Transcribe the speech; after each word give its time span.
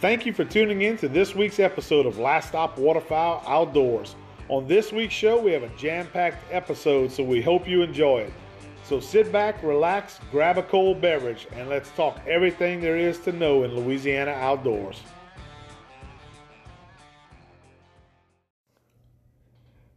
Thank 0.00 0.24
you 0.24 0.32
for 0.32 0.44
tuning 0.44 0.82
in 0.82 0.96
to 0.98 1.08
this 1.08 1.34
week's 1.34 1.58
episode 1.58 2.06
of 2.06 2.18
Last 2.18 2.50
Stop 2.50 2.78
Waterfowl 2.78 3.42
Outdoors. 3.48 4.14
On 4.48 4.64
this 4.68 4.92
week's 4.92 5.12
show, 5.12 5.40
we 5.40 5.50
have 5.50 5.64
a 5.64 5.68
jam 5.70 6.06
packed 6.12 6.44
episode, 6.52 7.10
so 7.10 7.24
we 7.24 7.42
hope 7.42 7.66
you 7.66 7.82
enjoy 7.82 8.20
it. 8.20 8.32
So 8.84 9.00
sit 9.00 9.32
back, 9.32 9.60
relax, 9.60 10.20
grab 10.30 10.56
a 10.56 10.62
cold 10.62 11.00
beverage, 11.00 11.48
and 11.50 11.68
let's 11.68 11.90
talk 11.90 12.20
everything 12.28 12.80
there 12.80 12.96
is 12.96 13.18
to 13.22 13.32
know 13.32 13.64
in 13.64 13.74
Louisiana 13.74 14.30
outdoors. 14.30 15.00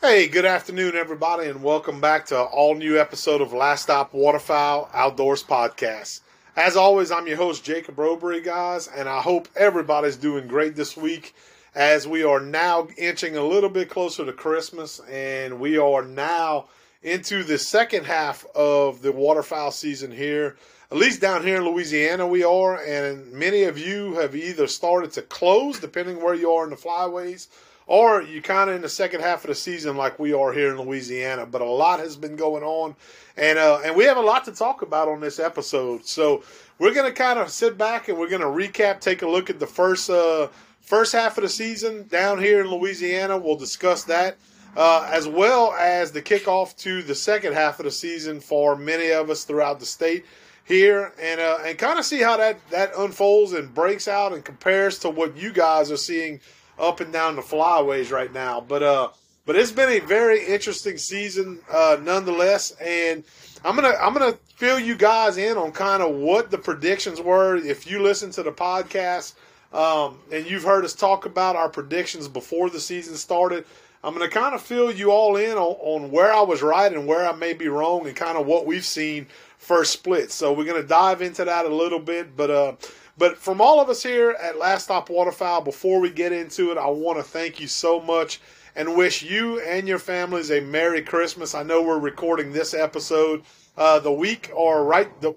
Hey, 0.00 0.28
good 0.28 0.44
afternoon, 0.44 0.94
everybody, 0.94 1.48
and 1.48 1.60
welcome 1.60 2.00
back 2.00 2.26
to 2.26 2.40
all 2.40 2.76
new 2.76 3.00
episode 3.00 3.40
of 3.40 3.52
Last 3.52 3.82
Stop 3.82 4.14
Waterfowl 4.14 4.88
Outdoors 4.94 5.42
Podcast. 5.42 6.20
As 6.56 6.76
always, 6.76 7.10
I'm 7.10 7.26
your 7.26 7.36
host, 7.36 7.64
Jacob 7.64 7.96
Robery, 7.96 8.40
guys, 8.40 8.88
and 8.88 9.08
I 9.08 9.20
hope 9.20 9.48
everybody's 9.56 10.16
doing 10.16 10.46
great 10.46 10.76
this 10.76 10.96
week 10.96 11.34
as 11.74 12.08
we 12.08 12.22
are 12.22 12.40
now 12.40 12.88
inching 12.96 13.36
a 13.36 13.44
little 13.44 13.70
bit 13.70 13.90
closer 13.90 14.24
to 14.24 14.32
Christmas, 14.32 15.00
and 15.10 15.60
we 15.60 15.78
are 15.78 16.02
now 16.02 16.66
into 17.02 17.44
the 17.44 17.58
second 17.58 18.04
half 18.04 18.44
of 18.54 19.02
the 19.02 19.12
waterfowl 19.12 19.70
season 19.70 20.10
here. 20.10 20.56
At 20.90 20.96
least 20.96 21.20
down 21.20 21.44
here 21.44 21.56
in 21.56 21.64
Louisiana, 21.64 22.26
we 22.26 22.42
are, 22.42 22.82
and 22.82 23.30
many 23.32 23.64
of 23.64 23.76
you 23.76 24.14
have 24.14 24.34
either 24.34 24.66
started 24.66 25.12
to 25.12 25.22
close, 25.22 25.78
depending 25.78 26.22
where 26.22 26.34
you 26.34 26.50
are 26.50 26.64
in 26.64 26.70
the 26.70 26.76
flyways, 26.76 27.48
or 27.86 28.22
you 28.22 28.40
kind 28.40 28.70
of 28.70 28.76
in 28.76 28.82
the 28.82 28.88
second 28.88 29.20
half 29.20 29.44
of 29.44 29.48
the 29.48 29.54
season 29.54 29.96
like 29.96 30.18
we 30.18 30.32
are 30.32 30.52
here 30.52 30.70
in 30.70 30.80
Louisiana. 30.80 31.44
But 31.44 31.60
a 31.60 31.66
lot 31.66 32.00
has 32.00 32.16
been 32.16 32.36
going 32.36 32.62
on, 32.62 32.96
and 33.36 33.58
uh, 33.58 33.80
and 33.84 33.96
we 33.96 34.04
have 34.04 34.16
a 34.16 34.22
lot 34.22 34.46
to 34.46 34.52
talk 34.52 34.80
about 34.80 35.08
on 35.08 35.20
this 35.20 35.38
episode. 35.38 36.06
So 36.06 36.42
we're 36.78 36.94
gonna 36.94 37.12
kind 37.12 37.38
of 37.38 37.50
sit 37.50 37.76
back 37.76 38.08
and 38.08 38.18
we're 38.18 38.30
gonna 38.30 38.46
recap, 38.46 39.00
take 39.00 39.22
a 39.22 39.28
look 39.28 39.50
at 39.50 39.58
the 39.58 39.66
first 39.66 40.08
uh, 40.08 40.48
first 40.88 41.12
half 41.12 41.36
of 41.36 41.42
the 41.42 41.48
season 41.50 42.08
down 42.08 42.38
here 42.38 42.62
in 42.62 42.68
Louisiana. 42.68 43.36
We'll 43.36 43.56
discuss 43.56 44.04
that. 44.04 44.38
Uh, 44.76 45.08
as 45.12 45.26
well 45.26 45.72
as 45.72 46.12
the 46.12 46.22
kickoff 46.22 46.76
to 46.76 47.02
the 47.02 47.14
second 47.14 47.52
half 47.52 47.78
of 47.78 47.84
the 47.84 47.90
season 47.90 48.40
for 48.40 48.76
many 48.76 49.10
of 49.10 49.28
us 49.28 49.44
throughout 49.44 49.80
the 49.80 49.86
state 49.86 50.24
here, 50.64 51.12
and 51.20 51.40
uh, 51.40 51.58
and 51.64 51.78
kind 51.78 51.98
of 51.98 52.04
see 52.04 52.20
how 52.20 52.36
that 52.36 52.58
that 52.70 52.92
unfolds 52.96 53.52
and 53.52 53.74
breaks 53.74 54.06
out 54.06 54.32
and 54.32 54.44
compares 54.44 54.98
to 55.00 55.10
what 55.10 55.36
you 55.36 55.52
guys 55.52 55.90
are 55.90 55.96
seeing 55.96 56.40
up 56.78 57.00
and 57.00 57.12
down 57.12 57.36
the 57.36 57.42
flyways 57.42 58.12
right 58.12 58.32
now. 58.32 58.60
But 58.60 58.82
uh, 58.82 59.08
but 59.46 59.56
it's 59.56 59.72
been 59.72 59.88
a 59.88 60.00
very 60.00 60.46
interesting 60.46 60.96
season 60.96 61.60
uh, 61.70 61.96
nonetheless, 62.00 62.70
and 62.80 63.24
I'm 63.64 63.74
gonna 63.74 63.94
I'm 64.00 64.12
gonna 64.12 64.38
fill 64.56 64.78
you 64.78 64.94
guys 64.94 65.38
in 65.38 65.56
on 65.56 65.72
kind 65.72 66.02
of 66.02 66.14
what 66.14 66.50
the 66.50 66.58
predictions 66.58 67.20
were. 67.20 67.56
If 67.56 67.90
you 67.90 68.02
listen 68.02 68.30
to 68.32 68.42
the 68.42 68.52
podcast 68.52 69.34
um, 69.72 70.18
and 70.32 70.46
you've 70.46 70.64
heard 70.64 70.84
us 70.84 70.94
talk 70.94 71.26
about 71.26 71.56
our 71.56 71.68
predictions 71.68 72.28
before 72.28 72.70
the 72.70 72.80
season 72.80 73.16
started. 73.16 73.64
I'm 74.02 74.14
going 74.14 74.28
to 74.28 74.34
kind 74.34 74.54
of 74.54 74.62
fill 74.62 74.92
you 74.92 75.10
all 75.10 75.36
in 75.36 75.56
on, 75.56 75.76
on, 75.80 76.10
where 76.10 76.32
I 76.32 76.42
was 76.42 76.62
right 76.62 76.92
and 76.92 77.06
where 77.06 77.28
I 77.28 77.32
may 77.32 77.52
be 77.52 77.68
wrong 77.68 78.06
and 78.06 78.14
kind 78.14 78.38
of 78.38 78.46
what 78.46 78.64
we've 78.64 78.84
seen 78.84 79.26
first 79.58 79.92
split. 79.92 80.30
So 80.30 80.52
we're 80.52 80.64
going 80.64 80.80
to 80.80 80.86
dive 80.86 81.20
into 81.20 81.44
that 81.44 81.66
a 81.66 81.74
little 81.74 81.98
bit. 81.98 82.36
But 82.36 82.50
uh, 82.50 82.72
but 83.18 83.36
from 83.36 83.60
all 83.60 83.80
of 83.80 83.88
us 83.88 84.02
here 84.02 84.30
at 84.40 84.58
Last 84.58 84.84
Stop 84.84 85.10
Waterfowl, 85.10 85.62
before 85.62 85.98
we 86.00 86.10
get 86.10 86.30
into 86.30 86.70
it, 86.70 86.78
I 86.78 86.86
want 86.86 87.18
to 87.18 87.24
thank 87.24 87.58
you 87.58 87.66
so 87.66 88.00
much 88.00 88.40
and 88.76 88.96
wish 88.96 89.24
you 89.24 89.60
and 89.60 89.88
your 89.88 89.98
families 89.98 90.52
a 90.52 90.60
Merry 90.60 91.02
Christmas. 91.02 91.54
I 91.54 91.64
know 91.64 91.82
we're 91.82 91.98
recording 91.98 92.52
this 92.52 92.74
episode 92.74 93.42
uh, 93.76 93.98
the 93.98 94.12
week 94.12 94.52
or 94.54 94.84
right 94.84 95.20
the 95.20 95.34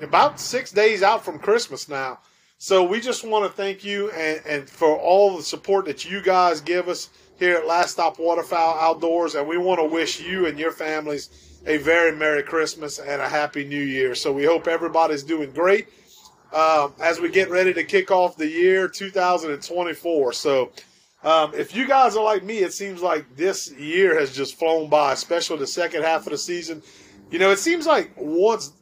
about 0.00 0.38
six 0.38 0.70
days 0.70 1.02
out 1.02 1.24
from 1.24 1.40
Christmas 1.40 1.88
now. 1.88 2.20
So 2.58 2.84
we 2.84 3.00
just 3.00 3.22
want 3.26 3.44
to 3.44 3.54
thank 3.54 3.84
you 3.84 4.10
and, 4.12 4.40
and 4.46 4.70
for 4.70 4.96
all 4.96 5.36
the 5.36 5.42
support 5.42 5.84
that 5.86 6.10
you 6.10 6.22
guys 6.22 6.60
give 6.62 6.88
us 6.88 7.10
here 7.38 7.56
at 7.56 7.66
Last 7.66 7.92
Stop 7.92 8.18
Waterfowl 8.18 8.78
Outdoors. 8.78 9.34
And 9.34 9.46
we 9.46 9.58
want 9.58 9.78
to 9.80 9.84
wish 9.84 10.20
you 10.20 10.46
and 10.46 10.58
your 10.58 10.72
families 10.72 11.60
a 11.66 11.76
very 11.78 12.16
Merry 12.16 12.42
Christmas 12.42 12.98
and 12.98 13.20
a 13.20 13.28
Happy 13.28 13.66
New 13.66 13.82
Year. 13.82 14.14
So 14.14 14.32
we 14.32 14.44
hope 14.44 14.68
everybody's 14.68 15.22
doing 15.22 15.50
great 15.50 15.88
um, 16.52 16.94
as 16.98 17.20
we 17.20 17.28
get 17.28 17.50
ready 17.50 17.74
to 17.74 17.84
kick 17.84 18.10
off 18.10 18.36
the 18.36 18.48
year 18.48 18.88
2024. 18.88 20.32
So, 20.32 20.72
um, 21.24 21.52
if 21.54 21.74
you 21.74 21.88
guys 21.88 22.14
are 22.14 22.22
like 22.22 22.44
me, 22.44 22.58
it 22.58 22.72
seems 22.72 23.02
like 23.02 23.36
this 23.36 23.72
year 23.72 24.18
has 24.18 24.34
just 24.34 24.58
flown 24.58 24.88
by, 24.88 25.12
especially 25.12 25.58
the 25.58 25.66
second 25.66 26.02
half 26.04 26.24
of 26.26 26.30
the 26.30 26.38
season. 26.38 26.82
You 27.30 27.40
know, 27.40 27.50
it 27.50 27.58
seems 27.58 27.84
like 27.86 28.12
once 28.16 28.72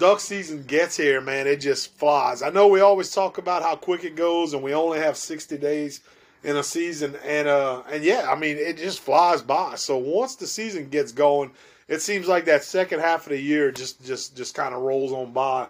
duck 0.00 0.18
season 0.18 0.64
gets 0.64 0.96
here, 0.96 1.20
man, 1.20 1.46
it 1.46 1.60
just 1.60 1.94
flies. 1.94 2.42
I 2.42 2.48
know 2.50 2.66
we 2.66 2.80
always 2.80 3.12
talk 3.12 3.38
about 3.38 3.62
how 3.62 3.76
quick 3.76 4.02
it 4.02 4.16
goes, 4.16 4.54
and 4.54 4.62
we 4.62 4.74
only 4.74 4.98
have 4.98 5.16
60 5.16 5.58
days 5.58 6.00
in 6.42 6.56
a 6.56 6.62
season, 6.62 7.14
and 7.24 7.46
uh, 7.46 7.82
and 7.92 8.02
yeah, 8.02 8.26
I 8.28 8.34
mean, 8.34 8.56
it 8.56 8.78
just 8.78 9.00
flies 9.00 9.42
by. 9.42 9.74
So 9.76 9.98
once 9.98 10.36
the 10.36 10.46
season 10.46 10.88
gets 10.88 11.12
going, 11.12 11.50
it 11.86 12.00
seems 12.00 12.26
like 12.26 12.46
that 12.46 12.64
second 12.64 13.00
half 13.00 13.26
of 13.26 13.30
the 13.30 13.38
year 13.38 13.70
just 13.70 14.02
just 14.04 14.36
just 14.36 14.54
kind 14.54 14.74
of 14.74 14.80
rolls 14.80 15.12
on 15.12 15.32
by. 15.32 15.66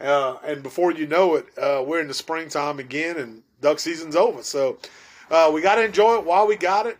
Uh, 0.00 0.36
and 0.44 0.62
before 0.62 0.92
you 0.92 1.06
know 1.06 1.34
it, 1.34 1.46
uh, 1.58 1.82
we're 1.84 2.00
in 2.00 2.08
the 2.08 2.14
springtime 2.14 2.78
again, 2.78 3.16
and 3.16 3.42
duck 3.60 3.80
season's 3.80 4.14
over. 4.14 4.44
So 4.44 4.78
uh, 5.30 5.50
we 5.52 5.60
got 5.60 5.74
to 5.74 5.84
enjoy 5.84 6.18
it 6.18 6.24
while 6.24 6.46
we 6.46 6.56
got 6.56 6.86
it, 6.86 6.98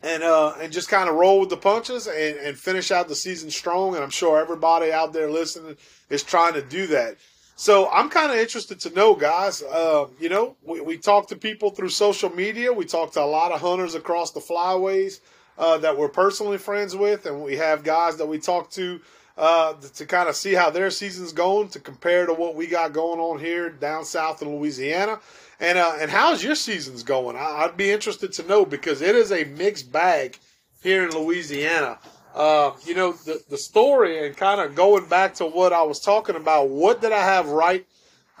and 0.00 0.22
uh, 0.22 0.54
and 0.60 0.72
just 0.72 0.88
kind 0.88 1.08
of 1.08 1.16
roll 1.16 1.40
with 1.40 1.48
the 1.48 1.56
punches 1.56 2.06
and, 2.06 2.36
and 2.36 2.56
finish 2.56 2.92
out 2.92 3.08
the 3.08 3.16
season 3.16 3.50
strong. 3.50 3.96
And 3.96 4.04
I'm 4.04 4.10
sure 4.10 4.38
everybody 4.38 4.92
out 4.92 5.12
there 5.12 5.28
listening 5.28 5.76
is 6.14 6.22
trying 6.22 6.54
to 6.54 6.62
do 6.62 6.86
that. 6.88 7.16
So 7.56 7.88
I'm 7.90 8.08
kind 8.08 8.32
of 8.32 8.38
interested 8.38 8.80
to 8.80 8.90
know, 8.90 9.14
guys. 9.14 9.62
Uh, 9.62 10.06
you 10.18 10.28
know, 10.28 10.56
we, 10.64 10.80
we 10.80 10.98
talk 10.98 11.28
to 11.28 11.36
people 11.36 11.70
through 11.70 11.90
social 11.90 12.30
media. 12.30 12.72
We 12.72 12.84
talk 12.84 13.12
to 13.12 13.22
a 13.22 13.26
lot 13.26 13.52
of 13.52 13.60
hunters 13.60 13.94
across 13.94 14.32
the 14.32 14.40
flyways 14.40 15.20
uh, 15.58 15.78
that 15.78 15.96
we're 15.96 16.08
personally 16.08 16.58
friends 16.58 16.96
with, 16.96 17.26
and 17.26 17.42
we 17.42 17.56
have 17.56 17.84
guys 17.84 18.16
that 18.16 18.26
we 18.26 18.38
talk 18.38 18.70
to 18.72 19.00
uh, 19.36 19.74
to 19.94 20.06
kind 20.06 20.28
of 20.28 20.36
see 20.36 20.54
how 20.54 20.70
their 20.70 20.90
season's 20.90 21.32
going 21.32 21.68
to 21.68 21.80
compare 21.80 22.26
to 22.26 22.32
what 22.32 22.54
we 22.54 22.66
got 22.66 22.92
going 22.92 23.18
on 23.18 23.38
here 23.38 23.68
down 23.68 24.04
south 24.04 24.42
in 24.42 24.56
Louisiana. 24.56 25.20
And 25.60 25.78
uh, 25.78 25.96
and 26.00 26.10
how's 26.10 26.42
your 26.42 26.54
season's 26.54 27.02
going? 27.02 27.36
I, 27.36 27.66
would 27.66 27.76
be 27.76 27.90
interested 27.90 28.32
to 28.34 28.46
know 28.46 28.64
because 28.64 29.00
it 29.00 29.14
is 29.14 29.32
a 29.32 29.44
mixed 29.44 29.92
bag 29.92 30.38
here 30.82 31.04
in 31.04 31.10
Louisiana. 31.10 31.98
Uh, 32.34 32.72
you 32.84 32.94
know 32.94 33.12
the 33.12 33.40
the 33.48 33.56
story 33.56 34.26
and 34.26 34.36
kind 34.36 34.60
of 34.60 34.74
going 34.74 35.06
back 35.06 35.34
to 35.34 35.46
what 35.46 35.72
I 35.72 35.82
was 35.82 36.00
talking 36.00 36.34
about. 36.34 36.68
What 36.68 37.00
did 37.00 37.12
I 37.12 37.24
have 37.24 37.48
right, 37.48 37.86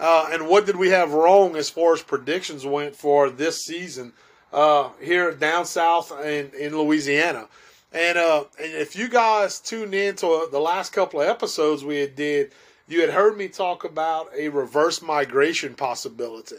uh, 0.00 0.30
and 0.32 0.48
what 0.48 0.66
did 0.66 0.74
we 0.74 0.90
have 0.90 1.12
wrong 1.12 1.54
as 1.54 1.70
far 1.70 1.92
as 1.92 2.02
predictions 2.02 2.66
went 2.66 2.96
for 2.96 3.30
this 3.30 3.64
season 3.64 4.12
uh, 4.52 4.90
here 5.00 5.32
down 5.32 5.64
south 5.64 6.10
in 6.24 6.50
in 6.58 6.76
Louisiana? 6.76 7.46
And 7.92 8.18
uh, 8.18 8.44
and 8.60 8.72
if 8.72 8.96
you 8.96 9.08
guys 9.08 9.60
tuned 9.60 9.94
in 9.94 10.16
to 10.16 10.48
the 10.50 10.58
last 10.58 10.92
couple 10.92 11.20
of 11.20 11.28
episodes 11.28 11.84
we 11.84 11.98
had 11.98 12.16
did, 12.16 12.50
you 12.88 13.00
had 13.00 13.10
heard 13.10 13.38
me 13.38 13.46
talk 13.46 13.84
about 13.84 14.28
a 14.36 14.48
reverse 14.48 15.02
migration 15.02 15.74
possibility. 15.74 16.56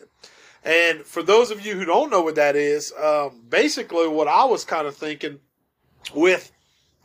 And 0.63 1.01
for 1.01 1.21
those 1.21 1.51
of 1.51 1.65
you 1.65 1.75
who 1.75 1.83
don't 1.83 2.09
know 2.09 2.21
what 2.21 2.35
that 2.35 2.55
is, 2.55 2.93
um, 2.93 3.41
basically 3.49 4.07
what 4.07 4.29
I 4.29 4.45
was 4.45 4.63
kind 4.63 4.87
of 4.87 4.95
thinking 4.95 5.39
with 6.13 6.51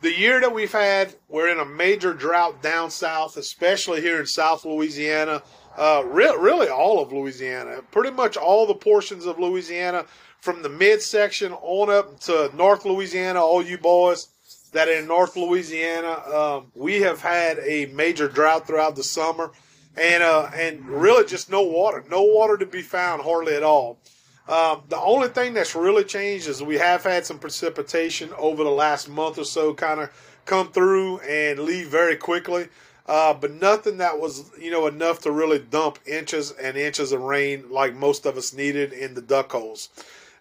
the 0.01 0.11
year 0.11 0.41
that 0.41 0.53
we've 0.53 0.71
had, 0.71 1.15
we're 1.29 1.49
in 1.49 1.59
a 1.59 1.65
major 1.65 2.13
drought 2.13 2.61
down 2.61 2.89
south, 2.89 3.37
especially 3.37 4.01
here 4.01 4.19
in 4.19 4.25
South 4.25 4.65
Louisiana. 4.65 5.43
Uh, 5.77 6.03
re- 6.05 6.35
really, 6.37 6.67
all 6.67 7.01
of 7.01 7.13
Louisiana, 7.13 7.81
pretty 7.91 8.11
much 8.11 8.35
all 8.35 8.67
the 8.67 8.73
portions 8.73 9.25
of 9.25 9.39
Louisiana, 9.39 10.05
from 10.39 10.63
the 10.63 10.69
midsection 10.69 11.53
on 11.53 11.89
up 11.89 12.19
to 12.21 12.51
North 12.55 12.83
Louisiana. 12.83 13.39
All 13.41 13.63
you 13.63 13.77
boys 13.77 14.27
that 14.73 14.89
in 14.89 15.07
North 15.07 15.35
Louisiana, 15.35 16.11
um, 16.33 16.71
we 16.73 17.01
have 17.01 17.21
had 17.21 17.59
a 17.59 17.85
major 17.87 18.27
drought 18.27 18.65
throughout 18.65 18.95
the 18.95 19.03
summer, 19.03 19.51
and 19.95 20.23
uh, 20.23 20.49
and 20.53 20.83
really 20.87 21.25
just 21.25 21.49
no 21.49 21.61
water, 21.61 22.03
no 22.09 22.23
water 22.23 22.57
to 22.57 22.65
be 22.65 22.81
found 22.81 23.21
hardly 23.21 23.55
at 23.55 23.63
all. 23.63 23.99
Um, 24.47 24.81
the 24.89 24.97
only 24.97 25.29
thing 25.29 25.53
that's 25.53 25.75
really 25.75 26.03
changed 26.03 26.47
is 26.47 26.61
we 26.61 26.77
have 26.77 27.03
had 27.03 27.25
some 27.25 27.39
precipitation 27.39 28.31
over 28.37 28.63
the 28.63 28.71
last 28.71 29.07
month 29.07 29.37
or 29.37 29.45
so 29.45 29.73
kind 29.73 29.99
of 29.99 30.09
come 30.45 30.71
through 30.71 31.19
and 31.19 31.59
leave 31.59 31.87
very 31.87 32.15
quickly. 32.15 32.67
Uh, 33.07 33.33
but 33.33 33.51
nothing 33.51 33.97
that 33.97 34.19
was, 34.19 34.51
you 34.59 34.71
know, 34.71 34.87
enough 34.87 35.19
to 35.19 35.31
really 35.31 35.59
dump 35.59 35.99
inches 36.05 36.51
and 36.51 36.77
inches 36.77 37.11
of 37.11 37.21
rain 37.21 37.65
like 37.69 37.95
most 37.95 38.25
of 38.25 38.37
us 38.37 38.53
needed 38.53 38.93
in 38.93 39.13
the 39.13 39.21
duck 39.21 39.51
holes. 39.51 39.89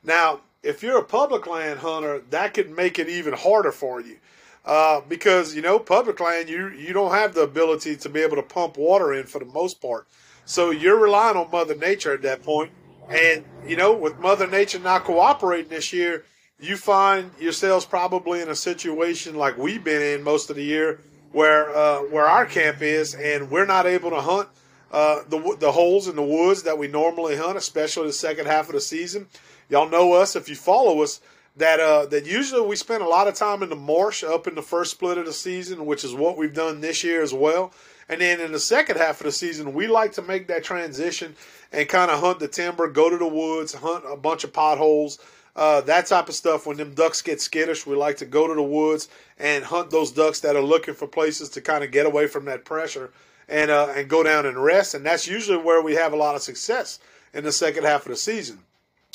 Now, 0.05 0.41
if 0.63 0.83
you're 0.83 0.99
a 0.99 1.05
public 1.05 1.47
land 1.47 1.81
hunter, 1.81 2.23
that 2.31 2.55
could 2.55 2.71
make 2.71 2.99
it 2.99 3.09
even 3.09 3.33
harder 3.35 3.73
for 3.73 4.01
you. 4.01 4.19
Uh, 4.65 5.01
because, 5.09 5.55
you 5.55 5.63
know, 5.63 5.79
public 5.79 6.21
land, 6.21 6.49
you, 6.49 6.69
you 6.69 6.93
don't 6.93 7.13
have 7.13 7.35
the 7.35 7.41
ability 7.43 7.97
to 7.97 8.09
be 8.09 8.21
able 8.21 8.37
to 8.37 8.43
pump 8.43 8.77
water 8.77 9.15
in 9.15 9.25
for 9.25 9.39
the 9.39 9.47
most 9.47 9.81
part. 9.81 10.07
So 10.45 10.71
you're 10.71 10.99
relying 10.99 11.37
on 11.37 11.51
Mother 11.51 11.75
Nature 11.75 12.13
at 12.13 12.23
that 12.23 12.43
point. 12.43 12.71
And, 13.11 13.45
you 13.67 13.77
know, 13.77 13.93
with 13.93 14.19
Mother 14.21 14.47
Nature 14.47 14.79
not 14.79 15.05
cooperating 15.05 15.69
this 15.69 15.93
year, 15.93 16.25
you 16.61 16.77
find 16.77 17.31
yourselves 17.41 17.85
probably 17.85 18.41
in 18.41 18.49
a 18.49 18.55
situation 18.55 19.35
like 19.35 19.59
we've 19.59 19.83
been 19.83 20.01
in 20.01 20.23
most 20.23 20.51
of 20.51 20.57
the 20.57 20.63
year 20.63 21.01
where 21.33 21.75
uh, 21.77 22.01
where 22.03 22.27
our 22.27 22.47
camp 22.47 22.83
is, 22.83 23.15
and 23.15 23.51
we're 23.51 23.67
not 23.67 23.87
able 23.87 24.11
to 24.11 24.21
hunt 24.21 24.49
uh, 24.93 25.21
the 25.29 25.57
the 25.59 25.73
holes 25.73 26.09
in 26.09 26.17
the 26.17 26.23
woods 26.23 26.63
that 26.65 26.79
we 26.79 26.89
normally 26.89 27.37
hunt, 27.37 27.57
especially 27.57 28.07
the 28.07 28.13
second 28.13 28.47
half 28.47 28.69
of 28.69 28.75
the 28.75 28.81
season. 28.81 29.27
Y'all 29.69 29.89
know 29.89 30.13
us 30.13 30.37
if 30.37 30.49
you 30.49 30.57
follow 30.57 31.03
us 31.03 31.21
that 31.57 31.81
uh, 31.81 32.07
that 32.07 32.27
usually 32.27 32.67
we 32.67 32.77
spend 32.77 33.03
a 33.03 33.09
lot 33.09 33.29
of 33.29 33.35
time 33.35 33.63
in 33.63 33.71
the 33.71 33.77
marsh 33.77 34.23
up 34.23 34.47
in 34.47 34.55
the 34.55 34.63
first 34.63 34.93
split 34.93 35.19
of 35.19 35.27
the 35.27 35.33
season, 35.33 35.87
which 35.87 36.05
is 36.05 36.15
what 36.15 36.37
we've 36.37 36.55
done 36.55 36.81
this 36.81 37.03
year 37.05 37.23
as 37.23 37.33
well. 37.33 37.73
And 38.11 38.21
then 38.21 38.41
in 38.41 38.51
the 38.51 38.59
second 38.59 38.97
half 38.97 39.21
of 39.21 39.27
the 39.27 39.33
season, 39.33 39.73
we 39.73 39.87
like 39.87 40.13
to 40.15 40.23
make 40.23 40.49
that 40.49 40.65
transition 40.65 41.37
and 41.71 41.89
kind 41.89 42.11
of 42.11 42.19
hunt 42.19 42.41
the 42.41 42.49
timber, 42.49 42.89
go 42.89 43.09
to 43.09 43.17
the 43.17 43.27
woods, 43.27 43.73
hunt 43.73 44.03
a 44.05 44.17
bunch 44.17 44.43
of 44.43 44.53
potholes, 44.53 45.21
uh, 45.55 45.81
that 45.83 46.07
type 46.07 46.29
of 46.29 46.35
stuff. 46.35 46.67
When 46.67 46.77
them 46.77 46.93
ducks 46.93 47.23
get 47.23 47.41
skittish, 47.41 47.87
we 47.87 47.95
like 47.95 48.17
to 48.17 48.27
go 48.27 48.49
to 48.49 48.55
the 48.55 48.65
woods 48.65 49.09
and 49.39 49.63
hunt 49.63 49.93
those 49.93 50.11
ducks 50.11 50.41
that 50.41 50.57
are 50.57 50.63
looking 50.63 50.95
for 50.95 51.07
places 51.07 51.51
to 51.51 51.61
kind 51.61 51.85
of 51.85 51.93
get 51.93 52.05
away 52.05 52.27
from 52.27 52.47
that 52.47 52.65
pressure 52.65 53.13
and 53.49 53.71
uh, 53.71 53.93
and 53.95 54.09
go 54.09 54.25
down 54.25 54.45
and 54.45 54.61
rest. 54.61 54.95
And 54.95 55.07
that's 55.07 55.29
usually 55.29 55.59
where 55.59 55.81
we 55.81 55.95
have 55.95 56.13
a 56.13 56.17
lot 56.17 56.35
of 56.35 56.43
success 56.43 56.99
in 57.33 57.45
the 57.45 57.53
second 57.53 57.85
half 57.85 58.07
of 58.07 58.11
the 58.11 58.17
season. 58.17 58.59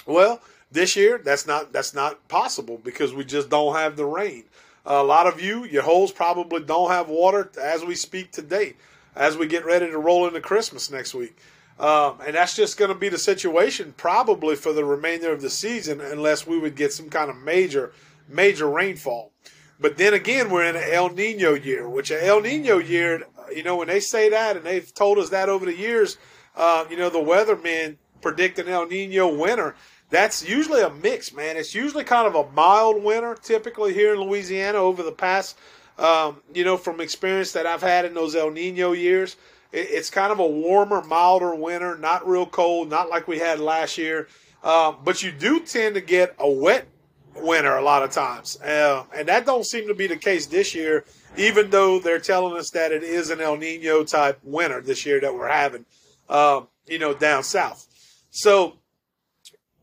Well, 0.06 0.40
this 0.72 0.96
year 0.96 1.18
that's 1.18 1.46
not 1.46 1.74
that's 1.74 1.94
not 1.94 2.26
possible 2.30 2.80
because 2.82 3.14
we 3.14 3.26
just 3.26 3.50
don't 3.50 3.76
have 3.76 3.98
the 3.98 4.06
rain 4.06 4.46
a 4.86 5.04
lot 5.04 5.28
of 5.28 5.42
you, 5.42 5.66
your 5.66 5.84
holes 5.84 6.12
probably 6.12 6.62
don't 6.62 6.92
have 6.92 7.10
water 7.10 7.52
as 7.62 7.84
we 7.84 7.96
speak 7.96 8.32
today, 8.32 8.76
as 9.16 9.38
we 9.38 9.48
get 9.48 9.66
ready 9.66 9.88
to 9.90 9.98
roll 9.98 10.28
into 10.28 10.42
Christmas 10.42 10.92
next 10.92 11.14
week. 11.14 11.38
Um, 11.80 12.20
and 12.26 12.36
that's 12.36 12.56
just 12.56 12.78
going 12.78 12.90
to 12.90 12.98
be 12.98 13.10
the 13.10 13.18
situation 13.18 13.94
probably 13.98 14.56
for 14.56 14.72
the 14.72 14.86
remainder 14.86 15.32
of 15.34 15.42
the 15.42 15.50
season, 15.50 16.00
unless 16.00 16.48
we 16.48 16.58
would 16.58 16.76
get 16.76 16.94
some 16.94 17.10
kind 17.10 17.30
of 17.30 17.38
major, 17.38 17.92
major 18.30 18.70
rainfall. 18.70 19.32
But 19.80 19.98
then 19.98 20.14
again, 20.14 20.50
we're 20.50 20.66
in 20.66 20.78
an 20.78 20.90
El 20.90 21.10
Nino 21.10 21.54
year, 21.54 21.90
which 21.90 22.12
an 22.12 22.20
El 22.22 22.42
Nino 22.42 22.78
year, 22.78 23.24
you 23.54 23.64
know, 23.64 23.76
when 23.76 23.90
they 23.90 24.00
say 24.00 24.30
that, 24.30 24.56
and 24.56 24.66
they've 24.66 24.94
told 24.94 25.18
us 25.18 25.30
that 25.32 25.50
over 25.50 25.66
the 25.66 25.76
years, 25.76 26.18
uh, 26.56 26.86
you 26.90 26.96
know, 26.96 27.10
the 27.10 27.20
weathermen 27.20 27.98
predict 28.22 28.58
an 28.58 28.70
El 28.70 28.88
Nino 28.88 29.36
winter 29.36 29.76
that's 30.16 30.48
usually 30.48 30.82
a 30.82 30.90
mix, 30.90 31.34
man. 31.34 31.58
It's 31.58 31.76
usually 31.76 32.06
kind 32.06 32.26
of 32.26 32.36
a 32.36 32.50
mild 32.54 33.04
winter, 33.04 33.36
typically 33.36 33.94
here 33.94 34.14
in 34.14 34.22
Louisiana 34.22 34.78
over 34.78 35.04
the 35.04 35.12
past, 35.12 35.58
um, 35.98 36.42
you 36.54 36.64
know, 36.64 36.78
from 36.78 37.02
experience 37.02 37.52
that 37.52 37.66
I've 37.66 37.82
had 37.82 38.06
in 38.06 38.14
those 38.14 38.34
El 38.34 38.52
Nino 38.52 38.94
years. 38.94 39.36
It, 39.74 39.88
it's 39.90 40.10
kind 40.10 40.32
of 40.32 40.40
a 40.40 40.48
warmer, 40.48 41.02
milder 41.02 41.54
winter, 41.54 41.98
not 41.98 42.26
real 42.26 42.46
cold, 42.46 42.90
not 42.90 43.10
like 43.10 43.28
we 43.28 43.40
had 43.40 43.60
last 43.60 43.98
year. 43.98 44.30
Uh, 44.64 44.94
but 45.04 45.22
you 45.22 45.34
do 45.34 45.60
tend 45.60 45.96
to 45.96 46.02
get 46.02 46.34
a 46.40 46.50
wet 46.50 46.88
winter 47.36 47.76
a 47.76 47.84
lot 47.84 48.02
of 48.02 48.12
times, 48.12 48.60
uh, 48.62 49.04
and 49.14 49.28
that 49.28 49.46
don't 49.46 49.66
seem 49.66 49.90
to 49.90 49.94
be 49.94 50.08
the 50.08 50.16
case 50.16 50.46
this 50.46 50.74
year. 50.74 51.04
Even 51.36 51.70
though 51.70 52.00
they're 52.00 52.20
telling 52.20 52.58
us 52.58 52.70
that 52.70 52.94
it 52.94 53.04
is 53.04 53.30
an 53.30 53.42
El 53.42 53.58
Nino 53.58 54.06
type 54.06 54.40
winter 54.44 54.80
this 54.80 55.06
year 55.06 55.20
that 55.20 55.34
we're 55.34 55.50
having, 55.50 55.86
uh, 56.30 56.62
you 56.88 57.00
know, 57.00 57.14
down 57.14 57.44
south. 57.44 57.86
So 58.32 58.78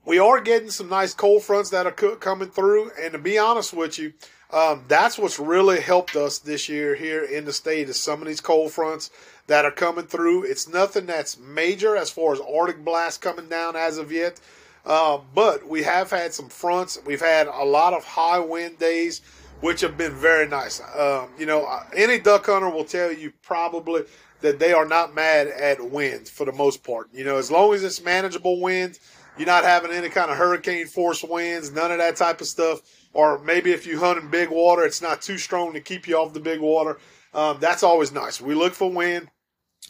we 0.05 0.19
are 0.19 0.41
getting 0.41 0.71
some 0.71 0.89
nice 0.89 1.15
cold 1.15 1.43
fronts 1.43 1.71
that 1.71 1.87
are 1.87 1.93
coming 1.93 2.51
through. 2.51 2.91
And 3.01 3.13
to 3.13 3.19
be 3.19 3.39
honest 3.39 3.73
with 3.73 3.99
you, 3.99 4.13
um, 4.53 4.85
that's 4.89 5.19
what's 5.19 5.39
really 5.39 5.81
helped 5.81 6.17
us 6.17 6.39
this 6.39 6.69
year 6.69 6.95
here 6.95 7.25
in 7.25 7.45
the 7.45 7.53
state 7.53 7.89
is 7.89 7.99
some 7.99 8.21
of 8.21 8.29
these 8.29 8.41
cold 8.41 8.73
fronts 8.73 9.11
that 9.47 9.65
are 9.65 9.71
coming 9.71 10.07
through. 10.07 10.45
It's 10.45 10.69
nothing 10.69 11.07
that's 11.07 11.39
major 11.39 11.97
as 11.97 12.11
far 12.11 12.33
as 12.33 12.41
Arctic 12.41 12.85
blast 12.85 13.21
coming 13.21 13.49
down 13.49 13.77
as 13.77 13.99
of 13.99 14.13
yet. 14.13 14.41
Uh, 14.85 15.19
but 15.35 15.67
we 15.67 15.85
have 15.85 16.11
had 16.11 16.35
some 16.35 16.49
fronts. 16.49 16.99
We've 17.07 17.21
had 17.21 17.47
a 17.47 17.65
lot 17.65 17.93
of 17.93 18.05
high 18.05 18.41
wind 18.41 18.79
days, 18.79 19.23
which 19.61 19.81
have 19.81 19.97
been 19.97 20.13
very 20.13 20.49
nice. 20.49 20.83
Um, 20.99 21.29
you 21.39 21.47
know, 21.47 21.67
any 21.95 22.19
duck 22.19 22.47
hunter 22.47 22.69
will 22.69 22.85
tell 22.85 23.13
you 23.13 23.33
probably 23.43 24.03
that 24.41 24.59
they 24.59 24.73
are 24.73 24.85
not 24.85 25.15
mad 25.15 25.47
at 25.47 25.81
wind 25.81 26.29
for 26.29 26.45
the 26.45 26.53
most 26.53 26.83
part. 26.83 27.09
You 27.15 27.25
know, 27.25 27.37
as 27.37 27.51
long 27.51 27.73
as 27.73 27.85
it's 27.85 28.03
manageable 28.03 28.61
wind, 28.61 28.99
you're 29.37 29.47
not 29.47 29.65
having 29.65 29.91
any 29.91 30.09
kind 30.09 30.31
of 30.31 30.37
hurricane 30.37 30.87
force 30.87 31.23
winds, 31.23 31.73
none 31.73 31.91
of 31.91 31.99
that 31.99 32.17
type 32.17 32.41
of 32.41 32.47
stuff. 32.47 32.81
Or 33.15 33.39
maybe 33.39 33.73
if 33.73 33.87
you 33.87 33.99
hunt 33.99 34.19
in 34.19 34.31
big 34.31 34.51
water, 34.51 34.85
it's 34.85 35.03
not 35.03 35.23
too 35.23 35.39
strong 35.39 35.73
to 35.75 35.81
keep 35.81 36.07
you 36.09 36.17
off 36.17 36.33
the 36.33 36.41
big 36.41 36.61
water. 36.61 36.99
Um, 37.35 37.59
that's 37.61 37.83
always 37.83 38.13
nice. 38.13 38.41
We 38.41 38.55
look 38.55 38.75
for 38.75 38.91
wind. 38.91 39.29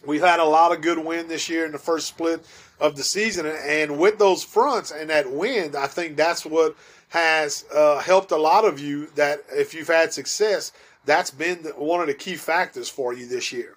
We've 0.04 0.20
had 0.20 0.40
a 0.40 0.44
lot 0.44 0.72
of 0.72 0.80
good 0.80 0.98
wind 0.98 1.28
this 1.28 1.48
year 1.48 1.64
in 1.64 1.72
the 1.72 1.78
first 1.78 2.08
split 2.08 2.44
of 2.80 2.96
the 2.96 3.04
season, 3.04 3.46
and 3.46 3.98
with 3.98 4.18
those 4.18 4.42
fronts 4.42 4.90
and 4.90 5.10
that 5.10 5.30
wind, 5.30 5.76
I 5.76 5.86
think 5.86 6.16
that's 6.16 6.44
what 6.44 6.74
has 7.10 7.64
uh, 7.72 8.00
helped 8.00 8.32
a 8.32 8.36
lot 8.36 8.64
of 8.64 8.80
you. 8.80 9.06
That 9.14 9.44
if 9.52 9.74
you've 9.74 9.88
had 9.88 10.12
success, 10.12 10.72
that's 11.04 11.30
been 11.30 11.58
one 11.76 12.00
of 12.00 12.08
the 12.08 12.14
key 12.14 12.34
factors 12.34 12.88
for 12.88 13.12
you 13.12 13.28
this 13.28 13.52
year. 13.52 13.76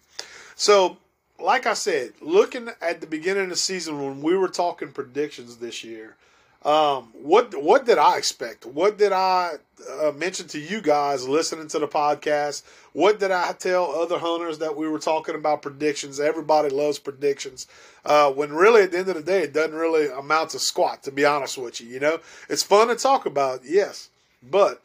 So 0.55 0.97
like 1.39 1.65
I 1.65 1.73
said, 1.73 2.13
looking 2.21 2.69
at 2.81 3.01
the 3.01 3.07
beginning 3.07 3.43
of 3.43 3.49
the 3.49 3.55
season 3.55 4.03
when 4.03 4.21
we 4.21 4.35
were 4.35 4.47
talking 4.47 4.91
predictions 4.91 5.57
this 5.57 5.83
year, 5.83 6.15
um, 6.63 7.09
what 7.13 7.61
what 7.61 7.85
did 7.85 7.99
I 7.99 8.17
expect? 8.17 8.65
What 8.65 8.97
did 8.97 9.11
I 9.11 9.57
uh, 10.01 10.11
mention 10.13 10.47
to 10.47 10.59
you 10.59 10.81
guys 10.81 11.27
listening 11.27 11.67
to 11.67 11.79
the 11.79 11.87
podcast? 11.87 12.63
What 12.93 13.19
did 13.19 13.29
I 13.29 13.51
tell 13.53 13.91
other 13.91 14.17
hunters 14.17 14.57
that 14.57 14.75
we 14.75 14.87
were 14.87 14.97
talking 14.97 15.35
about 15.35 15.61
predictions? 15.61 16.19
Everybody 16.19 16.69
loves 16.69 16.97
predictions. 16.97 17.67
Uh, 18.03 18.31
when 18.31 18.51
really 18.51 18.81
at 18.81 18.91
the 18.91 18.97
end 18.97 19.09
of 19.09 19.15
the 19.15 19.21
day, 19.21 19.43
it 19.43 19.53
doesn't 19.53 19.75
really 19.75 20.07
amount 20.07 20.51
to 20.51 20.59
squat. 20.59 21.03
To 21.03 21.11
be 21.11 21.23
honest 21.23 21.57
with 21.57 21.79
you, 21.81 21.87
you 21.87 21.99
know, 21.99 22.19
it's 22.49 22.63
fun 22.63 22.87
to 22.87 22.95
talk 22.95 23.27
about, 23.27 23.61
yes, 23.63 24.09
but 24.41 24.81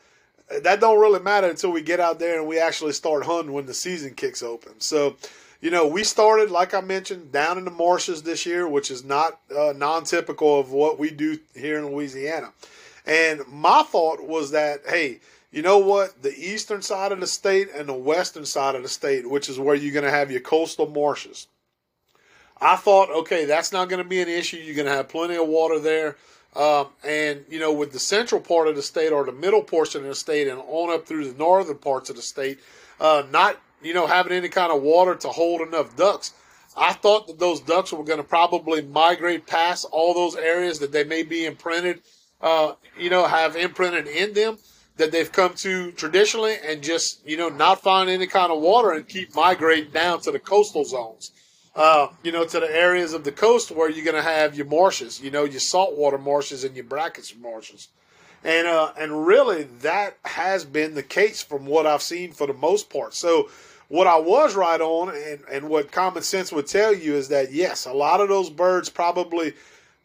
that 0.62 0.80
don't 0.80 1.00
really 1.00 1.21
matter 1.21 1.49
until 1.49 1.71
we 1.71 1.80
get 1.80 2.00
out 2.00 2.19
there 2.19 2.38
and 2.38 2.47
we 2.47 2.59
actually 2.59 2.92
start 2.92 3.25
hunting 3.25 3.52
when 3.52 3.66
the 3.66 3.75
season 3.75 4.12
kicks 4.14 4.42
open. 4.42 4.80
So 4.80 5.16
you 5.61 5.71
know, 5.71 5.87
we 5.87 6.05
started, 6.05 6.50
like 6.50 6.73
I 6.73 6.81
mentioned, 6.81 7.33
down 7.33 7.59
in 7.59 7.64
the 7.64 7.71
marshes 7.71 8.23
this 8.23 8.47
year, 8.47 8.67
which 8.67 8.90
is 8.90 9.05
not 9.05 9.40
uh, 9.55 9.75
non 9.76 10.05
typical 10.05 10.59
of 10.59 10.73
what 10.73 10.99
we 10.99 11.11
do 11.11 11.38
here 11.55 11.79
in 11.79 11.87
Louisiana. 11.87 12.52
And 13.07 13.43
my 13.49 13.83
thought 13.83 14.26
was 14.26 14.52
that, 14.52 14.81
hey, 14.88 15.21
you 15.50 15.62
know 15.62 15.79
what? 15.79 16.23
The 16.23 16.35
eastern 16.37 16.81
side 16.81 17.12
of 17.12 17.21
the 17.21 17.26
state 17.26 17.69
and 17.75 17.88
the 17.88 17.95
western 17.95 18.47
side 18.47 18.75
of 18.75 18.83
the 18.83 18.88
state, 18.88 19.29
which 19.29 19.49
is 19.49 19.59
where 19.59 19.75
you're 19.75 19.93
going 19.93 20.05
to 20.05 20.11
have 20.11 20.31
your 20.31 20.40
coastal 20.40 20.88
marshes. 20.88 21.49
I 22.61 22.76
thought, 22.76 23.11
okay, 23.11 23.47
that's 23.47 23.73
not 23.73 23.88
going 23.88 24.02
to 24.02 24.09
be 24.09 24.21
an 24.21 24.29
issue. 24.29 24.59
You're 24.59 24.76
going 24.76 24.87
to 24.87 24.93
have 24.93 25.09
plenty 25.09 25.37
of 25.37 25.49
water 25.49 25.79
there. 25.79 26.17
Um, 26.55 26.88
and, 27.05 27.45
you 27.49 27.59
know, 27.59 27.73
with 27.73 27.93
the 27.93 27.99
central 27.99 28.40
part 28.40 28.69
of 28.69 28.76
the 28.76 28.83
state 28.83 29.12
or 29.12 29.25
the 29.25 29.33
middle 29.33 29.62
portion 29.62 30.02
of 30.02 30.09
the 30.09 30.14
state 30.14 30.49
and 30.49 30.61
on 30.67 30.90
up 30.90 31.07
through 31.07 31.31
the 31.31 31.38
northern 31.38 31.79
parts 31.79 32.11
of 32.11 32.17
the 32.17 32.23
state, 32.23 32.59
uh, 33.00 33.25
not 33.31 33.61
you 33.83 33.95
know, 33.95 34.07
having 34.07 34.33
any 34.33 34.49
kind 34.49 34.73
of 34.73 34.83
water 34.83 35.15
to 35.15 35.29
hold 35.29 35.61
enough 35.61 35.97
ducks. 35.97 36.33
I 36.77 36.93
thought 36.93 37.27
that 37.27 37.39
those 37.39 37.61
ducks 37.61 37.93
were 37.93 38.05
going 38.05 38.19
to 38.19 38.25
probably 38.25 38.83
migrate 38.83 39.47
past 39.47 39.87
all 39.91 40.15
those 40.15 40.37
areas 40.37 40.79
that 40.79 40.93
they 40.93 41.05
may 41.05 41.23
be 41.23 41.45
imprinted, 41.45 42.01
uh, 42.41 42.75
you 42.99 43.11
know, 43.11 43.27
have 43.27 43.57
imprinted 43.57 44.07
in 44.07 44.35
them. 44.35 44.59
that 45.01 45.11
they've 45.11 45.33
come 45.33 45.55
to 45.55 45.91
traditionally 45.93 46.57
and 46.65 46.83
just, 46.83 47.27
you 47.27 47.37
know, 47.37 47.49
not 47.49 47.83
find 47.83 48.09
any 48.11 48.27
kind 48.27 48.53
of 48.53 48.61
water 48.61 48.93
and 48.93 49.09
keep 49.09 49.35
migrating 49.35 49.91
down 49.91 50.21
to 50.21 50.31
the 50.31 50.39
coastal 50.39 50.85
zones. 50.85 51.33
Uh, 51.75 52.09
you 52.23 52.33
know, 52.33 52.45
to 52.45 52.61
the 52.61 52.71
areas 52.71 53.15
of 53.15 53.25
the 53.25 53.33
coast 53.33 53.71
where 53.71 53.89
you're 53.89 54.05
going 54.05 54.17
to 54.17 54.23
have 54.23 54.57
your 54.57 54.67
marshes, 54.67 55.21
you 55.21 55.31
know, 55.31 55.45
your 55.45 55.61
saltwater 55.61 56.19
marshes 56.19 56.65
and 56.65 56.75
your 56.75 56.85
brackish 56.85 57.35
marshes. 57.37 57.89
And, 58.43 58.67
uh, 58.67 58.93
and 58.99 59.27
really 59.27 59.63
that 59.81 60.19
has 60.25 60.65
been 60.65 60.95
the 60.95 61.03
case 61.03 61.43
from 61.43 61.67
what 61.67 61.87
I've 61.87 62.03
seen 62.03 62.33
for 62.33 62.47
the 62.47 62.55
most 62.55 62.91
part. 62.91 63.15
So 63.15 63.49
what 63.90 64.06
I 64.06 64.18
was 64.18 64.54
right 64.54 64.80
on 64.80 65.11
and, 65.14 65.40
and 65.50 65.68
what 65.68 65.92
common 65.92 66.23
sense 66.23 66.52
would 66.52 66.68
tell 66.68 66.94
you 66.94 67.16
is 67.16 67.28
that 67.28 67.52
yes, 67.52 67.85
a 67.85 67.92
lot 67.92 68.20
of 68.20 68.28
those 68.28 68.49
birds 68.49 68.88
probably 68.88 69.52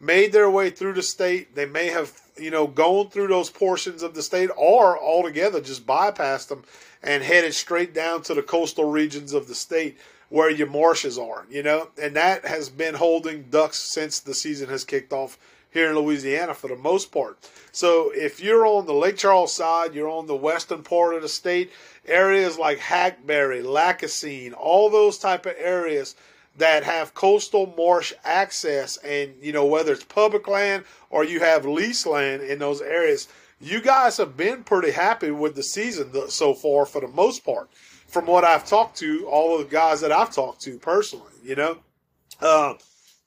made 0.00 0.32
their 0.32 0.50
way 0.50 0.68
through 0.68 0.92
the 0.92 1.02
state. 1.02 1.54
They 1.54 1.66
may 1.66 1.86
have 1.86 2.12
you 2.38 2.50
know, 2.50 2.66
going 2.66 3.08
through 3.08 3.28
those 3.28 3.48
portions 3.50 4.02
of 4.02 4.14
the 4.14 4.22
state 4.22 4.50
or 4.56 5.00
altogether 5.00 5.60
just 5.60 5.86
bypassed 5.86 6.48
them 6.48 6.64
and 7.02 7.22
headed 7.22 7.54
straight 7.54 7.94
down 7.94 8.22
to 8.22 8.34
the 8.34 8.42
coastal 8.42 8.90
regions 8.90 9.32
of 9.32 9.48
the 9.48 9.54
state 9.54 9.96
where 10.28 10.50
your 10.50 10.66
marshes 10.66 11.18
are, 11.18 11.46
you 11.48 11.62
know, 11.62 11.88
and 12.02 12.16
that 12.16 12.44
has 12.44 12.68
been 12.68 12.94
holding 12.94 13.44
ducks 13.44 13.78
since 13.78 14.18
the 14.18 14.34
season 14.34 14.68
has 14.68 14.84
kicked 14.84 15.12
off 15.12 15.38
here 15.76 15.90
in 15.90 15.96
Louisiana 15.96 16.54
for 16.54 16.68
the 16.68 16.76
most 16.76 17.12
part. 17.12 17.38
So 17.70 18.10
if 18.14 18.40
you're 18.40 18.66
on 18.66 18.86
the 18.86 18.94
Lake 18.94 19.18
Charles 19.18 19.52
side, 19.52 19.94
you're 19.94 20.08
on 20.08 20.26
the 20.26 20.34
western 20.34 20.82
part 20.82 21.14
of 21.14 21.22
the 21.22 21.28
state, 21.28 21.70
areas 22.06 22.58
like 22.58 22.78
Hackberry, 22.78 23.62
Lacassine, 23.62 24.54
all 24.56 24.88
those 24.88 25.18
type 25.18 25.44
of 25.44 25.54
areas 25.58 26.16
that 26.56 26.84
have 26.84 27.12
coastal 27.12 27.74
marsh 27.76 28.14
access 28.24 28.96
and 28.98 29.34
you 29.42 29.52
know 29.52 29.66
whether 29.66 29.92
it's 29.92 30.04
public 30.04 30.48
land 30.48 30.84
or 31.10 31.22
you 31.22 31.40
have 31.40 31.66
lease 31.66 32.06
land 32.06 32.42
in 32.42 32.58
those 32.58 32.80
areas 32.80 33.28
you 33.60 33.80
guys 33.80 34.16
have 34.16 34.38
been 34.38 34.62
pretty 34.62 34.90
happy 34.90 35.30
with 35.30 35.54
the 35.54 35.62
season 35.62 36.10
so 36.30 36.54
far 36.54 36.86
for 36.86 37.02
the 37.02 37.08
most 37.08 37.44
part 37.44 37.68
from 38.06 38.24
what 38.24 38.42
i've 38.42 38.64
talked 38.64 38.96
to 38.96 39.26
all 39.26 39.54
of 39.54 39.68
the 39.68 39.70
guys 39.70 40.00
that 40.00 40.10
i've 40.10 40.34
talked 40.34 40.62
to 40.62 40.78
personally 40.78 41.32
you 41.44 41.54
know 41.54 41.76
uh, 42.40 42.72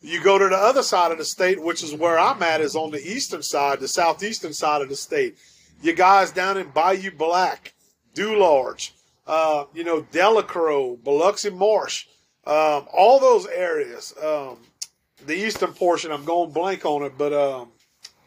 you 0.01 0.21
go 0.23 0.37
to 0.37 0.47
the 0.47 0.55
other 0.55 0.83
side 0.83 1.11
of 1.11 1.17
the 1.17 1.25
state 1.25 1.61
which 1.61 1.83
is 1.83 1.93
where 1.93 2.19
i'm 2.19 2.41
at 2.43 2.61
is 2.61 2.75
on 2.75 2.91
the 2.91 3.01
eastern 3.01 3.43
side 3.43 3.79
the 3.79 3.87
southeastern 3.87 4.53
side 4.53 4.81
of 4.81 4.89
the 4.89 4.95
state 4.95 5.37
you 5.81 5.93
guys 5.93 6.31
down 6.31 6.57
in 6.57 6.69
bayou 6.69 7.11
black 7.11 7.73
dularge 8.13 8.91
uh, 9.27 9.65
you 9.73 9.83
know 9.83 10.01
delacroix 10.11 10.95
biloxi 10.97 11.49
marsh 11.49 12.05
um, 12.49 12.87
all 12.91 13.19
those 13.19 13.45
areas, 13.45 14.11
um, 14.23 14.57
the 15.27 15.35
eastern 15.35 15.71
portion, 15.71 16.11
I'm 16.11 16.25
going 16.25 16.51
blank 16.51 16.83
on 16.83 17.03
it, 17.03 17.13
but 17.15 17.31
um, 17.31 17.69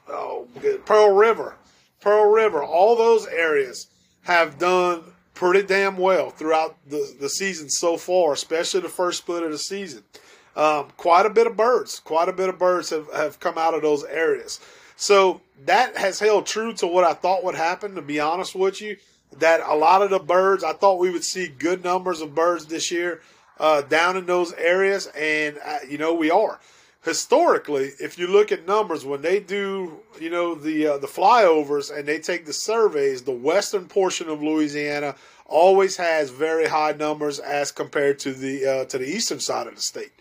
oh, 0.09 0.47
Pearl 0.85 1.13
River, 1.13 1.57
Pearl 2.01 2.31
River, 2.31 2.63
all 2.63 2.95
those 2.95 3.27
areas 3.27 3.89
have 4.23 4.59
done 4.59 5.03
pretty 5.35 5.67
damn 5.67 5.97
well 5.97 6.31
throughout 6.31 6.77
the, 6.89 7.17
the 7.19 7.29
season 7.29 7.69
so 7.69 7.97
far, 7.97 8.33
especially 8.33 8.81
the 8.81 8.89
first 8.89 9.19
split 9.19 9.43
of 9.43 9.51
the 9.51 9.59
season. 9.59 10.05
Um, 10.55 10.89
quite 10.97 11.25
a 11.25 11.31
bit 11.31 11.47
of 11.47 11.57
birds, 11.57 12.01
quite 12.01 12.29
a 12.29 12.33
bit 12.33 12.49
of 12.49 12.59
birds 12.59 12.91
have, 12.91 13.11
have 13.13 13.41
come 13.41 13.57
out 13.57 13.75
of 13.75 13.83
those 13.83 14.05
areas. 14.05 14.61
So 14.97 15.41
that 15.65 15.97
has 15.97 16.19
held 16.21 16.47
true 16.47 16.73
to 16.75 16.87
what 16.87 17.05
I 17.05 17.15
thought 17.15 17.45
would 17.45 17.55
happen, 17.55 17.95
to 17.95 18.03
be 18.03 18.21
honest 18.21 18.55
with 18.55 18.81
you. 18.81 18.97
That 19.39 19.61
a 19.67 19.75
lot 19.75 20.03
of 20.03 20.11
the 20.11 20.19
birds, 20.19 20.63
I 20.63 20.75
thought 20.75 20.99
we 20.99 21.11
would 21.11 21.25
see 21.25 21.49
good 21.49 21.83
numbers 21.83 22.21
of 22.21 22.35
birds 22.35 22.67
this 22.67 22.91
year 22.91 23.23
uh, 23.59 23.81
down 23.81 24.17
in 24.17 24.27
those 24.27 24.53
areas, 24.55 25.07
and 25.17 25.59
uh, 25.65 25.79
you 25.89 25.97
know 25.97 26.13
we 26.13 26.31
are. 26.31 26.61
Historically, 27.03 27.93
if 27.99 28.19
you 28.19 28.27
look 28.27 28.53
at 28.53 28.67
numbers, 28.67 29.05
when 29.05 29.23
they 29.23 29.41
do, 29.41 30.01
you 30.21 30.31
know, 30.31 30.55
the 30.55 30.87
uh, 30.87 30.99
the 30.99 31.07
flyovers 31.07 31.97
and 31.97 32.07
they 32.07 32.19
take 32.19 32.45
the 32.45 32.53
surveys, 32.53 33.23
the 33.23 33.33
western 33.33 33.87
portion 33.87 34.29
of 34.29 34.43
Louisiana 34.43 35.17
always 35.47 35.97
has 35.97 36.31
very 36.31 36.67
high 36.67 36.93
numbers 36.93 37.39
as 37.39 37.73
compared 37.73 38.19
to 38.21 38.33
the 38.33 38.67
uh, 38.67 38.85
to 38.85 38.99
the 38.99 39.09
eastern 39.09 39.41
side 39.41 39.67
of 39.67 39.75
the 39.75 39.83
state. 39.83 40.13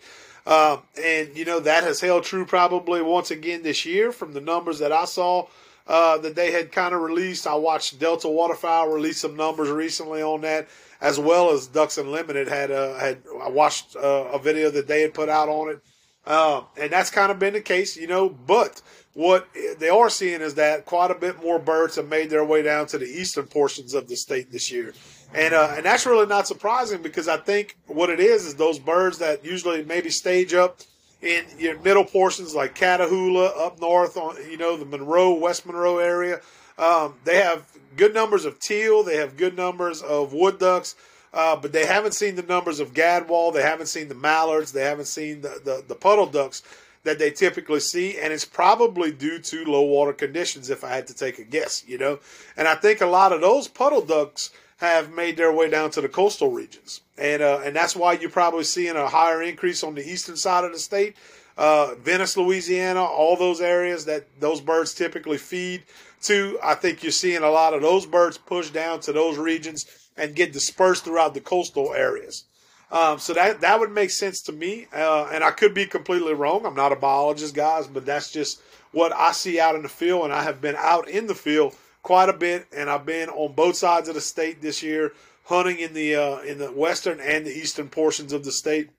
Um, 0.46 0.82
and 1.00 1.36
you 1.36 1.44
know 1.44 1.60
that 1.60 1.84
has 1.84 2.00
held 2.00 2.24
true 2.24 2.44
probably 2.44 3.00
once 3.00 3.30
again 3.30 3.62
this 3.62 3.86
year 3.86 4.10
from 4.10 4.32
the 4.32 4.40
numbers 4.40 4.80
that 4.80 4.90
I 4.90 5.04
saw 5.04 5.46
uh, 5.86 6.18
that 6.18 6.34
they 6.34 6.50
had 6.50 6.72
kind 6.72 6.94
of 6.94 7.00
released. 7.00 7.46
I 7.46 7.54
watched 7.54 7.98
Delta 7.98 8.28
Waterfowl 8.28 8.88
release 8.88 9.20
some 9.20 9.36
numbers 9.36 9.70
recently 9.70 10.22
on 10.22 10.42
that, 10.42 10.68
as 11.00 11.18
well 11.18 11.50
as 11.50 11.66
Ducks 11.66 11.98
Unlimited 11.98 12.48
had 12.48 12.70
uh, 12.70 12.94
had 12.94 13.18
I 13.40 13.48
watched 13.48 13.96
uh, 13.96 14.28
a 14.32 14.38
video 14.38 14.70
that 14.70 14.88
they 14.88 15.02
had 15.02 15.14
put 15.14 15.28
out 15.28 15.48
on 15.48 15.70
it, 15.70 15.80
uh, 16.26 16.62
and 16.80 16.90
that's 16.90 17.10
kind 17.10 17.30
of 17.30 17.38
been 17.38 17.54
the 17.54 17.60
case, 17.60 17.96
you 17.96 18.06
know. 18.06 18.28
But 18.28 18.82
what 19.14 19.48
they 19.78 19.90
are 19.90 20.08
seeing 20.08 20.40
is 20.40 20.54
that 20.54 20.86
quite 20.86 21.10
a 21.10 21.16
bit 21.16 21.42
more 21.42 21.58
birds 21.58 21.96
have 21.96 22.08
made 22.08 22.30
their 22.30 22.44
way 22.44 22.62
down 22.62 22.86
to 22.86 22.98
the 22.98 23.06
eastern 23.06 23.46
portions 23.46 23.94
of 23.94 24.08
the 24.08 24.16
state 24.16 24.50
this 24.50 24.70
year, 24.70 24.94
and 25.34 25.54
uh, 25.54 25.74
and 25.76 25.84
that's 25.84 26.06
really 26.06 26.26
not 26.26 26.46
surprising 26.46 27.02
because 27.02 27.28
I 27.28 27.36
think 27.36 27.76
what 27.86 28.10
it 28.10 28.20
is 28.20 28.46
is 28.46 28.54
those 28.54 28.78
birds 28.78 29.18
that 29.18 29.44
usually 29.44 29.84
maybe 29.84 30.10
stage 30.10 30.54
up 30.54 30.80
in 31.22 31.44
your 31.58 31.78
middle 31.80 32.04
portions 32.04 32.54
like 32.54 32.74
Catahoula 32.74 33.56
up 33.58 33.80
north 33.80 34.16
on 34.16 34.36
you 34.50 34.56
know 34.56 34.76
the 34.76 34.84
Monroe 34.84 35.34
West 35.34 35.66
Monroe 35.66 35.98
area. 35.98 36.40
Um, 36.78 37.14
they 37.24 37.36
have 37.36 37.66
good 37.96 38.14
numbers 38.14 38.44
of 38.44 38.58
teal. 38.58 39.02
They 39.02 39.16
have 39.16 39.36
good 39.36 39.56
numbers 39.56 40.02
of 40.02 40.32
wood 40.32 40.58
ducks, 40.58 40.96
uh, 41.32 41.56
but 41.56 41.72
they 41.72 41.86
haven't 41.86 42.12
seen 42.12 42.34
the 42.34 42.42
numbers 42.42 42.80
of 42.80 42.92
gadwall. 42.92 43.52
They 43.52 43.62
haven't 43.62 43.86
seen 43.86 44.08
the 44.08 44.14
mallards. 44.14 44.72
They 44.72 44.84
haven't 44.84 45.06
seen 45.06 45.42
the, 45.42 45.60
the, 45.64 45.84
the 45.86 45.94
puddle 45.94 46.26
ducks 46.26 46.62
that 47.04 47.18
they 47.18 47.30
typically 47.30 47.80
see, 47.80 48.18
and 48.18 48.32
it's 48.32 48.44
probably 48.44 49.10
due 49.10 49.38
to 49.38 49.64
low 49.64 49.82
water 49.82 50.12
conditions. 50.12 50.70
If 50.70 50.84
I 50.84 50.88
had 50.88 51.06
to 51.08 51.14
take 51.14 51.38
a 51.38 51.44
guess, 51.44 51.84
you 51.86 51.98
know, 51.98 52.20
and 52.56 52.68
I 52.68 52.74
think 52.74 53.00
a 53.00 53.06
lot 53.06 53.32
of 53.32 53.40
those 53.40 53.68
puddle 53.68 54.02
ducks 54.02 54.50
have 54.82 55.14
made 55.14 55.36
their 55.36 55.52
way 55.52 55.70
down 55.70 55.92
to 55.92 56.00
the 56.00 56.08
coastal 56.08 56.50
regions, 56.50 57.02
and 57.16 57.40
uh, 57.40 57.60
and 57.64 57.74
that's 57.74 57.94
why 57.94 58.14
you're 58.14 58.30
probably 58.30 58.64
seeing 58.64 58.96
a 58.96 59.08
higher 59.08 59.40
increase 59.40 59.84
on 59.84 59.94
the 59.94 60.06
eastern 60.06 60.36
side 60.36 60.64
of 60.64 60.72
the 60.72 60.78
state. 60.78 61.16
Uh, 61.56 61.94
Venice, 61.94 62.36
Louisiana, 62.36 63.02
all 63.02 63.36
those 63.36 63.60
areas 63.60 64.06
that 64.06 64.26
those 64.40 64.60
birds 64.60 64.92
typically 64.92 65.38
feed 65.38 65.84
to. 66.22 66.58
I 66.62 66.74
think 66.74 67.04
you're 67.04 67.12
seeing 67.12 67.44
a 67.44 67.50
lot 67.50 67.74
of 67.74 67.82
those 67.82 68.06
birds 68.06 68.38
push 68.38 68.70
down 68.70 68.98
to 69.02 69.12
those 69.12 69.38
regions 69.38 69.86
and 70.16 70.34
get 70.34 70.52
dispersed 70.52 71.04
throughout 71.04 71.34
the 71.34 71.40
coastal 71.40 71.94
areas. 71.94 72.44
Um, 72.90 73.20
so 73.20 73.34
that 73.34 73.60
that 73.60 73.78
would 73.78 73.92
make 73.92 74.10
sense 74.10 74.42
to 74.42 74.52
me, 74.52 74.88
uh, 74.92 75.30
and 75.32 75.44
I 75.44 75.52
could 75.52 75.74
be 75.74 75.86
completely 75.86 76.34
wrong. 76.34 76.66
I'm 76.66 76.74
not 76.74 76.90
a 76.90 76.96
biologist, 76.96 77.54
guys, 77.54 77.86
but 77.86 78.04
that's 78.04 78.32
just 78.32 78.60
what 78.90 79.12
I 79.12 79.30
see 79.30 79.60
out 79.60 79.76
in 79.76 79.82
the 79.82 79.88
field, 79.88 80.24
and 80.24 80.32
I 80.32 80.42
have 80.42 80.60
been 80.60 80.76
out 80.76 81.08
in 81.08 81.28
the 81.28 81.36
field 81.36 81.76
quite 82.02 82.28
a 82.28 82.32
bit, 82.32 82.66
and 82.76 82.90
I've 82.90 83.06
been 83.06 83.28
on 83.28 83.52
both 83.52 83.76
sides 83.76 84.08
of 84.08 84.14
the 84.14 84.20
state 84.20 84.60
this 84.60 84.82
year, 84.82 85.12
hunting 85.44 85.78
in 85.78 85.94
the 85.94 86.16
uh, 86.16 86.38
in 86.40 86.58
the 86.58 86.72
western 86.72 87.20
and 87.20 87.46
the 87.46 87.56
eastern 87.56 87.88
portions 87.88 88.32
of 88.32 88.44
the 88.44 88.52
state, 88.52 88.90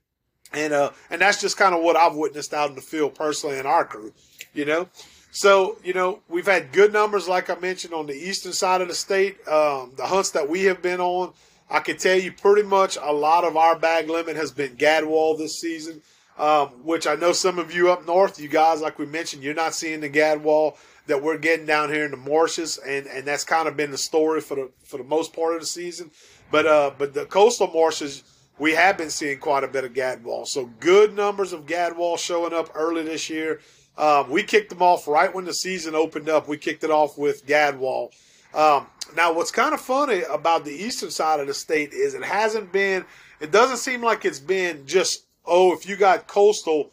and 0.53 0.73
uh, 0.73 0.91
and 1.09 1.21
that's 1.21 1.41
just 1.41 1.57
kind 1.57 1.75
of 1.75 1.83
what 1.83 1.95
I've 1.95 2.15
witnessed 2.15 2.53
out 2.53 2.69
in 2.69 2.75
the 2.75 2.81
field 2.81 3.15
personally 3.15 3.59
in 3.59 3.65
our 3.65 3.85
crew, 3.85 4.13
you 4.53 4.65
know. 4.65 4.89
So, 5.35 5.79
you 5.83 5.93
know, 5.93 6.19
we've 6.29 6.45
had 6.45 6.71
good 6.71 6.93
numbers, 6.93 7.27
like 7.27 7.49
I 7.49 7.55
mentioned, 7.55 7.91
on 7.91 8.05
the 8.05 8.13
eastern 8.13 8.53
side 8.53 8.81
of 8.81 8.87
the 8.87 8.93
state. 8.93 9.35
Um, 9.47 9.91
the 9.97 10.05
hunts 10.05 10.29
that 10.31 10.47
we 10.47 10.65
have 10.65 10.83
been 10.83 10.99
on, 10.99 11.33
I 11.71 11.79
can 11.79 11.97
tell 11.97 12.15
you 12.15 12.31
pretty 12.31 12.61
much 12.61 12.99
a 13.01 13.11
lot 13.11 13.43
of 13.43 13.57
our 13.57 13.75
bag 13.75 14.11
limit 14.11 14.35
has 14.35 14.51
been 14.51 14.75
gadwall 14.75 15.35
this 15.35 15.59
season, 15.59 16.03
um, 16.37 16.67
which 16.83 17.07
I 17.07 17.15
know 17.15 17.31
some 17.31 17.57
of 17.57 17.73
you 17.73 17.91
up 17.91 18.05
north, 18.05 18.39
you 18.39 18.47
guys, 18.47 18.81
like 18.81 18.99
we 18.99 19.07
mentioned, 19.07 19.41
you're 19.41 19.55
not 19.55 19.73
seeing 19.73 20.01
the 20.01 20.09
gadwall 20.09 20.77
that 21.07 21.21
we're 21.21 21.37
getting 21.37 21.65
down 21.65 21.89
here 21.89 22.05
in 22.05 22.11
the 22.11 22.17
marshes, 22.17 22.77
and, 22.77 23.07
and 23.07 23.25
that's 23.25 23.43
kind 23.43 23.67
of 23.67 23.75
been 23.75 23.91
the 23.91 23.97
story 23.97 24.41
for 24.41 24.55
the 24.55 24.71
for 24.83 24.97
the 24.97 25.03
most 25.03 25.33
part 25.33 25.55
of 25.55 25.61
the 25.61 25.67
season. 25.67 26.11
But 26.51 26.65
uh, 26.65 26.91
but 26.97 27.13
the 27.13 27.25
coastal 27.25 27.67
marshes, 27.67 28.23
we 28.59 28.73
have 28.73 28.97
been 28.97 29.09
seeing 29.09 29.39
quite 29.39 29.63
a 29.63 29.67
bit 29.67 29.83
of 29.83 29.93
gadwall. 29.93 30.47
So 30.47 30.65
good 30.79 31.15
numbers 31.15 31.53
of 31.53 31.65
gadwall 31.65 32.17
showing 32.17 32.53
up 32.53 32.69
early 32.75 33.03
this 33.03 33.29
year. 33.29 33.59
Um, 33.97 34.29
we 34.29 34.43
kicked 34.43 34.69
them 34.69 34.81
off 34.81 35.07
right 35.07 35.33
when 35.33 35.45
the 35.45 35.53
season 35.53 35.95
opened 35.95 36.29
up. 36.29 36.47
We 36.47 36.57
kicked 36.57 36.83
it 36.83 36.89
off 36.91 37.17
with 37.17 37.45
Gadwall. 37.45 38.11
Um, 38.53 38.87
now, 39.15 39.33
what's 39.33 39.51
kind 39.51 39.73
of 39.73 39.81
funny 39.81 40.23
about 40.23 40.65
the 40.65 40.71
eastern 40.71 41.11
side 41.11 41.39
of 41.39 41.47
the 41.47 41.53
state 41.53 41.93
is 41.93 42.13
it 42.13 42.23
hasn't 42.23 42.71
been, 42.71 43.05
it 43.39 43.51
doesn't 43.51 43.77
seem 43.77 44.01
like 44.01 44.25
it's 44.25 44.39
been 44.39 44.85
just, 44.85 45.25
oh, 45.45 45.73
if 45.73 45.87
you 45.87 45.95
got 45.95 46.27
coastal, 46.27 46.91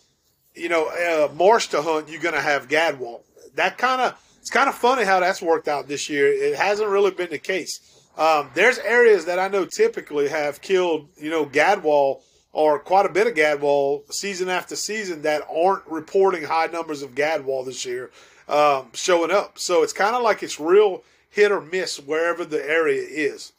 you 0.55 0.69
know, 0.69 0.88
uh, 0.88 1.33
marsh 1.35 1.69
to 1.69 1.81
hunt, 1.81 2.09
you're 2.09 2.21
going 2.21 2.35
to 2.35 2.40
have 2.40 2.69
Gadwall. 2.69 3.23
That 3.54 3.78
kind 3.78 4.00
of, 4.00 4.37
it's 4.40 4.50
kind 4.50 4.69
of 4.69 4.75
funny 4.75 5.04
how 5.04 5.21
that's 5.21 5.42
worked 5.42 5.69
out 5.69 5.88
this 5.88 6.09
year. 6.09 6.26
It 6.26 6.57
hasn't 6.57 6.88
really 6.88 7.11
been 7.11 7.30
the 7.30 7.38
case. 7.38 7.80
Um, 8.16 8.50
there's 8.54 8.78
areas 8.78 9.25
that 9.26 9.38
I 9.38 9.49
know 9.49 9.64
typically 9.64 10.28
have 10.28 10.61
killed, 10.61 11.09
you 11.16 11.30
know, 11.30 11.47
Gadwall 11.47 12.23
or 12.52 12.78
quite 12.78 13.07
a 13.07 13.09
bit 13.09 13.26
of 13.26 13.35
gadwall 13.35 14.02
season 14.12 14.49
after 14.49 14.75
season 14.75 15.23
that 15.23 15.42
aren't 15.54 15.87
reporting 15.87 16.42
high 16.42 16.66
numbers 16.66 17.02
of 17.02 17.14
gadwall 17.14 17.64
this 17.64 17.85
year 17.85 18.11
um, 18.49 18.88
showing 18.92 19.30
up. 19.30 19.59
So 19.59 19.83
it's 19.83 19.92
kind 19.92 20.16
of 20.16 20.23
like 20.23 20.42
it's 20.42 20.59
real 20.59 21.04
hit 21.30 21.52
or 21.52 21.61
miss 21.61 21.99
wherever 21.99 22.45
the 22.45 22.62
area 22.69 23.02
is. 23.02 23.52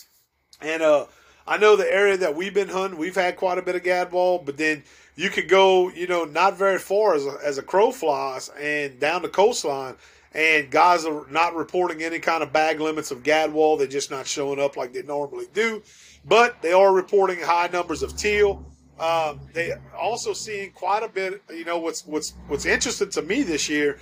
And 0.62 0.81
uh, 0.81 1.05
I 1.48 1.57
know 1.57 1.75
the 1.75 1.91
area 1.91 2.17
that 2.17 2.36
we've 2.36 2.53
been 2.53 2.67
hunting, 2.67 3.00
we've 3.00 3.15
had 3.15 3.38
quite 3.38 3.57
a 3.57 3.62
bit 3.62 3.75
of 3.75 3.83
gadwall, 3.83 4.45
but 4.45 4.57
then 4.57 4.83
you 5.21 5.29
could 5.29 5.47
go, 5.47 5.89
you 5.89 6.07
know, 6.07 6.25
not 6.25 6.57
very 6.57 6.79
far 6.79 7.13
as 7.13 7.27
a, 7.27 7.37
as 7.45 7.59
a 7.59 7.61
crow 7.61 7.91
flies 7.91 8.49
and 8.59 8.99
down 8.99 9.21
the 9.21 9.29
coastline, 9.29 9.93
and 10.33 10.71
guys 10.71 11.05
are 11.05 11.27
not 11.29 11.55
reporting 11.55 12.01
any 12.01 12.17
kind 12.17 12.41
of 12.41 12.51
bag 12.51 12.79
limits 12.79 13.11
of 13.11 13.21
gadwall. 13.21 13.77
They're 13.77 13.85
just 13.85 14.09
not 14.09 14.25
showing 14.25 14.59
up 14.59 14.77
like 14.77 14.93
they 14.93 15.03
normally 15.03 15.45
do. 15.53 15.83
But 16.25 16.59
they 16.63 16.73
are 16.73 16.91
reporting 16.91 17.39
high 17.39 17.69
numbers 17.71 18.01
of 18.01 18.17
teal. 18.17 18.65
Um, 18.99 19.39
they 19.53 19.73
also 19.95 20.33
seeing 20.33 20.71
quite 20.71 21.03
a 21.03 21.07
bit. 21.07 21.43
You 21.51 21.65
know 21.65 21.77
what's 21.77 22.03
what's 22.05 22.33
what's 22.47 22.65
interesting 22.65 23.11
to 23.11 23.21
me 23.21 23.43
this 23.43 23.69
year, 23.69 23.99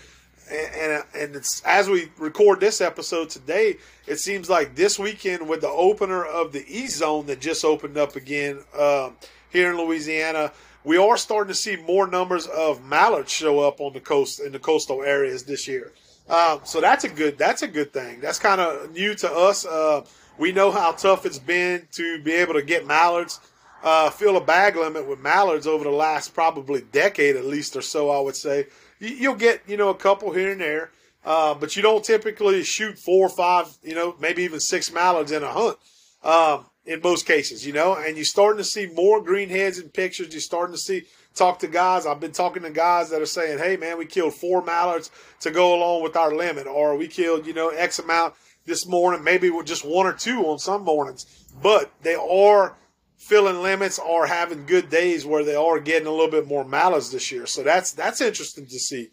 and 0.49 1.03
and, 1.15 1.35
it's 1.35 1.61
as 1.65 1.89
we 1.89 2.11
record 2.17 2.61
this 2.61 2.79
episode 2.79 3.29
today. 3.29 3.75
It 4.07 4.19
seems 4.19 4.49
like 4.49 4.75
this 4.75 4.97
weekend 4.97 5.49
with 5.49 5.61
the 5.61 5.69
opener 5.69 6.23
of 6.23 6.53
the 6.53 6.65
E 6.67 6.87
Zone 6.87 7.25
that 7.25 7.41
just 7.41 7.65
opened 7.65 7.97
up 7.97 8.15
again 8.15 8.59
um, 8.77 9.17
here 9.49 9.71
in 9.71 9.77
Louisiana, 9.77 10.51
we 10.89 10.97
are 10.97 11.17
starting 11.17 11.49
to 11.49 11.55
see 11.55 11.75
more 11.75 12.07
numbers 12.07 12.47
of 12.47 12.83
mallards 12.83 13.31
show 13.31 13.59
up 13.59 13.79
on 13.79 13.93
the 13.93 13.99
coast 13.99 14.39
in 14.39 14.51
the 14.51 14.57
coastal 14.57 15.03
areas 15.03 15.43
this 15.43 15.67
year. 15.67 15.91
Um, 16.27 16.61
so 16.63 16.81
that's 16.81 17.03
a 17.03 17.09
good 17.09 17.37
that's 17.37 17.61
a 17.61 17.67
good 17.67 17.93
thing. 17.93 18.21
That's 18.21 18.39
kind 18.39 18.59
of 18.59 18.91
new 18.91 19.13
to 19.13 19.31
us. 19.31 19.67
Uh, 19.67 20.03
we 20.39 20.51
know 20.51 20.71
how 20.71 20.93
tough 20.93 21.27
it's 21.27 21.37
been 21.37 21.87
to 21.91 22.23
be 22.23 22.33
able 22.33 22.55
to 22.55 22.63
get 22.63 22.87
mallards, 22.87 23.39
uh, 23.83 24.09
fill 24.09 24.35
a 24.35 24.43
bag 24.43 24.77
limit 24.77 25.07
with 25.07 25.19
mallards 25.19 25.67
over 25.67 25.83
the 25.83 25.91
last 25.91 26.33
probably 26.33 26.81
decade 26.91 27.35
at 27.35 27.45
least 27.45 27.75
or 27.75 27.83
so. 27.83 28.09
I 28.09 28.19
would 28.19 28.35
say 28.35 28.65
you'll 28.97 29.35
get 29.35 29.61
you 29.67 29.77
know 29.77 29.89
a 29.89 29.95
couple 29.95 30.33
here 30.33 30.53
and 30.53 30.61
there, 30.61 30.89
uh, 31.23 31.53
but 31.53 31.75
you 31.75 31.83
don't 31.83 32.03
typically 32.03 32.63
shoot 32.63 32.97
four 32.97 33.27
or 33.27 33.29
five, 33.29 33.67
you 33.83 33.93
know, 33.93 34.15
maybe 34.19 34.41
even 34.41 34.59
six 34.59 34.91
mallards 34.91 35.31
in 35.31 35.43
a 35.43 35.51
hunt. 35.51 35.77
Um, 36.23 36.65
in 36.89 37.01
most 37.01 37.27
cases, 37.27 37.65
you 37.65 37.71
know, 37.71 37.95
and 37.95 38.17
you're 38.17 38.25
starting 38.25 38.57
to 38.57 38.63
see 38.63 38.87
more 38.87 39.23
greenheads 39.23 39.79
in 39.79 39.89
pictures. 39.89 40.33
You're 40.33 40.41
starting 40.41 40.73
to 40.75 40.81
see 40.81 41.03
talk 41.35 41.59
to 41.59 41.67
guys. 41.67 42.07
I've 42.07 42.19
been 42.19 42.31
talking 42.31 42.63
to 42.63 42.71
guys 42.71 43.11
that 43.11 43.21
are 43.21 43.27
saying, 43.27 43.59
"Hey, 43.59 43.77
man, 43.77 43.99
we 43.99 44.07
killed 44.07 44.33
four 44.33 44.63
mallards 44.63 45.11
to 45.41 45.51
go 45.51 45.75
along 45.75 46.01
with 46.01 46.15
our 46.15 46.33
limit, 46.33 46.65
or 46.65 46.95
we 46.95 47.07
killed, 47.07 47.45
you 47.45 47.53
know, 47.53 47.69
X 47.69 47.99
amount 47.99 48.33
this 48.65 48.87
morning, 48.87 49.23
maybe 49.23 49.51
with 49.51 49.67
just 49.67 49.85
one 49.85 50.07
or 50.07 50.13
two 50.13 50.47
on 50.47 50.57
some 50.57 50.83
mornings." 50.83 51.27
But 51.61 51.91
they 52.01 52.15
are 52.15 52.75
filling 53.19 53.61
limits 53.61 53.99
or 53.99 54.25
having 54.25 54.65
good 54.65 54.89
days 54.89 55.25
where 55.25 55.43
they 55.43 55.53
are 55.53 55.79
getting 55.79 56.07
a 56.07 56.11
little 56.11 56.31
bit 56.31 56.47
more 56.47 56.63
mallards 56.63 57.11
this 57.11 57.31
year. 57.31 57.45
So 57.45 57.61
that's 57.61 57.91
that's 57.91 58.19
interesting 58.19 58.65
to 58.65 58.79
see. 58.79 59.09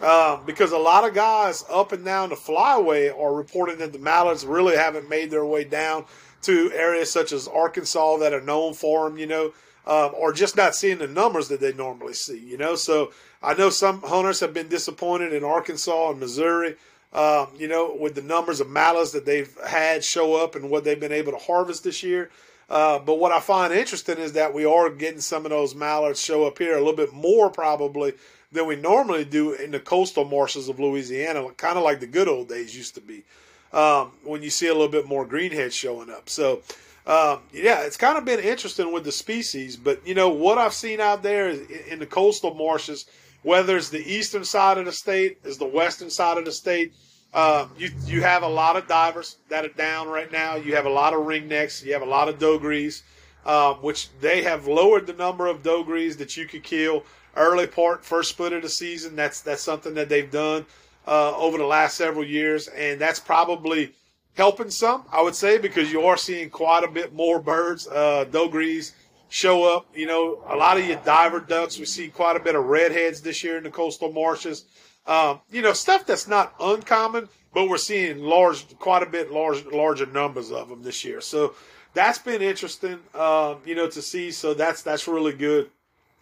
Um, 0.00 0.44
because 0.46 0.72
a 0.72 0.78
lot 0.78 1.08
of 1.08 1.14
guys 1.14 1.64
up 1.70 1.92
and 1.92 2.04
down 2.04 2.28
the 2.28 2.36
flyway 2.36 3.12
are 3.18 3.34
reporting 3.34 3.78
that 3.78 3.92
the 3.92 3.98
mallards 3.98 4.44
really 4.46 4.76
haven't 4.76 5.08
made 5.08 5.30
their 5.30 5.44
way 5.44 5.64
down 5.64 6.04
to 6.46 6.72
areas 6.72 7.10
such 7.10 7.32
as 7.32 7.48
Arkansas 7.48 8.18
that 8.18 8.32
are 8.32 8.40
known 8.40 8.74
for 8.74 9.08
them, 9.08 9.18
you 9.18 9.26
know, 9.26 9.52
um, 9.86 10.12
or 10.16 10.32
just 10.32 10.56
not 10.56 10.74
seeing 10.74 10.98
the 10.98 11.06
numbers 11.06 11.48
that 11.48 11.60
they 11.60 11.72
normally 11.72 12.14
see, 12.14 12.38
you 12.38 12.56
know. 12.56 12.74
So 12.74 13.12
I 13.42 13.54
know 13.54 13.70
some 13.70 14.02
hunters 14.02 14.40
have 14.40 14.54
been 14.54 14.68
disappointed 14.68 15.32
in 15.32 15.44
Arkansas 15.44 16.10
and 16.10 16.20
Missouri, 16.20 16.76
um, 17.12 17.48
you 17.56 17.68
know, 17.68 17.96
with 17.98 18.14
the 18.14 18.22
numbers 18.22 18.60
of 18.60 18.68
mallards 18.68 19.12
that 19.12 19.26
they've 19.26 19.54
had 19.66 20.04
show 20.04 20.34
up 20.34 20.54
and 20.54 20.70
what 20.70 20.84
they've 20.84 20.98
been 20.98 21.12
able 21.12 21.32
to 21.32 21.38
harvest 21.38 21.84
this 21.84 22.02
year. 22.02 22.30
Uh, 22.68 22.98
but 22.98 23.20
what 23.20 23.30
I 23.30 23.38
find 23.38 23.72
interesting 23.72 24.18
is 24.18 24.32
that 24.32 24.52
we 24.52 24.64
are 24.64 24.90
getting 24.90 25.20
some 25.20 25.46
of 25.46 25.50
those 25.50 25.74
mallards 25.74 26.20
show 26.20 26.46
up 26.46 26.58
here 26.58 26.74
a 26.74 26.78
little 26.78 26.96
bit 26.96 27.12
more 27.12 27.48
probably 27.48 28.14
than 28.50 28.66
we 28.66 28.76
normally 28.76 29.24
do 29.24 29.52
in 29.52 29.70
the 29.70 29.78
coastal 29.78 30.24
marshes 30.24 30.68
of 30.68 30.80
Louisiana, 30.80 31.48
kind 31.56 31.78
of 31.78 31.84
like 31.84 32.00
the 32.00 32.06
good 32.06 32.28
old 32.28 32.48
days 32.48 32.76
used 32.76 32.94
to 32.96 33.00
be 33.00 33.24
um, 33.72 34.12
when 34.24 34.42
you 34.42 34.50
see 34.50 34.68
a 34.68 34.72
little 34.72 34.88
bit 34.88 35.06
more 35.06 35.26
greenheads 35.26 35.72
showing 35.72 36.10
up. 36.10 36.28
So, 36.28 36.62
um, 37.06 37.40
yeah, 37.52 37.82
it's 37.82 37.96
kind 37.96 38.18
of 38.18 38.24
been 38.24 38.40
interesting 38.40 38.92
with 38.92 39.04
the 39.04 39.12
species. 39.12 39.76
But, 39.76 40.06
you 40.06 40.14
know, 40.14 40.28
what 40.28 40.58
I've 40.58 40.74
seen 40.74 41.00
out 41.00 41.22
there 41.22 41.48
in 41.48 41.98
the 41.98 42.06
coastal 42.06 42.54
marshes, 42.54 43.06
whether 43.42 43.76
it's 43.76 43.90
the 43.90 44.04
eastern 44.04 44.44
side 44.44 44.78
of 44.78 44.86
the 44.86 44.92
state, 44.92 45.38
is 45.44 45.58
the 45.58 45.66
western 45.66 46.10
side 46.10 46.38
of 46.38 46.44
the 46.44 46.52
state, 46.52 46.94
uh, 47.34 47.68
you 47.76 47.90
you 48.06 48.22
have 48.22 48.42
a 48.42 48.48
lot 48.48 48.76
of 48.76 48.86
divers 48.86 49.36
that 49.50 49.64
are 49.64 49.68
down 49.68 50.08
right 50.08 50.32
now. 50.32 50.56
You 50.56 50.74
have 50.74 50.86
a 50.86 50.90
lot 50.90 51.12
of 51.12 51.20
ringnecks. 51.20 51.84
You 51.84 51.92
have 51.92 52.00
a 52.00 52.06
lot 52.06 52.28
of 52.28 52.38
dogrees, 52.38 53.02
um, 53.44 53.74
which 53.76 54.08
they 54.20 54.42
have 54.42 54.66
lowered 54.66 55.06
the 55.06 55.12
number 55.12 55.46
of 55.46 55.62
dogrees 55.62 56.16
that 56.16 56.36
you 56.36 56.46
could 56.46 56.62
kill 56.62 57.04
early 57.36 57.66
part 57.66 58.04
first 58.04 58.30
split 58.30 58.54
of 58.54 58.62
the 58.62 58.70
season. 58.70 59.16
That's 59.16 59.42
that's 59.42 59.60
something 59.60 59.92
that 59.94 60.08
they've 60.08 60.30
done 60.30 60.64
uh, 61.06 61.36
over 61.36 61.58
the 61.58 61.66
last 61.66 61.96
several 61.96 62.24
years, 62.24 62.68
and 62.68 63.00
that's 63.00 63.20
probably 63.20 63.92
helping 64.34 64.70
some, 64.70 65.04
I 65.12 65.22
would 65.22 65.34
say, 65.34 65.58
because 65.58 65.90
you 65.90 66.02
are 66.02 66.16
seeing 66.16 66.50
quite 66.50 66.84
a 66.84 66.88
bit 66.88 67.14
more 67.14 67.40
birds, 67.40 67.86
uh, 67.88 68.24
dogries 68.30 68.92
show 69.28 69.64
up. 69.64 69.86
You 69.94 70.06
know, 70.06 70.42
a 70.48 70.56
lot 70.56 70.78
of 70.78 70.86
your 70.86 71.00
diver 71.04 71.40
ducks. 71.40 71.78
We 71.78 71.84
see 71.84 72.08
quite 72.08 72.36
a 72.36 72.40
bit 72.40 72.54
of 72.54 72.64
redheads 72.66 73.20
this 73.20 73.42
year 73.42 73.56
in 73.56 73.64
the 73.64 73.70
coastal 73.70 74.12
marshes. 74.12 74.64
Um, 75.06 75.40
you 75.50 75.62
know, 75.62 75.72
stuff 75.72 76.04
that's 76.06 76.26
not 76.26 76.54
uncommon, 76.60 77.28
but 77.54 77.68
we're 77.68 77.78
seeing 77.78 78.18
large, 78.18 78.76
quite 78.78 79.02
a 79.02 79.06
bit 79.06 79.30
large, 79.30 79.64
larger 79.66 80.06
numbers 80.06 80.50
of 80.50 80.68
them 80.68 80.82
this 80.82 81.04
year. 81.04 81.20
So 81.20 81.54
that's 81.94 82.18
been 82.18 82.42
interesting, 82.42 82.98
um, 83.14 83.58
you 83.64 83.74
know, 83.74 83.88
to 83.88 84.02
see. 84.02 84.30
So 84.32 84.52
that's 84.52 84.82
that's 84.82 85.06
really 85.06 85.32
good. 85.32 85.70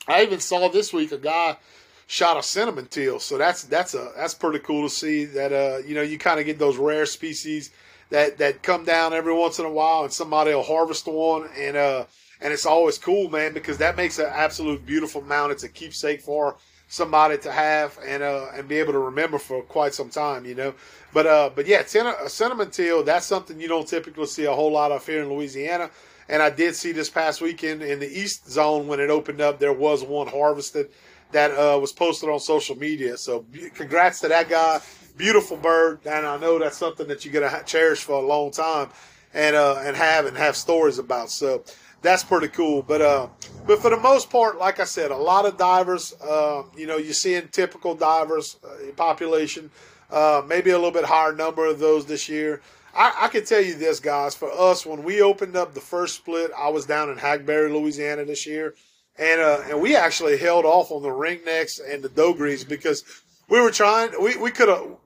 I 0.07 0.23
even 0.23 0.41
saw 0.41 0.69
this 0.69 0.93
week 0.93 1.13
a 1.13 1.19
guy 1.19 1.57
shot 2.07 2.37
a 2.37 2.43
cinnamon 2.43 2.87
teal. 2.87 3.19
So 3.19 3.39
that's 3.39 3.65
that's 3.65 3.95
a 3.95 4.13
that's 4.17 4.35
pretty 4.35 4.59
cool 4.61 4.89
to 4.89 4.95
see 4.95 5.25
that 5.27 5.53
uh 5.53 5.79
you 5.87 5.95
know 5.95 6.03
you 6.03 6.19
kind 6.19 6.41
of 6.41 6.47
get 6.47 6.59
those 6.59 6.77
rare 6.77 7.07
species 7.07 7.71
that 8.11 8.39
that 8.39 8.63
come 8.63 8.85
down 8.85 9.13
every 9.13 9.33
once 9.35 9.59
in 9.59 9.65
a 9.65 9.71
while 9.71 10.05
and 10.05 10.13
somebody 10.13 10.55
will 10.55 10.63
harvest 10.63 11.07
one 11.07 11.49
and 11.57 11.77
uh 11.77 12.05
and 12.41 12.53
it's 12.53 12.67
always 12.67 12.99
cool 12.99 13.31
man 13.31 13.55
because 13.55 13.79
that 13.79 13.97
makes 13.97 14.19
an 14.19 14.31
absolute 14.33 14.85
beautiful 14.85 15.23
mount. 15.23 15.53
It's 15.53 15.65
a 15.65 15.69
keepsake 15.69 16.21
for 16.21 16.57
somebody 16.89 17.39
to 17.39 17.51
have 17.51 17.99
and 18.07 18.23
uh 18.23 18.47
and 18.55 18.69
be 18.69 18.77
able 18.77 18.93
to 18.93 18.99
remember 18.99 19.39
for 19.39 19.63
quite 19.63 19.95
some 19.95 20.11
time, 20.11 20.45
you 20.45 20.55
know. 20.55 20.75
But 21.13 21.27
uh 21.27 21.51
but 21.55 21.67
yeah, 21.67 21.81
a 21.81 22.29
cinnamon 22.29 22.71
teal 22.71 23.03
that's 23.03 23.27
something 23.27 23.59
you 23.59 23.69
don't 23.69 23.89
typically 23.89 24.27
see 24.27 24.45
a 24.45 24.53
whole 24.53 24.73
lot 24.73 24.93
of 24.93 25.07
here 25.07 25.23
in 25.23 25.31
Louisiana. 25.31 25.91
And 26.29 26.43
I 26.43 26.51
did 26.51 26.75
see 26.75 26.93
this 26.93 27.11
past 27.11 27.43
weekend 27.43 27.83
in 27.83 28.01
the 28.01 28.09
East 28.09 28.49
Zone 28.49 28.87
when 28.87 28.99
it 28.99 29.11
opened 29.11 29.43
up, 29.43 29.59
there 29.59 29.75
was 29.75 30.03
one 30.03 30.27
harvested 30.27 30.89
that 31.35 31.51
uh, 31.51 31.79
was 31.79 31.93
posted 31.93 32.29
on 32.29 32.39
social 32.39 32.77
media. 32.77 33.17
So 33.17 33.45
congrats 33.75 34.21
to 34.21 34.29
that 34.29 34.49
guy. 34.49 34.81
Beautiful 35.17 35.57
bird, 35.57 36.01
and 36.07 36.27
I 36.27 36.39
know 36.39 36.59
that's 36.59 36.77
something 36.79 37.07
that 37.09 37.25
you're 37.25 37.35
gonna 37.35 37.63
cherish 37.65 38.01
for 38.01 38.15
a 38.15 38.27
long 38.27 38.51
time, 38.51 38.89
and 39.33 39.55
uh, 39.55 39.81
and 39.85 39.97
have 39.97 40.27
and 40.27 40.37
have 40.37 40.57
stories 40.57 40.99
about. 40.99 41.31
So 41.31 41.63
that's 42.03 42.25
pretty 42.25 42.49
cool. 42.49 42.83
But 42.83 43.01
uh, 43.01 43.29
but 43.67 43.81
for 43.81 43.91
the 43.91 43.97
most 43.97 44.31
part, 44.31 44.59
like 44.59 44.81
I 44.81 44.85
said, 44.85 45.13
a 45.13 45.17
lot 45.17 45.45
of 45.45 45.57
divers. 45.57 46.15
Uh, 46.21 46.65
you 46.77 46.87
know, 46.87 46.97
you're 46.97 47.13
seeing 47.13 47.47
typical 47.49 47.95
divers 47.95 48.57
uh, 48.65 48.91
population. 48.97 49.71
Uh, 50.11 50.43
maybe 50.47 50.71
a 50.71 50.77
little 50.77 50.91
bit 50.91 51.05
higher 51.05 51.33
number 51.33 51.67
of 51.67 51.79
those 51.79 52.07
this 52.07 52.29
year. 52.29 52.61
I, 52.95 53.13
I 53.23 53.29
can 53.29 53.45
tell 53.45 53.61
you 53.61 53.75
this, 53.75 54.01
guys. 54.01 54.35
For 54.35 54.51
us, 54.51 54.85
when 54.87 55.03
we 55.03 55.23
opened 55.23 55.57
up 55.57 55.75
the 55.75 55.81
first 55.81 56.17
split, 56.17 56.51
I 56.57 56.69
was 56.69 56.87
down 56.87 57.09
in 57.11 57.19
Hackberry, 57.19 57.73
Louisiana 57.73 58.25
this 58.25 58.47
year 58.47 58.75
and 59.17 59.41
uh, 59.41 59.63
and 59.69 59.81
we 59.81 59.97
actually 59.97 60.37
held 60.37 60.65
off 60.65 60.91
on 60.91 61.03
the 61.03 61.09
ringnecks 61.09 61.81
and 61.87 62.03
the 62.03 62.09
dogries 62.09 62.65
because 62.65 63.05
we 63.49 63.61
were 63.61 63.71
trying. 63.71 64.11
We 64.21 64.37
we 64.37 64.51
could 64.51 64.69
have. 64.69 64.97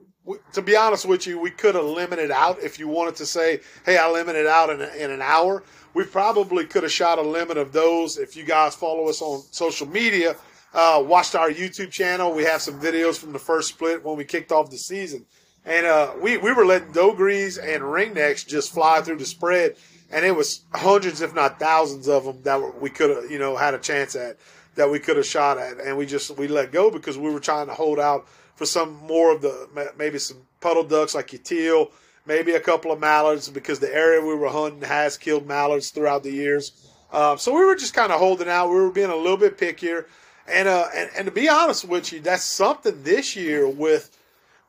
To 0.53 0.61
be 0.61 0.77
honest 0.77 1.07
with 1.07 1.27
you, 1.27 1.40
we 1.40 1.51
could 1.51 1.75
have 1.75 1.87
limited 1.87 2.31
out 2.31 2.59
if 2.62 2.79
you 2.79 2.87
wanted 2.87 3.16
to 3.16 3.27
say, 3.27 3.61
"Hey, 3.87 3.97
I 3.97 4.11
limited 4.11 4.47
out 4.47 4.68
in, 4.68 4.83
a, 4.83 4.88
in 4.88 5.11
an 5.11 5.23
hour." 5.23 5.62
We 5.94 6.05
probably 6.05 6.66
could 6.66 6.83
have 6.83 6.92
shot 6.92 7.18
a 7.18 7.23
limit 7.23 7.57
of 7.57 7.73
those. 7.73 8.18
If 8.18 8.37
you 8.37 8.44
guys 8.44 8.75
follow 8.75 9.09
us 9.09 9.23
on 9.23 9.40
social 9.51 9.88
media, 9.88 10.37
uh, 10.75 11.03
watched 11.05 11.35
our 11.35 11.51
YouTube 11.51 11.90
channel, 11.90 12.35
we 12.35 12.44
have 12.44 12.61
some 12.61 12.79
videos 12.79 13.18
from 13.18 13.33
the 13.33 13.38
first 13.38 13.71
split 13.71 14.05
when 14.05 14.18
we 14.18 14.25
kicked 14.25 14.53
off 14.53 14.71
the 14.71 14.77
season, 14.77 15.25
and 15.64 15.87
uh, 15.87 16.12
we 16.21 16.37
we 16.37 16.53
were 16.53 16.66
letting 16.66 16.92
dogries 16.92 17.57
and 17.57 17.83
ringnecks 17.83 18.47
just 18.47 18.73
fly 18.73 19.01
through 19.01 19.16
the 19.16 19.27
spread 19.27 19.77
and 20.11 20.25
it 20.25 20.35
was 20.35 20.62
hundreds, 20.73 21.21
if 21.21 21.35
not 21.35 21.59
thousands, 21.59 22.09
of 22.09 22.25
them 22.25 22.42
that 22.42 22.81
we 22.81 22.90
could 22.90 23.11
have, 23.11 23.31
you 23.31 23.38
know, 23.38 23.57
had 23.57 23.75
a 23.75 23.79
chance 23.79 24.14
at 24.16 24.38
that 24.75 24.90
we 24.90 24.99
could 24.99 25.16
have 25.16 25.27
shot 25.27 25.59
at, 25.59 25.81
and 25.81 25.97
we 25.97 26.07
just 26.07 26.37
we 26.38 26.49
let 26.49 26.73
go 26.73 26.90
because 26.90 27.18
we 27.18 27.31
were 27.31 27.40
trying 27.40 27.66
to 27.66 27.75
hold 27.75 27.99
out 27.99 28.27
for 28.55 28.64
some 28.66 28.97
more 29.07 29.35
of 29.35 29.42
the 29.42 29.92
maybe 29.97 30.18
some 30.18 30.38
puddle 30.61 30.85
ducks 30.85 31.14
like 31.14 31.33
your 31.33 31.42
teal, 31.42 31.90
maybe 32.27 32.53
a 32.53 32.61
couple 32.61 32.92
of 32.92 33.01
mallards 33.01 33.49
because 33.49 33.81
the 33.81 33.94
area 33.94 34.21
we 34.21 34.35
were 34.35 34.49
hunting 34.49 34.83
has 34.83 35.16
killed 35.16 35.47
mallards 35.47 35.90
throughout 35.90 36.23
the 36.23 36.33
years. 36.33 36.73
Uh, 37.12 37.37
so 37.37 37.55
we 37.55 37.64
were 37.64 37.75
just 37.75 37.94
kind 37.94 38.12
of 38.12 38.18
holding 38.18 38.49
out. 38.49 38.68
We 38.68 38.77
were 38.77 38.90
being 38.90 39.11
a 39.11 39.16
little 39.16 39.37
bit 39.37 39.59
pickier, 39.59 40.07
and 40.47 40.68
uh, 40.68 40.88
and 40.94 41.11
and 41.16 41.27
to 41.27 41.33
be 41.33 41.49
honest 41.49 41.87
with 41.87 42.12
you, 42.12 42.21
that's 42.21 42.44
something 42.44 43.03
this 43.03 43.37
year 43.37 43.68
with 43.68 44.17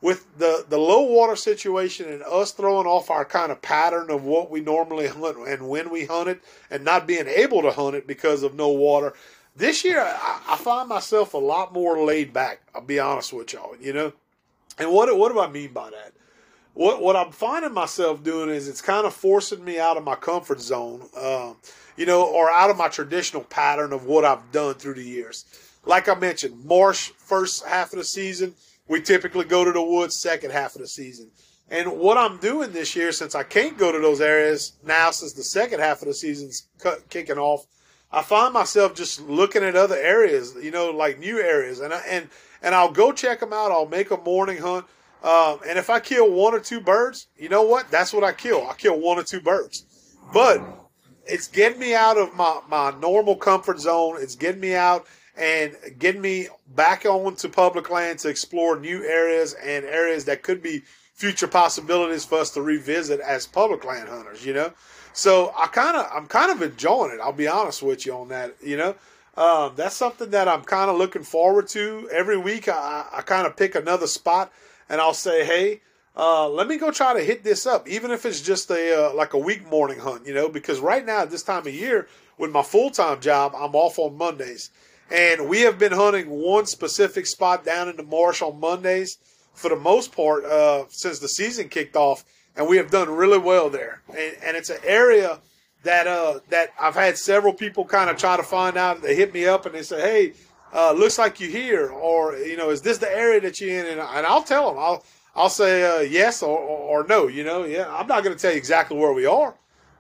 with 0.02 0.38
the, 0.38 0.66
the 0.70 0.78
low 0.78 1.02
water 1.02 1.36
situation 1.36 2.08
and 2.10 2.24
us 2.24 2.52
throwing 2.52 2.88
off 2.88 3.10
our 3.10 3.26
kind 3.26 3.52
of 3.52 3.62
pattern 3.62 4.10
of 4.10 4.24
what 4.24 4.50
we 4.50 4.62
normally 4.62 5.08
hunt 5.08 5.38
and 5.48 5.68
when 5.68 5.90
we 5.90 6.06
hunt 6.06 6.30
it 6.30 6.42
and 6.70 6.86
not 6.86 7.06
being 7.08 7.28
able 7.28 7.62
to 7.62 7.72
hunt 7.72 7.96
it 7.96 8.08
because 8.08 8.44
of 8.44 8.56
no 8.56 8.70
water. 8.70 9.14
This 9.56 9.84
year, 9.84 10.00
I, 10.00 10.42
I 10.50 10.56
find 10.56 10.88
myself 10.88 11.34
a 11.34 11.38
lot 11.38 11.74
more 11.74 12.02
laid 12.02 12.32
back. 12.32 12.62
I'll 12.74 12.82
be 12.82 13.00
honest 13.00 13.34
with 13.34 13.52
y'all, 13.52 13.76
you 13.80 13.92
know. 13.92 14.14
And 14.78 14.92
what 14.92 15.16
what 15.18 15.34
do 15.34 15.40
I 15.42 15.50
mean 15.50 15.74
by 15.74 15.90
that? 15.90 16.14
What 16.74 17.02
what 17.02 17.18
I'm 17.18 17.32
finding 17.32 17.74
myself 17.74 18.24
doing 18.24 18.50
is 18.50 18.70
it's 18.70 18.82
kind 18.82 19.06
of 19.06 19.14
forcing 19.14 19.66
me 19.66 19.80
out 19.80 19.98
of 19.98 20.06
my 20.06 20.16
comfort 20.16 20.62
zone, 20.62 21.10
um, 21.22 21.58
you 21.98 22.06
know, 22.06 22.24
or 22.24 22.50
out 22.50 22.70
of 22.70 22.78
my 22.78 22.88
traditional 22.88 23.44
pattern 23.44 23.92
of 23.92 24.06
what 24.06 24.24
I've 24.24 24.54
done 24.54 24.76
through 24.76 24.94
the 24.94 25.04
years. 25.04 25.44
Like 25.84 26.08
I 26.08 26.16
mentioned, 26.16 26.64
Marsh 26.64 27.12
first 27.18 27.66
half 27.66 27.92
of 27.92 28.00
the 28.00 28.06
season 28.06 28.54
we 28.90 29.00
typically 29.00 29.46
go 29.46 29.64
to 29.64 29.72
the 29.72 29.82
woods 29.82 30.18
second 30.18 30.52
half 30.52 30.76
of 30.76 30.82
the 30.82 30.88
season. 30.88 31.32
And 31.72 32.00
what 32.00 32.18
I'm 32.18 32.38
doing 32.38 32.72
this 32.72 32.96
year, 32.96 33.12
since 33.12 33.36
I 33.36 33.44
can't 33.44 33.78
go 33.78 33.92
to 33.92 34.00
those 34.00 34.20
areas 34.20 34.74
now, 34.84 35.12
since 35.12 35.34
the 35.34 35.44
second 35.44 35.80
half 35.80 36.02
of 36.02 36.08
the 36.08 36.14
season's 36.16 36.68
kicking 37.10 37.38
off, 37.38 37.68
I 38.12 38.24
find 38.24 38.54
myself 38.54 38.96
just 38.96 39.22
looking 39.22 39.64
at 39.64 39.76
other 39.76 39.96
areas, 39.96 40.56
you 40.60 40.72
know, 40.72 40.90
like 40.90 41.20
new 41.20 41.40
areas, 41.40 41.80
and 41.80 41.94
I, 41.94 42.02
and 42.10 42.28
and 42.64 42.74
I'll 42.74 42.92
go 42.92 43.12
check 43.12 43.40
them 43.40 43.54
out. 43.54 43.72
I'll 43.72 43.86
make 43.86 44.10
a 44.10 44.18
morning 44.18 44.58
hunt, 44.58 44.86
um, 45.24 45.60
and 45.68 45.78
if 45.78 45.92
I 45.92 46.00
kill 46.00 46.32
one 46.32 46.56
or 46.56 46.60
two 46.60 46.82
birds, 46.82 47.28
you 47.38 47.50
know 47.50 47.62
what? 47.62 47.92
That's 47.92 48.12
what 48.12 48.24
I 48.24 48.32
kill. 48.32 48.68
I 48.68 48.74
kill 48.74 49.00
one 49.00 49.20
or 49.20 49.24
two 49.24 49.42
birds, 49.42 49.86
but 50.34 50.60
it's 51.28 51.48
getting 51.48 51.80
me 51.80 51.94
out 51.94 52.18
of 52.18 52.34
my 52.36 52.62
my 52.68 52.92
normal 53.00 53.36
comfort 53.36 53.80
zone. 53.80 54.18
It's 54.20 54.36
getting 54.36 54.62
me 54.62 54.74
out 54.74 55.06
and 55.40 55.76
getting 55.98 56.22
me 56.22 56.50
back 56.76 57.06
onto 57.06 57.48
public 57.48 57.90
land 57.90 58.20
to 58.20 58.30
explore 58.30 58.78
new 58.78 59.04
areas 59.04 59.54
and 59.54 59.86
areas 59.86 60.26
that 60.26 60.44
could 60.44 60.62
be 60.62 60.84
future 61.14 61.48
possibilities 61.48 62.26
for 62.26 62.40
us 62.40 62.52
to 62.52 62.62
revisit 62.62 63.20
as 63.22 63.48
public 63.48 63.84
land 63.86 64.10
hunters, 64.10 64.46
you 64.46 64.54
know. 64.54 64.72
So 65.14 65.54
I 65.58 65.68
kind 65.68 65.98
of 65.98 66.08
I'm 66.14 66.28
kind 66.28 66.52
of 66.52 66.62
enjoying 66.62 67.14
it. 67.14 67.22
I'll 67.22 67.32
be 67.32 67.48
honest 67.48 67.82
with 67.82 68.06
you 68.06 68.14
on 68.14 68.28
that, 68.30 68.56
you 68.62 68.78
know. 68.78 68.96
Um, 69.38 69.74
that's 69.76 69.96
something 69.96 70.32
that 70.32 70.50
I'm 70.50 70.64
kind 70.64 70.90
of 70.90 70.98
looking 70.98 71.24
forward 71.24 71.70
to. 71.70 72.10
Every 72.12 72.38
week 72.38 72.68
I, 72.68 73.06
I 73.14 73.22
kind 73.22 73.48
of 73.48 73.56
pick 73.56 73.76
another 73.76 74.08
spot 74.08 74.52
and 74.90 75.00
I'll 75.00 75.14
say, 75.14 75.46
hey, 75.46 75.82
uh, 76.18 76.50
let 76.50 76.68
me 76.68 76.78
go 76.78 76.92
try 76.92 77.14
to 77.14 77.24
hit 77.24 77.46
this 77.46 77.66
up, 77.66 77.88
even 77.88 78.12
if 78.12 78.26
it's 78.26 78.42
just 78.42 78.70
a 78.72 79.08
uh, 79.08 79.14
like 79.14 79.34
a 79.34 79.38
week 79.38 79.66
morning 79.70 80.00
hunt, 80.00 80.28
you 80.28 80.34
know. 80.34 80.50
Because 80.50 80.82
right 80.82 81.06
now 81.06 81.22
at 81.22 81.32
this 81.32 81.44
time 81.44 81.66
of 81.66 81.74
year, 81.74 82.08
with 82.38 82.52
my 82.52 82.64
full 82.64 82.90
time 82.90 83.22
job, 83.22 83.54
I'm 83.56 83.76
off 83.76 84.00
on 84.00 84.18
Mondays, 84.18 84.72
and 85.12 85.50
we 85.50 85.62
have 85.62 85.80
been 85.80 85.92
hunting 85.92 86.30
one 86.30 86.66
specific 86.66 87.26
spot 87.26 87.66
down 87.66 87.90
in 87.90 87.98
the 87.98 88.04
marsh 88.04 88.42
on 88.42 88.60
Mondays 88.60 89.18
for 89.54 89.70
the 89.70 89.76
most 89.76 90.16
part 90.16 90.46
uh, 90.46 90.86
since 90.90 91.20
the 91.20 91.28
season 91.28 91.68
kicked 91.70 91.96
off, 91.96 92.24
and 92.56 92.68
we 92.68 92.78
have 92.78 92.92
done 92.92 93.10
really 93.10 93.38
well 93.38 93.70
there. 93.70 94.02
And, 94.10 94.36
and 94.44 94.58
it's 94.58 94.70
an 94.70 94.80
area 94.84 95.40
that 95.84 96.08
uh, 96.08 96.40
that 96.50 96.70
I've 96.80 96.96
had 96.96 97.18
several 97.18 97.54
people 97.54 97.86
kind 97.86 98.10
of 98.10 98.18
try 98.18 98.38
to 98.38 98.44
find 98.44 98.78
out. 98.78 99.02
They 99.02 99.16
hit 99.16 99.34
me 99.34 99.46
up 99.48 99.66
and 99.66 99.74
they 99.74 99.84
say, 99.84 100.02
"Hey, 100.02 100.34
uh, 100.74 100.92
looks 100.94 101.18
like 101.18 101.40
you're 101.40 101.50
here," 101.50 101.90
or 101.90 102.36
you 102.36 102.58
know, 102.58 102.70
"Is 102.70 102.82
this 102.82 102.98
the 102.98 103.12
area 103.12 103.42
that 103.42 103.60
you're 103.60 103.80
in?" 103.80 103.86
And, 103.86 104.00
and 104.00 104.26
I'll 104.26 104.44
tell 104.44 104.70
them. 104.70 104.80
I'll 104.80 105.04
I'll 105.36 105.50
say 105.50 105.84
uh, 105.84 106.02
yes 106.02 106.44
or, 106.44 106.58
or, 106.58 107.04
or, 107.04 107.08
no. 107.08 107.28
You 107.28 107.44
know, 107.44 107.64
yeah. 107.64 107.88
I'm 107.94 108.08
not 108.08 108.24
going 108.24 108.36
to 108.36 108.42
tell 108.42 108.52
you 108.52 108.58
exactly 108.58 108.98
where 108.98 109.14
we 109.14 109.26
are, 109.26 109.56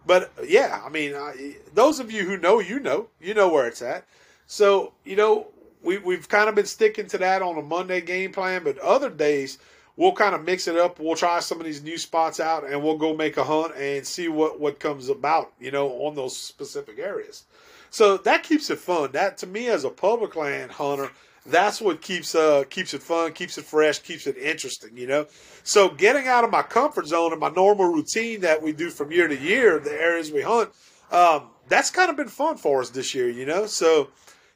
but 0.05 0.31
yeah. 0.45 0.81
I 0.83 0.89
mean, 0.89 1.15
I, 1.15 1.55
those 1.73 1.99
of 1.99 2.11
you 2.11 2.23
who 2.23 2.37
know, 2.37 2.59
you 2.59 2.79
know, 2.79 3.07
you 3.21 3.33
know 3.33 3.47
where 3.47 3.67
it's 3.67 3.81
at. 3.81 4.05
So 4.51 4.93
you 5.05 5.15
know, 5.15 5.47
we, 5.83 5.99
we've 5.99 6.27
kind 6.27 6.49
of 6.49 6.55
been 6.55 6.65
sticking 6.65 7.05
to 7.09 7.19
that 7.19 7.43
on 7.43 7.59
a 7.59 7.61
Monday 7.61 8.01
game 8.01 8.31
plan, 8.31 8.63
but 8.63 8.79
other 8.79 9.11
days 9.11 9.59
we'll 9.95 10.11
kind 10.11 10.33
of 10.33 10.43
mix 10.43 10.67
it 10.67 10.75
up. 10.75 10.99
We'll 10.99 11.15
try 11.15 11.39
some 11.39 11.59
of 11.59 11.67
these 11.67 11.83
new 11.83 11.99
spots 11.99 12.39
out 12.39 12.67
and 12.67 12.83
we'll 12.83 12.97
go 12.97 13.15
make 13.15 13.37
a 13.37 13.43
hunt 13.43 13.75
and 13.75 14.05
see 14.05 14.27
what, 14.27 14.59
what 14.59 14.79
comes 14.79 15.07
about, 15.07 15.53
you 15.59 15.69
know, 15.69 15.89
on 16.03 16.15
those 16.15 16.35
specific 16.35 16.97
areas. 16.97 17.43
So 17.91 18.17
that 18.17 18.41
keeps 18.41 18.71
it 18.71 18.79
fun. 18.79 19.11
That 19.11 19.37
to 19.37 19.47
me 19.47 19.67
as 19.67 19.83
a 19.83 19.91
public 19.91 20.35
land 20.35 20.71
hunter, 20.71 21.11
that's 21.45 21.79
what 21.79 22.01
keeps 22.01 22.33
uh 22.33 22.63
keeps 22.71 22.95
it 22.95 23.03
fun, 23.03 23.33
keeps 23.33 23.59
it 23.59 23.65
fresh, 23.65 23.99
keeps 23.99 24.25
it 24.25 24.35
interesting, 24.35 24.97
you 24.97 25.05
know. 25.05 25.27
So 25.63 25.89
getting 25.89 26.27
out 26.27 26.43
of 26.43 26.49
my 26.49 26.63
comfort 26.63 27.05
zone 27.05 27.33
and 27.33 27.39
my 27.39 27.49
normal 27.49 27.93
routine 27.93 28.41
that 28.41 28.63
we 28.63 28.71
do 28.71 28.89
from 28.89 29.11
year 29.11 29.27
to 29.27 29.37
year, 29.37 29.77
the 29.77 29.93
areas 29.93 30.31
we 30.31 30.41
hunt, 30.41 30.71
um, 31.11 31.49
that's 31.67 31.91
kind 31.91 32.09
of 32.09 32.17
been 32.17 32.29
fun 32.29 32.57
for 32.57 32.81
us 32.81 32.89
this 32.89 33.13
year, 33.13 33.29
you 33.29 33.45
know. 33.45 33.67
So 33.67 34.09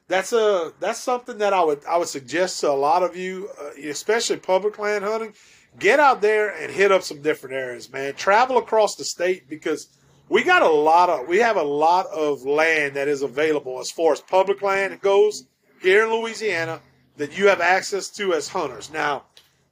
that's 0.08 0.34
a 0.34 0.74
that's 0.80 1.00
something 1.00 1.38
that 1.38 1.54
I 1.54 1.64
would 1.64 1.86
I 1.86 1.98
would 1.98 2.08
suggest 2.08 2.60
to 2.62 2.70
a 2.70 2.74
lot 2.74 3.04
of 3.04 3.16
you, 3.16 3.50
uh, 3.62 3.70
especially 3.90 4.38
public 4.38 4.78
land 4.80 5.04
hunting. 5.04 5.34
Get 5.80 6.00
out 6.00 6.22
there 6.22 6.50
and 6.50 6.72
hit 6.72 6.92
up 6.92 7.02
some 7.02 7.22
different 7.22 7.56
areas, 7.56 7.92
man. 7.92 8.14
Travel 8.14 8.58
across 8.58 8.96
the 8.96 9.04
state 9.04 9.50
because 9.50 9.88
we 10.30 10.44
got 10.44 10.62
a 10.62 10.70
lot 10.70 11.10
of 11.10 11.28
we 11.28 11.38
have 11.40 11.58
a 11.58 11.64
lot 11.64 12.06
of 12.08 12.44
land 12.44 12.96
that 12.96 13.08
is 13.08 13.22
available 13.22 13.80
as 13.80 13.92
far 13.92 14.14
as 14.14 14.22
public 14.22 14.62
land 14.62 15.02
goes 15.02 15.48
here 15.82 16.04
in 16.04 16.12
Louisiana 16.12 16.80
that 17.18 17.38
you 17.38 17.48
have 17.48 17.62
access 17.62 18.10
to 18.10 18.34
as 18.34 18.48
hunters. 18.48 18.92
Now, 18.92 19.24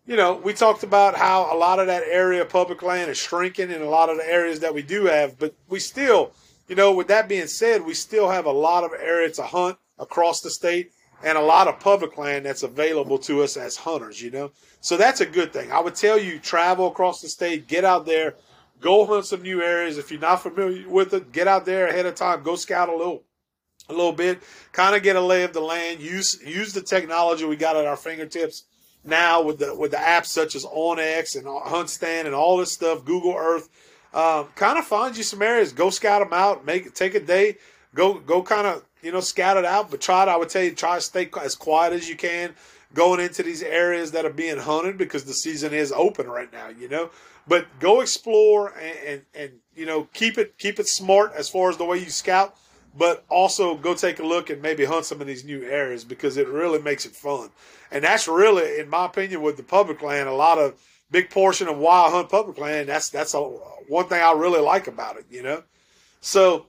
you 0.05 0.15
know, 0.15 0.35
we 0.35 0.53
talked 0.53 0.83
about 0.83 1.15
how 1.15 1.53
a 1.53 1.57
lot 1.57 1.79
of 1.79 1.87
that 1.87 2.03
area 2.03 2.45
public 2.45 2.81
land 2.81 3.09
is 3.09 3.17
shrinking 3.17 3.71
in 3.71 3.81
a 3.81 3.89
lot 3.89 4.09
of 4.09 4.17
the 4.17 4.27
areas 4.27 4.59
that 4.59 4.73
we 4.73 4.81
do 4.81 5.05
have, 5.05 5.37
but 5.39 5.55
we 5.69 5.79
still, 5.79 6.31
you 6.67 6.75
know, 6.75 6.93
with 6.93 7.07
that 7.07 7.29
being 7.29 7.47
said, 7.47 7.85
we 7.85 7.93
still 7.93 8.29
have 8.29 8.45
a 8.45 8.51
lot 8.51 8.83
of 8.83 8.91
areas 8.99 9.37
to 9.37 9.43
hunt 9.43 9.77
across 10.01 10.41
the 10.41 10.49
state 10.49 10.91
and 11.23 11.37
a 11.37 11.41
lot 11.41 11.67
of 11.67 11.79
public 11.79 12.17
land 12.17 12.45
that's 12.45 12.63
available 12.63 13.17
to 13.19 13.43
us 13.43 13.55
as 13.55 13.77
hunters, 13.77 14.21
you 14.21 14.31
know. 14.31 14.51
So 14.81 14.97
that's 14.97 15.21
a 15.21 15.25
good 15.25 15.53
thing. 15.53 15.71
I 15.71 15.79
would 15.79 15.95
tell 15.95 16.19
you 16.19 16.39
travel 16.39 16.87
across 16.87 17.21
the 17.21 17.29
state, 17.29 17.67
get 17.67 17.85
out 17.85 18.05
there, 18.05 18.35
go 18.79 19.05
hunt 19.05 19.25
some 19.25 19.43
new 19.43 19.61
areas. 19.61 19.97
If 19.97 20.11
you're 20.11 20.19
not 20.19 20.41
familiar 20.41 20.89
with 20.89 21.13
it, 21.13 21.31
get 21.31 21.47
out 21.47 21.65
there 21.65 21.87
ahead 21.87 22.07
of 22.07 22.15
time, 22.15 22.43
go 22.43 22.55
scout 22.55 22.89
a 22.89 22.95
little 22.95 23.23
a 23.89 23.93
little 23.93 24.13
bit, 24.13 24.41
kind 24.71 24.95
of 24.95 25.03
get 25.03 25.15
a 25.15 25.21
lay 25.21 25.43
of 25.43 25.53
the 25.53 25.61
land, 25.61 26.01
use 26.01 26.41
use 26.45 26.73
the 26.73 26.81
technology 26.81 27.45
we 27.45 27.55
got 27.55 27.75
at 27.75 27.85
our 27.85 27.97
fingertips 27.97 28.63
now 29.03 29.41
with 29.41 29.59
the 29.59 29.75
with 29.75 29.91
the 29.91 29.97
apps 29.97 30.27
such 30.27 30.55
as 30.55 30.65
OnX 30.65 31.35
and 31.35 31.45
HuntStand 31.45 32.25
and 32.25 32.35
all 32.35 32.57
this 32.57 32.71
stuff, 32.71 33.05
Google 33.05 33.35
Earth. 33.37 33.69
Um, 34.13 34.47
kind 34.55 34.77
of 34.77 34.85
find 34.85 35.15
you 35.15 35.23
some 35.23 35.41
areas, 35.41 35.71
go 35.71 35.89
scout 35.89 36.21
them 36.21 36.33
out, 36.33 36.65
make 36.65 36.93
take 36.93 37.15
a 37.15 37.19
day, 37.19 37.57
go 37.93 38.15
go 38.15 38.41
kind 38.41 38.67
of 38.67 38.83
you 39.01 39.11
know, 39.11 39.19
scout 39.19 39.57
it 39.57 39.65
out, 39.65 39.89
but 39.89 40.01
try 40.01 40.25
to, 40.25 40.31
I 40.31 40.37
would 40.37 40.49
tell 40.49 40.63
you, 40.63 40.71
try 40.71 40.95
to 40.95 41.01
stay 41.01 41.29
as 41.41 41.55
quiet 41.55 41.93
as 41.93 42.07
you 42.07 42.15
can 42.15 42.53
going 42.93 43.19
into 43.19 43.41
these 43.41 43.63
areas 43.63 44.11
that 44.11 44.25
are 44.25 44.33
being 44.33 44.57
hunted 44.57 44.97
because 44.97 45.23
the 45.23 45.33
season 45.33 45.73
is 45.73 45.91
open 45.91 46.27
right 46.27 46.51
now, 46.51 46.69
you 46.69 46.89
know. 46.89 47.09
But 47.47 47.67
go 47.79 48.01
explore 48.01 48.73
and, 48.77 48.99
and, 49.05 49.21
and 49.33 49.51
you 49.75 49.85
know, 49.85 50.07
keep 50.13 50.37
it 50.37 50.57
keep 50.57 50.79
it 50.79 50.87
smart 50.87 51.33
as 51.35 51.49
far 51.49 51.69
as 51.69 51.77
the 51.77 51.85
way 51.85 51.97
you 51.97 52.09
scout, 52.09 52.55
but 52.95 53.23
also 53.29 53.75
go 53.75 53.95
take 53.95 54.19
a 54.19 54.23
look 54.23 54.49
and 54.49 54.61
maybe 54.61 54.85
hunt 54.85 55.05
some 55.05 55.21
of 55.21 55.27
these 55.27 55.43
new 55.43 55.63
areas 55.63 56.03
because 56.03 56.37
it 56.37 56.47
really 56.47 56.81
makes 56.81 57.05
it 57.05 57.15
fun. 57.15 57.49
And 57.91 58.03
that's 58.03 58.27
really, 58.27 58.79
in 58.79 58.89
my 58.89 59.05
opinion, 59.05 59.41
with 59.41 59.57
the 59.57 59.63
public 59.63 60.01
land, 60.01 60.29
a 60.29 60.33
lot 60.33 60.59
of 60.59 60.79
big 61.09 61.29
portion 61.29 61.67
of 61.67 61.77
why 61.77 62.05
I 62.05 62.11
hunt 62.11 62.29
public 62.29 62.59
land. 62.59 62.89
That's 62.89 63.09
that's 63.09 63.33
a, 63.33 63.39
one 63.39 64.07
thing 64.07 64.21
I 64.21 64.33
really 64.33 64.61
like 64.61 64.87
about 64.87 65.17
it, 65.17 65.25
you 65.31 65.41
know. 65.41 65.63
So 66.21 66.67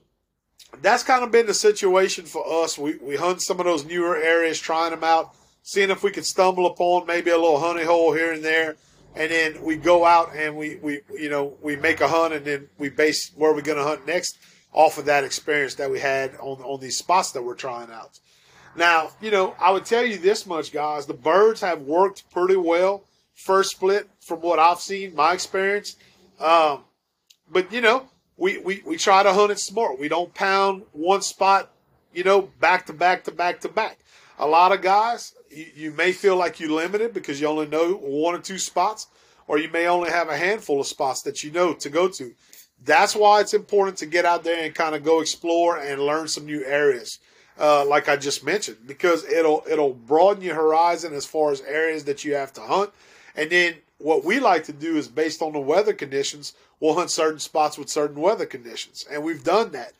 that's 0.81 1.03
kind 1.03 1.23
of 1.23 1.31
been 1.31 1.45
the 1.45 1.53
situation 1.53 2.25
for 2.25 2.63
us. 2.63 2.77
We 2.77 2.97
we 2.97 3.15
hunt 3.15 3.41
some 3.41 3.59
of 3.59 3.65
those 3.65 3.85
newer 3.85 4.15
areas, 4.17 4.59
trying 4.59 4.91
them 4.91 5.03
out, 5.03 5.35
seeing 5.61 5.89
if 5.89 6.03
we 6.03 6.11
could 6.11 6.25
stumble 6.25 6.65
upon 6.65 7.05
maybe 7.05 7.31
a 7.31 7.37
little 7.37 7.59
honey 7.59 7.83
hole 7.83 8.13
here 8.13 8.31
and 8.31 8.43
there, 8.43 8.75
and 9.15 9.31
then 9.31 9.61
we 9.61 9.75
go 9.75 10.05
out 10.05 10.35
and 10.35 10.55
we 10.55 10.77
we 10.77 11.01
you 11.17 11.29
know 11.29 11.57
we 11.61 11.75
make 11.75 12.01
a 12.01 12.07
hunt, 12.07 12.33
and 12.33 12.45
then 12.45 12.69
we 12.77 12.89
base 12.89 13.31
where 13.35 13.53
we're 13.53 13.61
going 13.61 13.77
to 13.77 13.83
hunt 13.83 14.07
next 14.07 14.37
off 14.71 14.97
of 14.97 15.05
that 15.05 15.23
experience 15.23 15.75
that 15.75 15.91
we 15.91 15.99
had 15.99 16.35
on 16.35 16.61
on 16.61 16.79
these 16.79 16.97
spots 16.97 17.31
that 17.31 17.43
we're 17.43 17.55
trying 17.55 17.91
out. 17.91 18.19
Now, 18.75 19.11
you 19.21 19.29
know, 19.29 19.55
I 19.59 19.69
would 19.71 19.85
tell 19.85 20.03
you 20.03 20.17
this 20.17 20.45
much, 20.45 20.71
guys: 20.71 21.05
the 21.05 21.13
birds 21.13 21.61
have 21.61 21.81
worked 21.81 22.29
pretty 22.31 22.55
well 22.55 23.03
first 23.35 23.71
split 23.71 24.09
from 24.21 24.39
what 24.41 24.59
I've 24.59 24.79
seen, 24.79 25.15
my 25.15 25.33
experience. 25.33 25.95
Um, 26.39 26.83
but 27.51 27.71
you 27.71 27.81
know, 27.81 28.07
we, 28.43 28.57
we, 28.57 28.83
we 28.85 28.97
try 28.97 29.23
to 29.23 29.31
hunt 29.31 29.53
it 29.53 29.59
smart. 29.59 29.97
We 29.97 30.09
don't 30.09 30.33
pound 30.33 30.83
one 30.91 31.21
spot, 31.21 31.71
you 32.13 32.25
know, 32.25 32.49
back 32.59 32.85
to 32.87 32.93
back 32.93 33.23
to 33.23 33.31
back 33.31 33.61
to 33.61 33.69
back. 33.69 33.99
A 34.37 34.45
lot 34.45 34.73
of 34.73 34.81
guys, 34.81 35.33
you, 35.49 35.65
you 35.73 35.91
may 35.91 36.11
feel 36.11 36.35
like 36.35 36.59
you're 36.59 36.69
limited 36.69 37.13
because 37.13 37.39
you 37.39 37.47
only 37.47 37.67
know 37.67 37.93
one 37.93 38.35
or 38.35 38.39
two 38.39 38.57
spots, 38.57 39.07
or 39.47 39.59
you 39.59 39.69
may 39.69 39.87
only 39.87 40.09
have 40.09 40.27
a 40.27 40.35
handful 40.35 40.81
of 40.81 40.87
spots 40.87 41.21
that 41.21 41.41
you 41.41 41.51
know 41.51 41.73
to 41.75 41.89
go 41.89 42.09
to. 42.09 42.33
That's 42.83 43.15
why 43.15 43.39
it's 43.39 43.53
important 43.53 43.95
to 43.99 44.07
get 44.07 44.25
out 44.25 44.43
there 44.43 44.65
and 44.65 44.75
kind 44.75 44.93
of 44.93 45.05
go 45.05 45.21
explore 45.21 45.77
and 45.77 46.01
learn 46.01 46.27
some 46.27 46.45
new 46.45 46.65
areas, 46.65 47.19
uh, 47.57 47.85
like 47.85 48.09
I 48.09 48.17
just 48.17 48.43
mentioned, 48.43 48.79
because 48.85 49.23
it'll 49.23 49.63
it'll 49.69 49.93
broaden 49.93 50.43
your 50.43 50.55
horizon 50.55 51.13
as 51.13 51.25
far 51.25 51.53
as 51.53 51.61
areas 51.61 52.03
that 52.03 52.25
you 52.25 52.33
have 52.33 52.51
to 52.53 52.61
hunt, 52.61 52.91
and 53.37 53.49
then 53.49 53.75
what 54.03 54.25
we 54.25 54.41
like 54.41 54.65
to 54.65 54.73
do 54.73 54.97
is 54.97 55.07
based 55.07 55.41
on 55.41 55.53
the 55.53 55.59
weather 55.59 55.93
conditions, 55.93 56.53
we'll 56.83 56.95
hunt 56.95 57.09
certain 57.09 57.39
spots 57.39 57.77
with 57.77 57.87
certain 57.87 58.19
weather 58.19 58.45
conditions, 58.45 59.05
and 59.09 59.23
we've 59.23 59.45
done 59.45 59.71
that. 59.71 59.93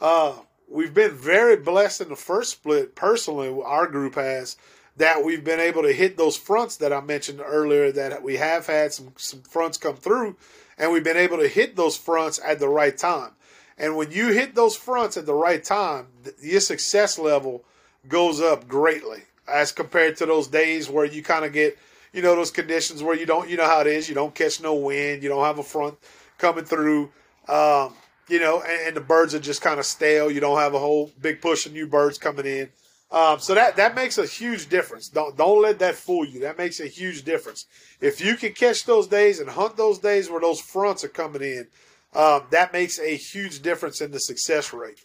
Uh, 0.00 0.34
we've 0.68 0.92
been 0.92 1.12
very 1.12 1.54
blessed 1.54 2.00
in 2.00 2.08
the 2.08 2.16
first 2.16 2.50
split. 2.50 2.96
Personally, 2.96 3.56
our 3.64 3.86
group 3.86 4.16
has 4.16 4.56
that 4.96 5.24
we've 5.24 5.44
been 5.44 5.60
able 5.60 5.82
to 5.82 5.92
hit 5.92 6.16
those 6.16 6.36
fronts 6.36 6.76
that 6.78 6.92
I 6.92 7.00
mentioned 7.00 7.40
earlier. 7.40 7.92
That 7.92 8.24
we 8.24 8.36
have 8.36 8.66
had 8.66 8.92
some 8.92 9.12
some 9.16 9.42
fronts 9.42 9.78
come 9.78 9.94
through, 9.94 10.34
and 10.76 10.90
we've 10.90 11.04
been 11.04 11.16
able 11.16 11.36
to 11.36 11.46
hit 11.46 11.76
those 11.76 11.96
fronts 11.96 12.40
at 12.44 12.58
the 12.58 12.68
right 12.68 12.98
time. 12.98 13.30
And 13.78 13.96
when 13.96 14.10
you 14.10 14.32
hit 14.32 14.56
those 14.56 14.74
fronts 14.74 15.16
at 15.16 15.26
the 15.26 15.34
right 15.34 15.62
time, 15.62 16.08
your 16.42 16.60
success 16.60 17.16
level 17.16 17.62
goes 18.08 18.40
up 18.40 18.66
greatly 18.66 19.22
as 19.46 19.70
compared 19.70 20.16
to 20.16 20.26
those 20.26 20.48
days 20.48 20.90
where 20.90 21.04
you 21.04 21.22
kind 21.22 21.44
of 21.44 21.52
get 21.52 21.78
you 22.12 22.22
know 22.22 22.34
those 22.34 22.50
conditions 22.50 23.02
where 23.04 23.16
you 23.16 23.26
don't 23.26 23.48
you 23.48 23.56
know 23.56 23.66
how 23.66 23.80
it 23.80 23.86
is 23.86 24.08
you 24.08 24.14
don't 24.14 24.34
catch 24.34 24.60
no 24.60 24.74
wind 24.74 25.22
you 25.22 25.28
don't 25.28 25.44
have 25.44 25.58
a 25.58 25.62
front 25.62 25.98
coming 26.38 26.64
through 26.64 27.10
um, 27.48 27.94
you 28.28 28.40
know 28.40 28.60
and, 28.62 28.88
and, 28.88 28.96
the 28.96 29.00
birds 29.00 29.34
are 29.34 29.40
just 29.40 29.62
kind 29.62 29.78
of 29.78 29.86
stale 29.86 30.30
you 30.30 30.40
don't 30.40 30.58
have 30.58 30.74
a 30.74 30.78
whole 30.78 31.10
big 31.20 31.40
push 31.40 31.66
of 31.66 31.72
new 31.72 31.86
birds 31.86 32.18
coming 32.18 32.46
in 32.46 32.68
Um, 33.10 33.38
so 33.38 33.54
that 33.54 33.76
that 33.76 33.94
makes 33.94 34.18
a 34.18 34.26
huge 34.26 34.68
difference. 34.68 35.08
Don't 35.08 35.36
don't 35.36 35.62
let 35.62 35.78
that 35.78 35.94
fool 35.94 36.24
you. 36.24 36.40
That 36.40 36.58
makes 36.58 36.80
a 36.80 36.86
huge 36.86 37.22
difference. 37.22 37.66
If 38.00 38.20
you 38.20 38.34
can 38.36 38.52
catch 38.54 38.84
those 38.86 39.06
days 39.06 39.38
and 39.38 39.48
hunt 39.48 39.76
those 39.76 39.98
days 39.98 40.28
where 40.28 40.40
those 40.40 40.60
fronts 40.60 41.04
are 41.04 41.08
coming 41.08 41.42
in, 41.42 41.68
um, 42.14 42.42
that 42.50 42.72
makes 42.72 42.98
a 42.98 43.16
huge 43.16 43.62
difference 43.62 44.00
in 44.00 44.10
the 44.10 44.18
success 44.18 44.72
rate. 44.72 44.98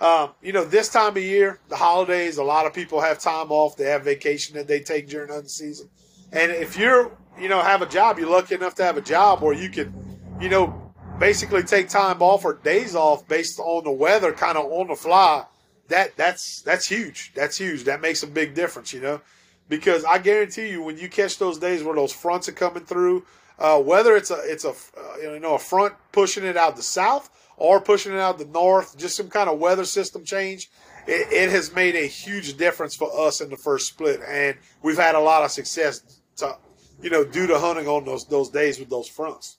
Um, 0.00 0.30
you 0.42 0.52
know, 0.52 0.64
this 0.64 0.88
time 0.88 1.16
of 1.16 1.22
year, 1.22 1.60
the 1.68 1.76
holidays, 1.76 2.36
a 2.38 2.44
lot 2.44 2.66
of 2.66 2.74
people 2.74 3.00
have 3.00 3.18
time 3.18 3.52
off. 3.52 3.76
They 3.76 3.84
have 3.84 4.02
vacation 4.04 4.56
that 4.56 4.66
they 4.66 4.80
take 4.80 5.08
during 5.08 5.28
hunting 5.30 5.48
season. 5.48 5.88
And 6.32 6.50
if 6.50 6.76
you're, 6.76 7.12
you 7.40 7.48
know, 7.48 7.62
have 7.62 7.80
a 7.80 7.86
job, 7.86 8.18
you're 8.18 8.28
lucky 8.28 8.56
enough 8.56 8.74
to 8.76 8.84
have 8.84 8.96
a 8.96 9.02
job 9.02 9.40
where 9.40 9.54
you 9.54 9.68
can, 9.68 10.13
you 10.44 10.50
know, 10.50 10.92
basically 11.18 11.62
take 11.62 11.88
time 11.88 12.20
off 12.20 12.44
or 12.44 12.52
days 12.52 12.94
off 12.94 13.26
based 13.26 13.58
on 13.58 13.82
the 13.84 13.90
weather, 13.90 14.30
kind 14.30 14.58
of 14.58 14.70
on 14.70 14.88
the 14.88 14.94
fly. 14.94 15.46
That 15.88 16.16
that's 16.18 16.60
that's 16.60 16.86
huge. 16.86 17.32
That's 17.34 17.56
huge. 17.56 17.84
That 17.84 18.02
makes 18.02 18.22
a 18.22 18.26
big 18.26 18.54
difference, 18.54 18.92
you 18.92 19.00
know, 19.00 19.22
because 19.70 20.04
I 20.04 20.18
guarantee 20.18 20.68
you, 20.68 20.82
when 20.82 20.98
you 20.98 21.08
catch 21.08 21.38
those 21.38 21.58
days 21.58 21.82
where 21.82 21.94
those 21.94 22.12
fronts 22.12 22.46
are 22.50 22.52
coming 22.52 22.84
through, 22.84 23.24
uh, 23.58 23.80
whether 23.80 24.16
it's 24.16 24.30
a 24.30 24.38
it's 24.44 24.66
a 24.66 24.70
uh, 24.70 25.16
you 25.22 25.40
know 25.40 25.54
a 25.54 25.58
front 25.58 25.94
pushing 26.12 26.44
it 26.44 26.58
out 26.58 26.76
the 26.76 26.82
south 26.82 27.30
or 27.56 27.80
pushing 27.80 28.12
it 28.12 28.18
out 28.18 28.36
the 28.36 28.44
north, 28.44 28.98
just 28.98 29.16
some 29.16 29.30
kind 29.30 29.48
of 29.48 29.58
weather 29.58 29.86
system 29.86 30.24
change, 30.24 30.70
it, 31.06 31.32
it, 31.32 31.50
has 31.50 31.72
made 31.72 31.94
a 31.94 32.04
huge 32.04 32.56
difference 32.56 32.96
for 32.96 33.08
us 33.18 33.40
in 33.40 33.48
the 33.48 33.56
first 33.56 33.86
split, 33.86 34.20
and 34.28 34.56
we've 34.82 34.98
had 34.98 35.14
a 35.14 35.20
lot 35.20 35.44
of 35.44 35.52
success 35.52 36.20
to, 36.36 36.58
you 37.00 37.10
know, 37.10 37.24
due 37.24 37.46
to 37.46 37.58
hunting 37.58 37.88
on 37.88 38.04
those 38.04 38.26
those 38.26 38.50
days 38.50 38.78
with 38.78 38.90
those 38.90 39.08
fronts. 39.08 39.58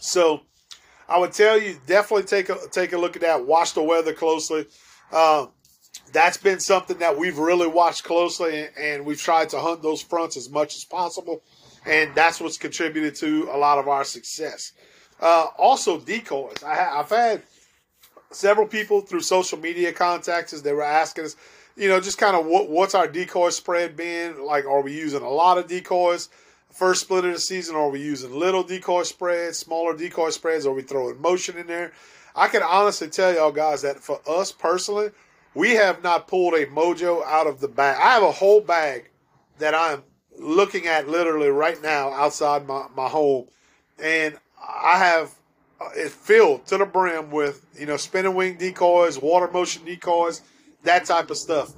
So, 0.00 0.42
I 1.08 1.18
would 1.18 1.32
tell 1.32 1.60
you 1.60 1.76
definitely 1.86 2.24
take 2.24 2.48
a 2.48 2.56
take 2.70 2.92
a 2.92 2.98
look 2.98 3.16
at 3.16 3.22
that. 3.22 3.46
Watch 3.46 3.74
the 3.74 3.82
weather 3.82 4.12
closely. 4.12 4.66
Um, 5.12 5.50
that's 6.12 6.36
been 6.36 6.60
something 6.60 6.98
that 6.98 7.18
we've 7.18 7.38
really 7.38 7.66
watched 7.66 8.04
closely, 8.04 8.60
and, 8.60 8.70
and 8.78 9.04
we've 9.04 9.20
tried 9.20 9.48
to 9.50 9.58
hunt 9.58 9.82
those 9.82 10.02
fronts 10.02 10.36
as 10.36 10.48
much 10.48 10.76
as 10.76 10.84
possible, 10.84 11.42
and 11.84 12.14
that's 12.14 12.40
what's 12.40 12.58
contributed 12.58 13.16
to 13.16 13.48
a 13.52 13.58
lot 13.58 13.78
of 13.78 13.88
our 13.88 14.04
success. 14.04 14.72
Uh, 15.20 15.46
also, 15.58 16.00
decoys. 16.00 16.62
I 16.64 16.74
have 16.74 17.10
had 17.10 17.42
several 18.30 18.66
people 18.66 19.00
through 19.00 19.20
social 19.20 19.58
media 19.58 19.92
contacts 19.92 20.54
us. 20.54 20.62
They 20.62 20.72
were 20.72 20.82
asking 20.82 21.24
us, 21.24 21.36
you 21.76 21.88
know, 21.88 22.00
just 22.00 22.18
kind 22.18 22.36
of 22.36 22.46
what, 22.46 22.70
what's 22.70 22.94
our 22.94 23.08
decoy 23.08 23.50
spread 23.50 23.96
been? 23.96 24.44
Like, 24.44 24.64
are 24.64 24.80
we 24.80 24.96
using 24.96 25.22
a 25.22 25.28
lot 25.28 25.58
of 25.58 25.66
decoys? 25.66 26.28
First 26.70 27.02
split 27.02 27.24
of 27.24 27.32
the 27.32 27.40
season, 27.40 27.76
are 27.76 27.90
we 27.90 28.00
using 28.00 28.32
little 28.32 28.62
decoy 28.62 29.02
spreads, 29.02 29.58
smaller 29.58 29.96
decoy 29.96 30.30
spreads? 30.30 30.66
Are 30.66 30.72
we 30.72 30.82
throwing 30.82 31.20
motion 31.20 31.58
in 31.58 31.66
there? 31.66 31.92
I 32.34 32.48
can 32.48 32.62
honestly 32.62 33.08
tell 33.08 33.34
y'all 33.34 33.52
guys 33.52 33.82
that 33.82 34.00
for 34.00 34.20
us 34.26 34.52
personally, 34.52 35.10
we 35.54 35.70
have 35.70 36.02
not 36.02 36.28
pulled 36.28 36.54
a 36.54 36.66
mojo 36.66 37.24
out 37.24 37.46
of 37.46 37.60
the 37.60 37.68
bag. 37.68 37.98
I 38.00 38.12
have 38.14 38.22
a 38.22 38.32
whole 38.32 38.60
bag 38.60 39.10
that 39.58 39.74
I'm 39.74 40.02
looking 40.38 40.86
at 40.86 41.08
literally 41.08 41.48
right 41.48 41.80
now 41.82 42.12
outside 42.12 42.66
my, 42.66 42.86
my 42.94 43.08
home. 43.08 43.46
And 44.02 44.38
I 44.60 44.98
have 44.98 45.34
uh, 45.80 45.88
it 45.94 46.10
filled 46.10 46.66
to 46.66 46.78
the 46.78 46.86
brim 46.86 47.30
with 47.30 47.66
you 47.78 47.86
know 47.86 47.96
spinning 47.96 48.34
wing 48.34 48.56
decoys, 48.56 49.18
water 49.18 49.50
motion 49.50 49.84
decoys, 49.84 50.42
that 50.84 51.04
type 51.04 51.30
of 51.30 51.36
stuff. 51.36 51.72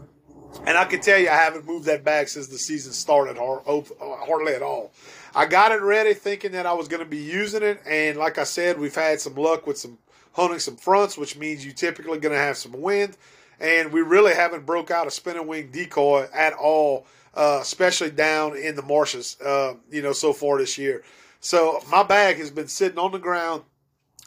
And 0.67 0.79
I 0.79 0.85
can 0.85 1.01
tell 1.01 1.19
you, 1.19 1.29
I 1.29 1.35
haven't 1.35 1.67
moved 1.67 1.87
that 1.87 2.05
bag 2.05 2.29
since 2.29 2.47
the 2.47 2.59
season 2.59 2.93
started, 2.93 3.37
hardly 3.37 4.55
at 4.55 4.63
all. 4.63 4.93
I 5.35 5.47
got 5.47 5.73
it 5.73 5.81
ready 5.81 6.15
thinking 6.15 6.53
that 6.53 6.67
I 6.67 6.73
was 6.73 6.89
going 6.89 7.03
to 7.03 7.09
be 7.09 7.19
using 7.19 7.63
it, 7.63 7.81
and 7.87 8.19
like 8.19 8.39
I 8.39 8.45
said, 8.45 8.79
we've 8.79 8.95
had 8.95 9.21
some 9.21 9.35
luck 9.35 9.67
with 9.67 9.79
some 9.79 9.99
hunting 10.35 10.59
some 10.59 10.77
fronts, 10.77 11.17
which 11.17 11.37
means 11.37 11.65
you 11.65 11.73
typically 11.73 12.19
going 12.19 12.35
to 12.35 12.39
have 12.39 12.57
some 12.57 12.81
wind, 12.81 13.17
and 13.61 13.93
we 13.93 14.03
really 14.03 14.35
haven't 14.35 14.67
broke 14.67 14.91
out 14.91 15.07
a 15.07 15.11
spinning 15.11 15.47
wing 15.47 15.71
decoy 15.71 16.27
at 16.35 16.53
all, 16.53 17.07
uh, 17.35 17.59
especially 17.61 18.11
down 18.11 18.57
in 18.57 18.77
the 18.77 18.83
marshes, 18.83 19.37
uh, 19.45 19.75
you 19.91 20.03
know, 20.03 20.13
so 20.13 20.33
far 20.33 20.59
this 20.59 20.79
year. 20.79 21.03
So 21.41 21.81
my 21.91 22.03
bag 22.03 22.37
has 22.37 22.51
been 22.51 22.69
sitting 22.69 22.99
on 22.99 23.13
the 23.13 23.19
ground. 23.19 23.63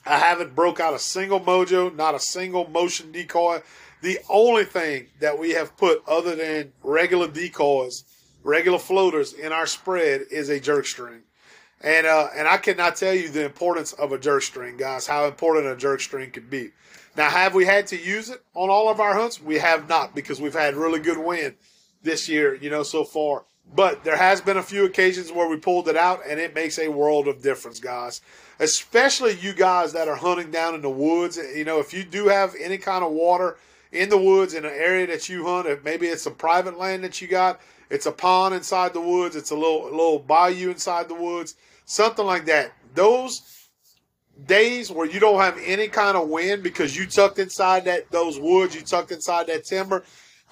I 0.06 0.20
haven't 0.20 0.56
broke 0.56 0.80
out 0.80 0.94
a 0.94 1.00
single 1.00 1.40
mojo, 1.40 1.96
not 1.96 2.14
a 2.14 2.20
single 2.20 2.68
motion 2.68 3.12
decoy. 3.12 3.62
The 4.02 4.20
only 4.30 4.66
thing 4.66 5.08
that 5.20 5.38
we 5.40 5.52
have 5.52 5.76
put 5.78 6.04
other 6.08 6.36
than 6.36 6.74
regular 6.84 7.28
decoys, 7.28 8.04
regular 8.44 8.80
floaters 8.80 9.34
in 9.34 9.52
our 9.52 9.66
spread 9.66 10.26
is 10.32 10.50
a 10.50 10.60
jerk 10.60 10.86
string. 10.86 11.22
And 11.82 12.08
uh, 12.08 12.30
and 12.36 12.48
I 12.48 12.58
cannot 12.58 12.96
tell 12.96 13.14
you 13.14 13.30
the 13.30 13.46
importance 13.46 13.94
of 13.94 14.12
a 14.12 14.18
jerk 14.18 14.44
string, 14.44 14.78
guys, 14.78 15.08
how 15.08 15.26
important 15.26 15.68
a 15.68 15.76
jerk 15.76 16.02
string 16.02 16.32
could 16.32 16.50
be. 16.50 16.72
Now, 17.18 17.30
have 17.30 17.54
we 17.54 17.66
had 17.66 17.88
to 17.88 18.00
use 18.00 18.30
it 18.30 18.44
on 18.54 18.70
all 18.70 18.90
of 18.90 19.00
our 19.00 19.14
hunts? 19.14 19.42
We 19.42 19.56
have 19.60 19.88
not 19.88 20.16
because 20.16 20.42
we've 20.42 20.54
had 20.54 20.76
really 20.76 21.00
good 21.00 21.18
wind 21.18 21.56
this 22.04 22.28
year, 22.28 22.56
you 22.56 22.70
know, 22.70 22.84
so 22.84 23.04
far. 23.04 23.46
But 23.74 24.04
there 24.04 24.18
has 24.18 24.42
been 24.42 24.58
a 24.58 24.64
few 24.64 24.86
occasions 24.86 25.32
where 25.32 25.50
we 25.50 25.58
pulled 25.58 25.88
it 25.88 25.96
out, 25.96 26.22
and 26.28 26.40
it 26.40 26.54
makes 26.54 26.78
a 26.78 26.88
world 26.88 27.28
of 27.28 27.42
difference, 27.42 27.80
guys. 27.80 28.22
Especially 28.60 29.38
you 29.40 29.54
guys 29.54 29.94
that 29.94 30.08
are 30.08 30.16
hunting 30.16 30.52
down 30.52 30.76
in 30.76 30.82
the 30.82 30.90
woods. 30.90 31.38
You 31.38 31.66
know, 31.66 31.80
if 31.80 31.94
you 31.94 32.04
do 32.04 32.28
have 32.28 32.56
any 32.60 32.78
kind 32.78 33.04
of 33.04 33.12
water 33.12 33.58
in 33.96 34.10
the 34.10 34.18
woods 34.18 34.54
in 34.54 34.66
an 34.66 34.74
area 34.74 35.08
that 35.08 35.30
you 35.30 35.46
hunt, 35.46 35.84
maybe 35.84 36.08
it's 36.08 36.24
some 36.24 36.36
private 36.36 36.78
land 36.78 37.04
that 37.04 37.22
you 37.22 37.28
got, 37.28 37.60
it's 37.90 38.06
a 38.06 38.12
pond 38.12 38.54
inside 38.56 38.94
the 38.94 39.02
woods, 39.02 39.36
it's 39.36 39.52
a 39.52 39.56
little 39.56 39.86
little 39.86 40.20
bayou 40.20 40.70
inside 40.70 41.08
the 41.08 41.16
woods, 41.16 41.56
something 41.86 42.26
like 42.26 42.46
that. 42.46 42.74
Those 42.94 43.70
days 44.46 44.92
where 44.92 45.08
you 45.08 45.20
don't 45.20 45.40
have 45.40 45.58
any 45.64 45.88
kind 45.88 46.18
of 46.18 46.28
wind 46.28 46.62
because 46.62 46.96
you 46.96 47.06
tucked 47.06 47.40
inside 47.40 47.86
that 47.86 48.12
those 48.12 48.40
woods, 48.40 48.76
you 48.76 48.82
tucked 48.82 49.12
inside 49.12 49.48
that 49.48 49.66
timber, 49.66 50.04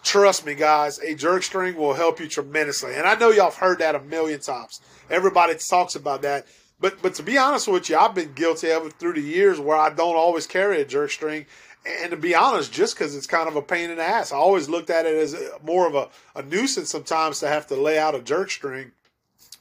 Trust 0.04 0.46
me, 0.46 0.54
guys, 0.54 1.00
a 1.00 1.16
jerk 1.16 1.44
string 1.44 1.78
will 1.78 1.94
help 1.94 2.20
you 2.20 2.28
tremendously. 2.28 2.94
And 2.94 3.08
I 3.08 3.16
know 3.16 3.30
y'all 3.30 3.46
have 3.46 3.56
heard 3.56 3.80
that 3.80 3.96
a 3.96 4.02
million 4.02 4.42
times. 4.42 4.82
Everybody 5.10 5.56
talks 5.56 5.96
about 5.96 6.22
that. 6.24 6.46
But 6.82 7.02
but 7.02 7.16
to 7.16 7.24
be 7.24 7.38
honest 7.38 7.70
with 7.70 7.90
you, 7.90 7.98
I've 7.98 8.14
been 8.14 8.34
guilty 8.34 8.70
of 8.70 8.86
it 8.86 8.94
through 8.94 9.14
the 9.14 9.22
years 9.22 9.62
where 9.62 9.78
I 9.78 9.90
don't 9.90 10.18
always 10.18 10.46
carry 10.46 10.82
a 10.82 10.86
jerk 10.86 11.12
string. 11.12 11.46
And 11.86 12.12
to 12.12 12.18
be 12.18 12.34
honest, 12.34 12.72
just 12.72 12.96
because 12.96 13.16
it's 13.16 13.28
kind 13.28 13.48
of 13.48 13.56
a 13.56 13.62
pain 13.62 13.90
in 13.90 13.98
the 13.98 14.04
ass, 14.04 14.32
I 14.32 14.38
always 14.38 14.70
looked 14.70 14.90
at 14.90 15.06
it 15.06 15.16
as 15.16 15.36
more 15.64 15.86
of 15.86 15.96
a, 15.96 16.10
a 16.36 16.42
nuisance 16.42 16.90
sometimes 16.90 17.40
to 17.40 17.48
have 17.48 17.68
to 17.68 17.76
lay 17.76 18.00
out 18.00 18.16
a 18.16 18.22
jerk 18.22 18.52
string 18.52 18.92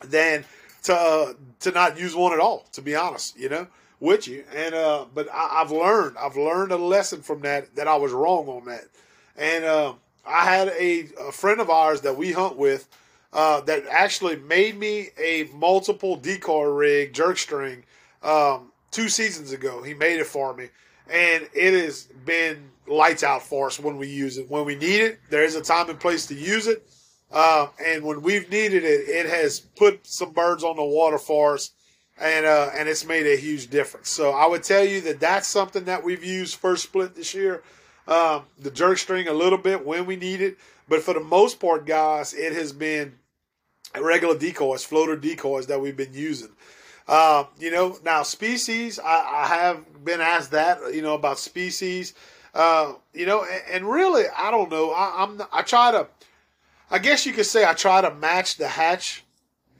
than 0.04 0.44
to 0.84 0.94
uh, 0.94 1.32
to 1.60 1.70
not 1.72 1.98
use 1.98 2.14
one 2.14 2.32
at 2.32 2.38
all. 2.38 2.66
To 2.72 2.82
be 2.82 2.94
honest, 2.94 3.38
you 3.38 3.48
know, 3.48 3.66
with 3.98 4.28
you. 4.28 4.44
And 4.54 4.74
uh, 4.74 5.06
but 5.14 5.28
I, 5.32 5.60
have 5.60 5.70
learned 5.70 6.16
I've 6.18 6.36
learned 6.36 6.72
a 6.72 6.76
lesson 6.76 7.22
from 7.22 7.40
that 7.42 7.74
that 7.76 7.88
I 7.88 7.96
was 7.96 8.12
wrong 8.12 8.48
on 8.48 8.66
that. 8.66 8.84
And 9.36 9.64
uh, 9.64 9.94
I 10.26 10.44
had 10.44 10.68
a, 10.68 11.08
a 11.28 11.32
friend 11.32 11.60
of 11.60 11.70
ours 11.70 12.02
that 12.02 12.16
we 12.16 12.32
hunt 12.32 12.56
with 12.56 12.88
uh, 13.32 13.60
that 13.62 13.84
actually 13.88 14.36
made 14.36 14.78
me 14.78 15.08
a 15.18 15.44
multiple 15.54 16.16
decoy 16.16 16.64
rig 16.64 17.12
jerk 17.12 17.38
string 17.38 17.84
um, 18.22 18.72
two 18.90 19.08
seasons 19.08 19.52
ago. 19.52 19.82
He 19.82 19.94
made 19.94 20.20
it 20.20 20.26
for 20.26 20.54
me, 20.54 20.68
and 21.10 21.48
it 21.54 21.74
has 21.74 22.04
been 22.24 22.70
lights 22.86 23.22
out 23.22 23.42
for 23.42 23.66
us 23.66 23.78
when 23.78 23.96
we 23.96 24.08
use 24.08 24.38
it. 24.38 24.50
When 24.50 24.64
we 24.64 24.74
need 24.74 25.00
it, 25.00 25.20
there 25.30 25.44
is 25.44 25.54
a 25.54 25.62
time 25.62 25.88
and 25.88 25.98
place 25.98 26.26
to 26.26 26.34
use 26.34 26.66
it. 26.66 26.88
Uh, 27.30 27.68
and 27.84 28.04
when 28.04 28.22
we've 28.22 28.50
needed 28.50 28.84
it, 28.84 29.08
it 29.08 29.28
has 29.28 29.60
put 29.60 30.06
some 30.06 30.32
birds 30.32 30.62
on 30.62 30.76
the 30.76 30.84
water 30.84 31.18
for 31.18 31.54
us, 31.54 31.70
and 32.20 32.44
uh, 32.44 32.70
and 32.74 32.88
it's 32.88 33.06
made 33.06 33.26
a 33.26 33.36
huge 33.36 33.70
difference. 33.70 34.10
So 34.10 34.32
I 34.32 34.46
would 34.46 34.62
tell 34.62 34.84
you 34.84 35.00
that 35.02 35.20
that's 35.20 35.48
something 35.48 35.84
that 35.84 36.04
we've 36.04 36.24
used 36.24 36.56
first 36.56 36.84
split 36.84 37.14
this 37.14 37.34
year 37.34 37.62
um, 38.06 38.44
the 38.58 38.70
jerk 38.70 38.98
string 38.98 39.28
a 39.28 39.32
little 39.32 39.58
bit 39.58 39.86
when 39.86 40.06
we 40.06 40.16
need 40.16 40.40
it. 40.40 40.58
But 40.88 41.02
for 41.02 41.14
the 41.14 41.20
most 41.20 41.60
part, 41.60 41.86
guys, 41.86 42.34
it 42.34 42.52
has 42.52 42.72
been 42.72 43.14
regular 43.98 44.36
decoys, 44.36 44.84
floater 44.84 45.16
decoys 45.16 45.66
that 45.68 45.80
we've 45.80 45.96
been 45.96 46.14
using. 46.14 46.50
Uh, 47.08 47.44
you 47.58 47.70
know, 47.70 47.98
now 48.04 48.22
species, 48.22 48.98
I, 48.98 49.42
I, 49.42 49.46
have 49.46 50.04
been 50.04 50.20
asked 50.20 50.52
that, 50.52 50.94
you 50.94 51.02
know, 51.02 51.14
about 51.14 51.38
species. 51.38 52.14
Uh, 52.54 52.94
you 53.12 53.26
know, 53.26 53.44
and, 53.44 53.62
and, 53.70 53.90
really, 53.90 54.24
I 54.36 54.50
don't 54.50 54.70
know. 54.70 54.92
I, 54.92 55.22
I'm 55.22 55.42
I 55.52 55.62
try 55.62 55.90
to, 55.90 56.06
I 56.90 56.98
guess 56.98 57.26
you 57.26 57.32
could 57.32 57.46
say 57.46 57.64
I 57.64 57.72
try 57.74 58.00
to 58.00 58.14
match 58.14 58.56
the 58.56 58.68
hatch. 58.68 59.24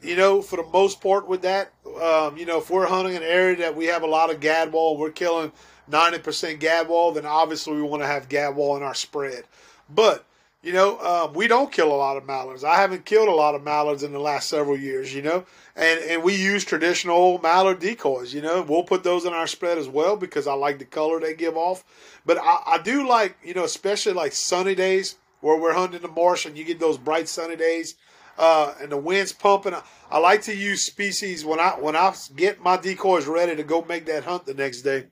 You 0.01 0.17
know, 0.17 0.43
for 0.43 0.57
the 0.57 0.69
most 0.73 1.01
part 1.01 1.29
with 1.29 1.43
that. 1.43 1.73
Um, 2.03 2.37
you 2.37 2.45
know, 2.45 2.59
if 2.59 2.71
we're 2.71 2.89
hunting 2.89 3.15
an 3.15 3.23
area 3.23 3.57
that 3.59 3.77
we 3.77 3.85
have 3.87 4.03
a 4.03 4.07
lot 4.07 4.31
of 4.31 4.41
gadwall, 4.41 4.99
we're 4.99 5.13
killing 5.13 5.53
90% 5.89 6.59
gadwall, 6.59 7.15
then 7.15 7.25
obviously 7.25 7.75
we 7.75 7.83
want 7.83 8.03
to 8.03 8.07
have 8.09 8.29
gadwall 8.29 8.77
in 8.77 8.83
our 8.83 8.95
spread. 8.95 9.45
But, 9.89 10.25
you 10.63 10.73
know, 10.73 10.99
um, 11.01 11.33
we 11.35 11.49
don't 11.49 11.73
kill 11.73 11.93
a 11.93 11.97
lot 11.97 12.17
of 12.17 12.25
mallards. 12.25 12.63
I 12.63 12.77
haven't 12.77 13.05
killed 13.05 13.29
a 13.29 13.35
lot 13.35 13.57
of 13.57 13.65
mallards 13.65 14.05
in 14.05 14.13
the 14.13 14.21
last 14.21 14.49
several 14.49 14.77
years, 14.77 15.13
you 15.13 15.21
know, 15.21 15.45
and, 15.75 16.01
and 16.01 16.23
we 16.23 16.37
use 16.37 16.65
traditional 16.65 17.39
mallard 17.41 17.81
decoys, 17.81 18.33
you 18.33 18.43
know, 18.43 18.63
we'll 18.63 18.85
put 18.85 19.03
those 19.03 19.25
in 19.25 19.33
our 19.33 19.49
spread 19.49 19.77
as 19.77 19.89
well 19.89 20.17
because 20.17 20.47
I 20.47 20.55
like 20.55 20.79
the 20.79 20.85
color 20.85 21.19
they 21.19 21.35
give 21.35 21.57
off. 21.57 21.85
But 22.25 22.39
I, 22.39 22.63
I 22.67 22.79
do 22.79 23.09
like, 23.09 23.37
you 23.43 23.55
know, 23.55 23.65
especially 23.65 24.13
like 24.13 24.33
sunny 24.33 24.77
days 24.77 25.17
where 25.41 25.59
we're 25.61 25.75
hunting 25.75 26.01
the 26.01 26.09
marsh 26.09 26.47
and 26.47 26.57
you 26.57 26.65
get 26.65 26.79
those 26.79 26.97
bright 26.97 27.29
sunny 27.29 27.57
days. 27.57 27.97
Uh, 28.39 28.73
and 28.81 28.91
the 28.91 28.97
wind's 28.97 29.33
pumping. 29.33 29.75
I, 29.75 29.83
I 30.11 30.19
like 30.19 30.43
to 30.43 30.57
use 30.57 30.85
species 30.85 31.45
when 31.45 31.61
I 31.61 31.73
when 31.73 31.95
I 31.95 32.15
get 32.35 32.63
my 32.63 32.79
decoys 32.79 33.27
ready 33.27 33.55
to 33.57 33.63
go 33.63 33.85
make 33.87 34.07
that 34.07 34.25
hunt 34.25 34.47
the 34.47 34.55
next 34.55 34.83
day. 34.83 35.09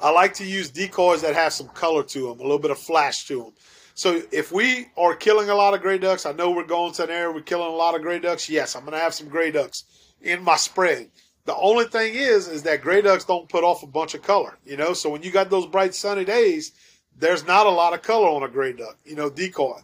I 0.00 0.10
like 0.10 0.34
to 0.34 0.44
use 0.44 0.70
decoys 0.70 1.22
that 1.22 1.34
have 1.34 1.52
some 1.52 1.68
color 1.68 2.04
to 2.04 2.28
them, 2.28 2.38
a 2.38 2.42
little 2.42 2.60
bit 2.60 2.70
of 2.70 2.78
flash 2.78 3.26
to 3.26 3.42
them. 3.42 3.52
So 4.00 4.22
if 4.32 4.50
we 4.50 4.86
are 4.96 5.14
killing 5.14 5.50
a 5.50 5.54
lot 5.54 5.74
of 5.74 5.82
gray 5.82 5.98
ducks, 5.98 6.24
I 6.24 6.32
know 6.32 6.52
we're 6.52 6.64
going 6.64 6.94
to 6.94 7.04
an 7.04 7.10
area 7.10 7.30
we're 7.30 7.42
killing 7.42 7.70
a 7.70 7.76
lot 7.76 7.94
of 7.94 8.00
gray 8.00 8.18
ducks. 8.18 8.48
Yes, 8.48 8.74
I'm 8.74 8.86
going 8.86 8.94
to 8.94 8.98
have 8.98 9.12
some 9.12 9.28
gray 9.28 9.50
ducks 9.50 9.84
in 10.22 10.42
my 10.42 10.56
spread. 10.56 11.10
The 11.44 11.54
only 11.54 11.84
thing 11.84 12.14
is, 12.14 12.48
is 12.48 12.62
that 12.62 12.80
gray 12.80 13.02
ducks 13.02 13.26
don't 13.26 13.46
put 13.46 13.62
off 13.62 13.82
a 13.82 13.86
bunch 13.86 14.14
of 14.14 14.22
color, 14.22 14.56
you 14.64 14.78
know. 14.78 14.94
So 14.94 15.10
when 15.10 15.22
you 15.22 15.30
got 15.30 15.50
those 15.50 15.66
bright 15.66 15.94
sunny 15.94 16.24
days, 16.24 16.72
there's 17.14 17.46
not 17.46 17.66
a 17.66 17.70
lot 17.70 17.92
of 17.92 18.00
color 18.00 18.28
on 18.28 18.42
a 18.42 18.48
gray 18.48 18.72
duck, 18.72 18.96
you 19.04 19.16
know, 19.16 19.28
decoy. 19.28 19.80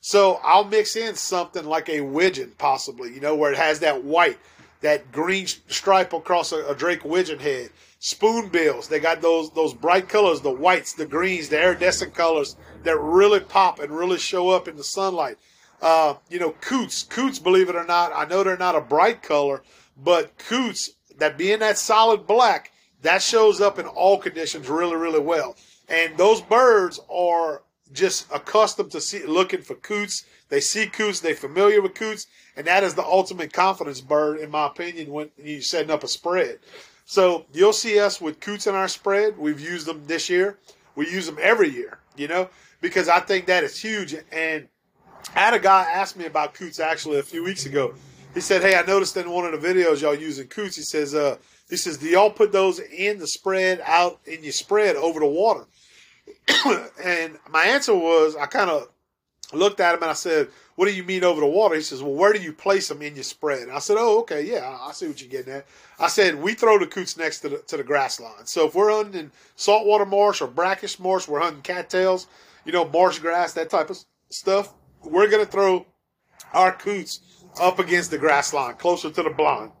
So 0.00 0.40
I'll 0.42 0.64
mix 0.64 0.96
in 0.96 1.14
something 1.14 1.66
like 1.66 1.90
a 1.90 2.00
widgeon, 2.00 2.54
possibly, 2.56 3.12
you 3.12 3.20
know, 3.20 3.36
where 3.36 3.52
it 3.52 3.58
has 3.58 3.80
that 3.80 4.02
white, 4.02 4.38
that 4.80 5.12
green 5.12 5.46
stripe 5.46 6.14
across 6.14 6.52
a, 6.52 6.68
a 6.68 6.74
Drake 6.74 7.04
widgeon 7.04 7.38
head. 7.38 7.68
Spoonbills, 8.00 8.88
they 8.88 9.00
got 9.00 9.20
those 9.20 9.50
those 9.50 9.74
bright 9.74 10.08
colors, 10.08 10.40
the 10.40 10.50
whites, 10.50 10.92
the 10.92 11.06
greens, 11.06 11.48
the 11.48 11.60
iridescent 11.60 12.14
colors 12.14 12.56
that 12.84 12.96
really 12.98 13.40
pop 13.40 13.80
and 13.80 13.90
really 13.90 14.18
show 14.18 14.50
up 14.50 14.68
in 14.68 14.76
the 14.76 14.84
sunlight. 14.84 15.36
Uh, 15.82 16.14
you 16.28 16.38
know, 16.38 16.54
coots, 16.60 17.02
coots, 17.02 17.38
believe 17.38 17.68
it 17.68 17.76
or 17.76 17.84
not, 17.84 18.12
I 18.14 18.24
know 18.24 18.42
they're 18.42 18.56
not 18.56 18.76
a 18.76 18.80
bright 18.80 19.22
color, 19.22 19.62
but 19.96 20.36
coots, 20.38 20.90
that 21.18 21.38
being 21.38 21.60
that 21.60 21.78
solid 21.78 22.26
black, 22.26 22.72
that 23.02 23.22
shows 23.22 23.60
up 23.60 23.78
in 23.78 23.86
all 23.86 24.18
conditions 24.18 24.68
really, 24.68 24.96
really 24.96 25.20
well. 25.20 25.56
And 25.88 26.16
those 26.16 26.40
birds 26.40 27.00
are 27.10 27.62
just 27.92 28.26
accustomed 28.32 28.90
to 28.92 29.00
see, 29.00 29.24
looking 29.24 29.62
for 29.62 29.74
coots. 29.74 30.24
They 30.48 30.60
see 30.60 30.86
coots, 30.86 31.20
they're 31.20 31.34
familiar 31.34 31.80
with 31.80 31.94
coots, 31.94 32.26
and 32.56 32.66
that 32.66 32.84
is 32.84 32.94
the 32.94 33.04
ultimate 33.04 33.52
confidence 33.52 34.00
bird, 34.00 34.40
in 34.40 34.50
my 34.50 34.66
opinion, 34.66 35.12
when 35.12 35.30
you're 35.36 35.62
setting 35.62 35.90
up 35.90 36.04
a 36.04 36.08
spread. 36.08 36.58
So 37.10 37.46
you'll 37.54 37.72
see 37.72 37.98
us 37.98 38.20
with 38.20 38.38
coots 38.38 38.66
in 38.66 38.74
our 38.74 38.86
spread. 38.86 39.38
We've 39.38 39.58
used 39.58 39.86
them 39.86 40.02
this 40.04 40.28
year. 40.28 40.58
We 40.94 41.10
use 41.10 41.24
them 41.24 41.38
every 41.40 41.70
year, 41.70 42.00
you 42.18 42.28
know, 42.28 42.50
because 42.82 43.08
I 43.08 43.18
think 43.18 43.46
that 43.46 43.64
is 43.64 43.80
huge. 43.80 44.14
And 44.30 44.68
I 45.34 45.40
had 45.40 45.54
a 45.54 45.58
guy 45.58 45.90
ask 45.90 46.18
me 46.18 46.26
about 46.26 46.52
coots 46.52 46.78
actually 46.78 47.18
a 47.18 47.22
few 47.22 47.42
weeks 47.42 47.64
ago. 47.64 47.94
He 48.34 48.42
said, 48.42 48.60
"Hey, 48.60 48.76
I 48.76 48.82
noticed 48.82 49.16
in 49.16 49.30
one 49.30 49.46
of 49.46 49.58
the 49.58 49.66
videos 49.66 50.02
y'all 50.02 50.14
using 50.14 50.48
coots." 50.48 50.76
He 50.76 50.82
says, 50.82 51.14
"Uh, 51.14 51.38
he 51.70 51.78
says, 51.78 51.96
do 51.96 52.06
y'all 52.06 52.28
put 52.28 52.52
those 52.52 52.78
in 52.78 53.18
the 53.18 53.26
spread 53.26 53.80
out 53.86 54.20
in 54.26 54.42
your 54.42 54.52
spread 54.52 54.94
over 54.96 55.18
the 55.18 55.26
water?" 55.26 55.64
and 57.02 57.38
my 57.48 57.64
answer 57.64 57.94
was, 57.94 58.36
I 58.36 58.44
kind 58.44 58.68
of 58.68 58.86
looked 59.54 59.80
at 59.80 59.94
him 59.94 60.02
and 60.02 60.10
I 60.10 60.14
said, 60.14 60.48
"What 60.78 60.86
do 60.86 60.94
you 60.94 61.02
mean 61.02 61.24
over 61.24 61.40
the 61.40 61.46
water?" 61.48 61.74
He 61.74 61.82
says, 61.82 62.04
"Well, 62.04 62.14
where 62.14 62.32
do 62.32 62.38
you 62.38 62.52
place 62.52 62.86
them 62.86 63.02
in 63.02 63.16
your 63.16 63.24
spread?" 63.24 63.62
And 63.62 63.72
I 63.72 63.80
said, 63.80 63.96
"Oh, 63.98 64.20
okay, 64.20 64.42
yeah, 64.42 64.78
I 64.80 64.92
see 64.92 65.08
what 65.08 65.20
you're 65.20 65.28
getting 65.28 65.52
at." 65.52 65.66
I 65.98 66.06
said, 66.06 66.40
"We 66.40 66.54
throw 66.54 66.78
the 66.78 66.86
coots 66.86 67.16
next 67.16 67.40
to 67.40 67.48
the 67.48 67.58
to 67.58 67.76
the 67.76 67.82
grass 67.82 68.20
line. 68.20 68.46
So 68.46 68.68
if 68.68 68.76
we're 68.76 68.92
hunting 68.92 69.32
saltwater 69.56 70.06
marsh 70.06 70.40
or 70.40 70.46
brackish 70.46 71.00
marsh, 71.00 71.26
we're 71.26 71.40
hunting 71.40 71.62
cattails, 71.62 72.28
you 72.64 72.70
know, 72.70 72.84
marsh 72.84 73.18
grass, 73.18 73.54
that 73.54 73.70
type 73.70 73.90
of 73.90 73.98
stuff. 74.30 74.72
We're 75.02 75.26
gonna 75.26 75.46
throw 75.46 75.84
our 76.52 76.72
coots 76.72 77.22
up 77.60 77.80
against 77.80 78.12
the 78.12 78.18
grass 78.18 78.52
line, 78.52 78.76
closer 78.76 79.10
to 79.10 79.22
the 79.24 79.30
blind. 79.30 79.72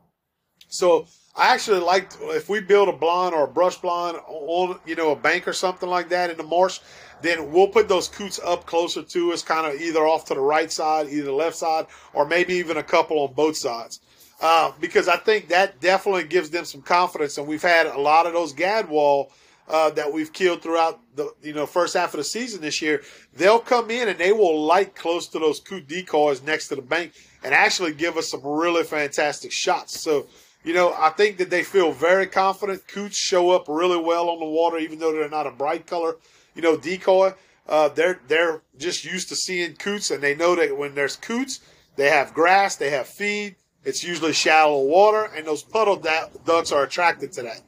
So 0.66 1.06
I 1.36 1.54
actually 1.54 1.78
like 1.78 2.10
if 2.22 2.48
we 2.48 2.58
build 2.58 2.88
a 2.88 2.92
blind 2.92 3.36
or 3.36 3.44
a 3.44 3.48
brush 3.48 3.76
blind 3.76 4.18
on 4.26 4.80
you 4.84 4.96
know 4.96 5.12
a 5.12 5.16
bank 5.16 5.46
or 5.46 5.52
something 5.52 5.88
like 5.88 6.08
that 6.08 6.30
in 6.30 6.36
the 6.36 6.42
marsh, 6.42 6.80
then 7.22 7.52
we'll 7.52 7.68
put 7.68 7.88
those 7.88 8.08
coots 8.08 8.40
up 8.44 8.66
closer 8.66 9.02
to 9.02 9.32
us, 9.32 9.42
kind 9.42 9.66
of 9.66 9.80
either 9.80 10.06
off 10.06 10.24
to 10.26 10.34
the 10.34 10.40
right 10.40 10.70
side, 10.70 11.08
either 11.08 11.26
the 11.26 11.32
left 11.32 11.56
side, 11.56 11.86
or 12.12 12.26
maybe 12.26 12.54
even 12.54 12.76
a 12.76 12.82
couple 12.82 13.18
on 13.20 13.32
both 13.32 13.56
sides. 13.56 14.00
Uh, 14.40 14.72
because 14.80 15.08
I 15.08 15.16
think 15.16 15.48
that 15.48 15.80
definitely 15.80 16.24
gives 16.24 16.50
them 16.50 16.64
some 16.64 16.82
confidence, 16.82 17.38
and 17.38 17.46
we've 17.46 17.62
had 17.62 17.86
a 17.86 17.98
lot 17.98 18.26
of 18.26 18.32
those 18.32 18.52
gadwall 18.52 19.30
uh, 19.68 19.90
that 19.90 20.12
we've 20.12 20.32
killed 20.32 20.62
throughout 20.62 21.00
the 21.16 21.32
you 21.42 21.52
know 21.52 21.66
first 21.66 21.94
half 21.94 22.14
of 22.14 22.18
the 22.18 22.24
season 22.24 22.60
this 22.60 22.80
year. 22.80 23.02
They'll 23.34 23.58
come 23.58 23.90
in 23.90 24.08
and 24.08 24.18
they 24.18 24.32
will 24.32 24.62
light 24.62 24.94
close 24.94 25.26
to 25.28 25.38
those 25.38 25.60
coot 25.60 25.88
decoys 25.88 26.42
next 26.42 26.68
to 26.68 26.76
the 26.76 26.82
bank 26.82 27.12
and 27.42 27.52
actually 27.52 27.94
give 27.94 28.16
us 28.16 28.30
some 28.30 28.40
really 28.44 28.84
fantastic 28.84 29.52
shots. 29.52 30.00
So 30.00 30.26
you 30.64 30.74
know, 30.74 30.94
I 30.96 31.10
think 31.10 31.38
that 31.38 31.50
they 31.50 31.62
feel 31.62 31.92
very 31.92 32.26
confident. 32.26 32.86
Coots 32.88 33.16
show 33.16 33.50
up 33.50 33.66
really 33.68 33.96
well 33.96 34.28
on 34.28 34.38
the 34.38 34.46
water, 34.46 34.78
even 34.78 34.98
though 34.98 35.12
they're 35.12 35.28
not 35.28 35.46
a 35.46 35.52
bright 35.52 35.86
color, 35.86 36.16
you 36.58 36.62
know, 36.62 36.76
decoy. 36.76 37.32
Uh, 37.68 37.88
they're 37.88 38.18
they're 38.26 38.62
just 38.78 39.04
used 39.04 39.28
to 39.28 39.36
seeing 39.36 39.76
coots, 39.76 40.10
and 40.10 40.20
they 40.20 40.34
know 40.34 40.56
that 40.56 40.76
when 40.76 40.94
there's 40.96 41.14
coots, 41.14 41.60
they 41.94 42.08
have 42.08 42.34
grass, 42.34 42.74
they 42.74 42.90
have 42.90 43.06
feed. 43.06 43.54
It's 43.84 44.02
usually 44.02 44.32
shallow 44.32 44.82
water, 44.82 45.30
and 45.36 45.46
those 45.46 45.62
puddle 45.62 45.96
ducks 46.44 46.72
are 46.72 46.82
attracted 46.82 47.30
to 47.32 47.42
that. 47.42 47.60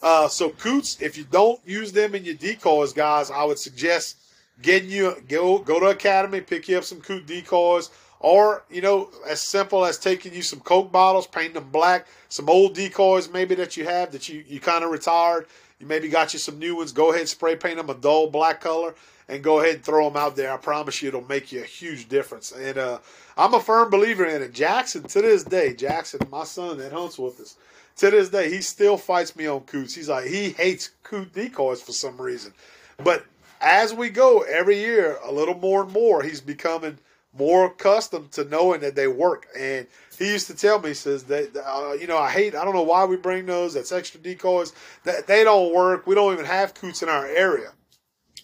Uh, 0.00 0.28
so 0.28 0.50
coots, 0.50 1.02
if 1.02 1.18
you 1.18 1.24
don't 1.24 1.60
use 1.66 1.90
them 1.90 2.14
in 2.14 2.24
your 2.24 2.36
decoys, 2.36 2.92
guys, 2.92 3.32
I 3.32 3.42
would 3.42 3.58
suggest 3.58 4.16
getting 4.62 4.90
you 4.90 5.16
go 5.28 5.58
go 5.58 5.80
to 5.80 5.86
academy, 5.86 6.40
pick 6.40 6.68
you 6.68 6.78
up 6.78 6.84
some 6.84 7.00
coot 7.00 7.26
decoys. 7.26 7.90
Or, 8.20 8.64
you 8.70 8.80
know, 8.80 9.10
as 9.28 9.42
simple 9.42 9.84
as 9.84 9.98
taking 9.98 10.32
you 10.32 10.40
some 10.40 10.60
Coke 10.60 10.90
bottles, 10.90 11.26
painting 11.26 11.52
them 11.52 11.70
black, 11.70 12.06
some 12.30 12.48
old 12.48 12.74
decoys 12.74 13.28
maybe 13.28 13.54
that 13.56 13.76
you 13.76 13.84
have 13.84 14.10
that 14.12 14.26
you, 14.28 14.42
you 14.48 14.58
kind 14.58 14.82
of 14.84 14.90
retired. 14.90 15.46
You 15.78 15.86
maybe 15.86 16.08
got 16.08 16.32
you 16.32 16.38
some 16.38 16.58
new 16.58 16.76
ones. 16.76 16.92
Go 16.92 17.12
ahead, 17.12 17.28
spray 17.28 17.56
paint 17.56 17.76
them 17.76 17.90
a 17.90 17.94
dull 17.94 18.30
black 18.30 18.60
color 18.60 18.94
and 19.28 19.42
go 19.42 19.60
ahead 19.60 19.76
and 19.76 19.84
throw 19.84 20.08
them 20.08 20.16
out 20.16 20.36
there. 20.36 20.52
I 20.52 20.56
promise 20.56 21.02
you 21.02 21.08
it'll 21.08 21.26
make 21.26 21.52
you 21.52 21.60
a 21.60 21.66
huge 21.66 22.08
difference. 22.08 22.52
And 22.52 22.78
uh, 22.78 22.98
I'm 23.36 23.54
a 23.54 23.60
firm 23.60 23.90
believer 23.90 24.24
in 24.24 24.42
it. 24.42 24.52
Jackson, 24.52 25.02
to 25.02 25.22
this 25.22 25.44
day, 25.44 25.74
Jackson, 25.74 26.20
my 26.30 26.44
son 26.44 26.78
that 26.78 26.92
hunts 26.92 27.18
with 27.18 27.40
us, 27.40 27.56
to 27.96 28.10
this 28.10 28.28
day, 28.28 28.50
he 28.50 28.60
still 28.60 28.96
fights 28.96 29.34
me 29.36 29.46
on 29.46 29.60
coots. 29.60 29.94
He's 29.94 30.08
like, 30.08 30.26
he 30.26 30.50
hates 30.50 30.90
coot 31.02 31.32
decoys 31.32 31.82
for 31.82 31.92
some 31.92 32.20
reason. 32.20 32.52
But 33.02 33.24
as 33.60 33.94
we 33.94 34.10
go 34.10 34.40
every 34.42 34.78
year, 34.78 35.18
a 35.24 35.32
little 35.32 35.56
more 35.56 35.82
and 35.82 35.92
more, 35.92 36.22
he's 36.22 36.40
becoming 36.40 36.98
more 37.36 37.66
accustomed 37.66 38.32
to 38.32 38.44
knowing 38.44 38.80
that 38.80 38.94
they 38.94 39.08
work. 39.08 39.46
And 39.58 39.86
he 40.18 40.32
used 40.32 40.46
to 40.48 40.54
tell 40.54 40.80
me, 40.80 40.88
he 40.88 40.94
says 40.94 41.24
that, 41.24 41.56
uh, 41.56 41.92
you 41.92 42.06
know, 42.06 42.18
I 42.18 42.30
hate, 42.30 42.54
I 42.54 42.64
don't 42.64 42.74
know 42.74 42.82
why 42.82 43.04
we 43.04 43.16
bring 43.16 43.46
those. 43.46 43.74
That's 43.74 43.92
extra 43.92 44.20
decoys. 44.20 44.72
That 45.04 45.26
they 45.26 45.44
don't 45.44 45.74
work. 45.74 46.06
We 46.06 46.14
don't 46.14 46.32
even 46.32 46.46
have 46.46 46.74
coots 46.74 47.02
in 47.02 47.08
our 47.08 47.26
area. 47.26 47.72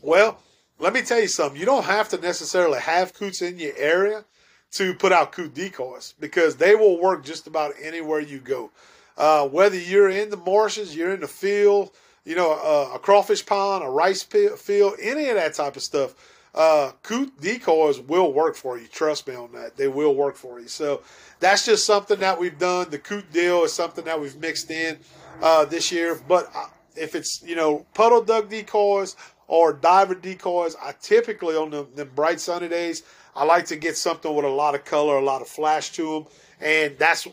Well, 0.03 0.39
let 0.79 0.93
me 0.93 1.03
tell 1.03 1.21
you 1.21 1.29
something. 1.29 1.59
You 1.59 1.67
don't 1.67 1.85
have 1.85 2.09
to 2.11 2.19
necessarily 2.19 2.81
have 2.81 3.15
coots 3.15 3.43
in 3.43 3.59
your 3.59 3.77
area 3.77 4.25
to 4.73 4.95
put 4.95 5.13
out 5.13 5.33
coot 5.33 5.55
decoys 5.55 6.15
because 6.19 6.57
they 6.57 6.75
will 6.75 7.01
work 7.01 7.25
just 7.25 7.47
about 7.47 7.75
anywhere 7.81 8.21
you 8.21 8.39
go. 8.39 8.71
Uh, 9.17 9.47
whether 9.47 9.79
you're 9.79 10.09
in 10.09 10.31
the 10.31 10.37
marshes, 10.37 10.97
you're 10.97 11.13
in 11.13 11.21
the 11.21 11.29
field, 11.29 11.91
you 12.25 12.35
know, 12.35 12.53
uh, 12.53 12.95
a 12.95 12.99
crawfish 12.99 13.45
pond, 13.45 13.85
a 13.85 13.89
rice 13.89 14.23
field, 14.23 14.95
any 15.01 15.29
of 15.29 15.37
that 15.37 15.55
type 15.55 15.77
of 15.77 15.83
stuff 15.83 16.15
uh, 16.55 16.93
coot 17.03 17.41
decoys 17.41 17.99
will 17.99 18.33
work 18.33 18.57
for 18.57 18.79
you. 18.79 18.87
Trust 18.87 19.27
me 19.27 19.35
on 19.35 19.53
that. 19.53 19.77
They 19.77 19.89
will 19.89 20.15
work 20.15 20.37
for 20.37 20.61
you. 20.61 20.69
So 20.69 21.03
that's 21.41 21.65
just 21.65 21.87
something 21.87 22.21
that 22.21 22.39
we've 22.39 22.59
done. 22.59 22.91
The 22.91 22.99
coot 22.99 23.33
deal 23.33 23.65
is 23.65 23.73
something 23.73 24.05
that 24.05 24.21
we've 24.21 24.37
mixed 24.37 24.71
in 24.71 24.99
uh, 25.41 25.65
this 25.65 25.91
year. 25.91 26.21
But 26.29 26.51
uh, 26.55 26.67
if 26.95 27.15
it's, 27.15 27.43
you 27.43 27.57
know, 27.57 27.87
puddle 27.95 28.23
duck 28.23 28.51
decoys 28.51 29.17
or 29.49 29.73
diver 29.73 30.15
decoys, 30.15 30.77
I 30.83 30.93
typically 31.01 31.57
on 31.57 31.71
the, 31.71 31.87
the 31.95 32.05
bright 32.05 32.39
sunny 32.39 32.69
days, 32.69 33.03
I 33.35 33.45
like 33.45 33.67
to 33.67 33.77
get 33.77 33.97
something 33.97 34.35
with 34.35 34.45
a 34.45 34.49
lot 34.49 34.75
of 34.75 34.85
color, 34.85 35.17
a 35.17 35.25
lot 35.25 35.41
of 35.41 35.49
flash 35.49 35.91
to 35.93 36.03
them. 36.03 36.27
And 36.61 36.99
that's 36.99 37.27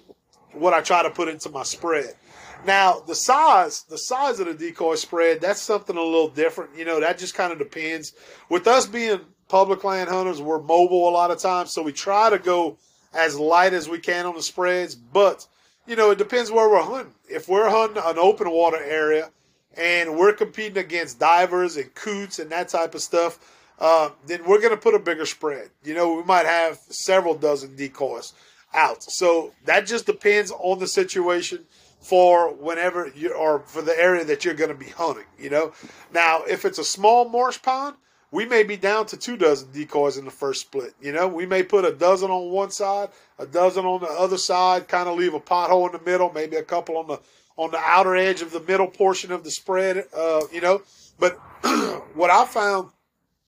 what 0.53 0.73
I 0.73 0.81
try 0.81 1.03
to 1.03 1.09
put 1.09 1.27
into 1.27 1.49
my 1.49 1.63
spread. 1.63 2.15
Now, 2.65 2.99
the 2.99 3.15
size, 3.15 3.83
the 3.83 3.97
size 3.97 4.39
of 4.39 4.47
the 4.47 4.53
decoy 4.53 4.95
spread, 4.95 5.41
that's 5.41 5.61
something 5.61 5.95
a 5.95 6.01
little 6.01 6.27
different. 6.27 6.77
You 6.77 6.85
know, 6.85 6.99
that 6.99 7.17
just 7.17 7.33
kind 7.33 7.51
of 7.51 7.57
depends. 7.57 8.13
With 8.49 8.67
us 8.67 8.85
being 8.85 9.21
public 9.47 9.83
land 9.83 10.09
hunters, 10.09 10.41
we're 10.41 10.61
mobile 10.61 11.07
a 11.07 11.11
lot 11.11 11.31
of 11.31 11.39
times, 11.39 11.73
so 11.73 11.81
we 11.81 11.93
try 11.93 12.29
to 12.29 12.37
go 12.37 12.77
as 13.13 13.39
light 13.39 13.73
as 13.73 13.87
we 13.89 13.99
can 13.99 14.25
on 14.25 14.35
the 14.35 14.41
spreads. 14.41 14.93
But, 14.93 15.47
you 15.87 15.95
know, 15.95 16.11
it 16.11 16.17
depends 16.17 16.51
where 16.51 16.69
we're 16.69 16.83
hunting. 16.83 17.13
If 17.29 17.47
we're 17.47 17.69
hunting 17.69 18.03
an 18.05 18.17
open 18.17 18.49
water 18.51 18.81
area 18.81 19.31
and 19.77 20.17
we're 20.17 20.33
competing 20.33 20.77
against 20.77 21.19
divers 21.19 21.77
and 21.77 21.93
coots 21.95 22.39
and 22.39 22.51
that 22.51 22.69
type 22.69 22.93
of 22.93 23.01
stuff, 23.01 23.39
uh, 23.79 24.09
then 24.27 24.45
we're 24.45 24.59
going 24.59 24.71
to 24.71 24.77
put 24.77 24.93
a 24.93 24.99
bigger 24.99 25.25
spread. 25.25 25.69
You 25.83 25.93
know, 25.93 26.15
we 26.15 26.23
might 26.23 26.45
have 26.45 26.77
several 26.89 27.35
dozen 27.35 27.75
decoys 27.75 28.33
out. 28.73 29.01
So 29.03 29.53
that 29.65 29.87
just 29.87 30.05
depends 30.05 30.51
on 30.51 30.79
the 30.79 30.87
situation 30.87 31.65
for 31.99 32.53
whenever 32.53 33.11
you 33.15 33.33
or 33.33 33.59
for 33.59 33.81
the 33.81 33.97
area 33.99 34.23
that 34.25 34.45
you're 34.45 34.53
going 34.53 34.71
to 34.71 34.75
be 34.75 34.89
hunting. 34.89 35.25
You 35.37 35.49
know, 35.49 35.73
now 36.13 36.43
if 36.43 36.65
it's 36.65 36.79
a 36.79 36.83
small 36.83 37.27
marsh 37.27 37.61
pond, 37.61 37.95
we 38.31 38.45
may 38.45 38.63
be 38.63 38.77
down 38.77 39.05
to 39.07 39.17
two 39.17 39.37
dozen 39.37 39.71
decoys 39.71 40.17
in 40.17 40.25
the 40.25 40.31
first 40.31 40.61
split. 40.61 40.93
You 41.01 41.11
know, 41.11 41.27
we 41.27 41.45
may 41.45 41.63
put 41.63 41.85
a 41.85 41.91
dozen 41.91 42.29
on 42.29 42.51
one 42.51 42.71
side, 42.71 43.09
a 43.37 43.45
dozen 43.45 43.85
on 43.85 44.01
the 44.01 44.07
other 44.07 44.37
side, 44.37 44.87
kind 44.87 45.09
of 45.09 45.17
leave 45.17 45.33
a 45.33 45.39
pothole 45.39 45.87
in 45.87 45.93
the 45.93 46.09
middle, 46.09 46.31
maybe 46.31 46.55
a 46.57 46.63
couple 46.63 46.97
on 46.97 47.07
the 47.07 47.19
on 47.57 47.71
the 47.71 47.79
outer 47.79 48.15
edge 48.15 48.41
of 48.41 48.51
the 48.51 48.61
middle 48.61 48.87
portion 48.87 49.31
of 49.31 49.43
the 49.43 49.51
spread. 49.51 50.05
Uh, 50.15 50.41
you 50.53 50.61
know, 50.61 50.81
but 51.19 51.33
what 52.13 52.29
I 52.29 52.45
found 52.45 52.91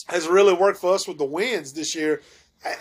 has 0.08 0.28
really 0.28 0.54
worked 0.54 0.80
for 0.80 0.94
us 0.94 1.08
with 1.08 1.18
the 1.18 1.26
winds 1.26 1.74
this 1.74 1.96
year, 1.96 2.22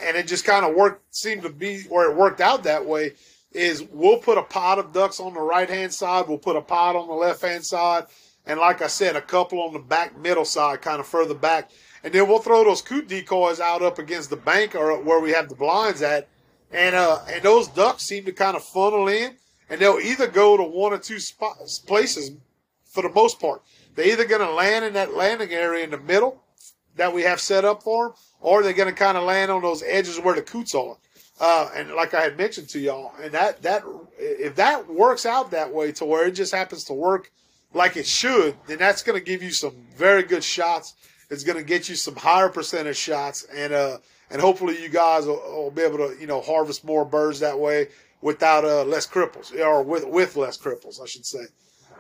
and 0.03 0.17
it 0.17 0.27
just 0.27 0.45
kind 0.45 0.65
of 0.65 0.75
worked, 0.75 1.15
seemed 1.15 1.43
to 1.43 1.51
be 1.51 1.83
where 1.85 2.11
it 2.11 2.17
worked 2.17 2.41
out 2.41 2.65
that 2.65 2.87
way 2.87 3.13
is 3.53 3.83
we'll 3.91 4.19
put 4.19 4.39
a 4.39 4.43
pot 4.43 4.79
of 4.79 4.93
ducks 4.93 5.21
on 5.21 5.35
the 5.35 5.41
right 5.41 5.69
hand 5.69 5.93
side, 5.93 6.29
we'll 6.29 6.39
put 6.39 6.57
a 6.57 6.61
pot 6.61 6.97
on 6.97 7.09
the 7.09 7.15
left 7.15 7.43
hand 7.43 7.65
side, 7.65 8.07
and 8.47 8.59
like 8.59 8.83
I 8.83 8.87
said, 8.87 9.17
a 9.17 9.21
couple 9.21 9.61
on 9.61 9.73
the 9.73 9.79
back 9.79 10.17
middle 10.19 10.45
side, 10.45 10.83
kind 10.83 11.01
of 11.01 11.07
further 11.07 11.35
back. 11.35 11.71
And 12.03 12.13
then 12.13 12.27
we'll 12.29 12.39
throw 12.39 12.65
those 12.65 12.83
coot 12.83 13.09
decoys 13.09 13.61
out 13.61 13.83
up 13.83 13.99
against 13.99 14.31
the 14.31 14.37
bank 14.37 14.75
or 14.75 15.03
where 15.03 15.21
we 15.21 15.33
have 15.33 15.49
the 15.49 15.55
blinds 15.55 16.01
at. 16.01 16.29
And, 16.73 16.95
uh, 16.95 17.19
and 17.29 17.43
those 17.43 17.69
ducks 17.69 18.05
seem 18.05 18.25
to 18.25 18.33
kind 18.33 18.57
of 18.57 18.65
funnel 18.65 19.09
in 19.09 19.37
and 19.69 19.81
they'll 19.81 20.01
either 20.01 20.27
go 20.27 20.57
to 20.57 20.63
one 20.63 20.93
or 20.93 20.99
two 20.99 21.21
spots, 21.21 21.79
places 21.79 22.33
for 22.85 23.03
the 23.03 23.09
most 23.09 23.41
part. 23.41 23.63
They're 23.95 24.13
either 24.13 24.25
going 24.25 24.41
to 24.41 24.53
land 24.53 24.85
in 24.85 24.95
that 24.95 25.15
landing 25.15 25.53
area 25.53 25.85
in 25.85 25.91
the 25.91 25.99
middle 25.99 26.43
that 26.97 27.15
we 27.15 27.23
have 27.23 27.41
set 27.41 27.65
up 27.65 27.83
for 27.83 28.09
them, 28.09 28.17
or 28.41 28.63
they're 28.63 28.73
going 28.73 28.93
to 28.93 28.95
kind 28.95 29.17
of 29.17 29.25
land 29.25 29.51
on 29.51 29.63
those 29.63 29.83
edges 29.85 30.19
where 30.19 30.35
the 30.35 30.43
coots 30.43 30.75
are. 30.75 30.97
Uh, 31.41 31.71
and 31.75 31.93
like 31.95 32.13
I 32.13 32.21
had 32.21 32.37
mentioned 32.37 32.69
to 32.71 32.79
y'all, 32.79 33.13
and 33.21 33.33
that 33.33 33.63
that 33.63 33.83
if 34.19 34.57
that 34.57 34.89
works 34.89 35.25
out 35.25 35.53
that 35.53 35.73
way 35.73 35.91
to 35.93 36.05
where 36.05 36.27
it 36.27 36.33
just 36.33 36.55
happens 36.55 36.85
to 36.85 36.93
work 36.93 37.33
like 37.73 37.97
it 37.97 38.07
should, 38.07 38.57
then 38.67 38.79
that's 38.79 39.03
going 39.03 39.19
to 39.19 39.25
give 39.25 39.43
you 39.43 39.51
some 39.51 39.75
very 39.97 40.23
good 40.23 40.45
shots. 40.45 40.95
It's 41.31 41.43
going 41.43 41.57
to 41.57 41.65
get 41.65 41.89
you 41.89 41.95
some 41.95 42.17
higher 42.17 42.51
percentage 42.51 42.99
shots, 42.99 43.45
and 43.45 43.73
uh, 43.73 43.99
and 44.31 44.41
hopefully 44.41 44.83
you 44.83 44.91
guys 44.91 45.27
will, 45.27 45.37
will, 45.37 45.71
be 45.71 45.81
able 45.81 45.99
to 45.99 46.15
you 46.21 46.27
know 46.27 46.43
harvest 46.43 46.85
more 46.85 47.07
birds 47.07 47.41
that 47.41 47.59
way 47.59 47.89
without 48.21 48.67
uh, 48.67 48.85
less 48.85 49.07
cripples 49.07 49.59
or 49.59 49.83
with 49.83 50.07
with 50.07 50.37
less 50.37 50.59
cripples, 50.59 51.01
I 51.03 51.07
should 51.07 51.25
say. 51.25 51.45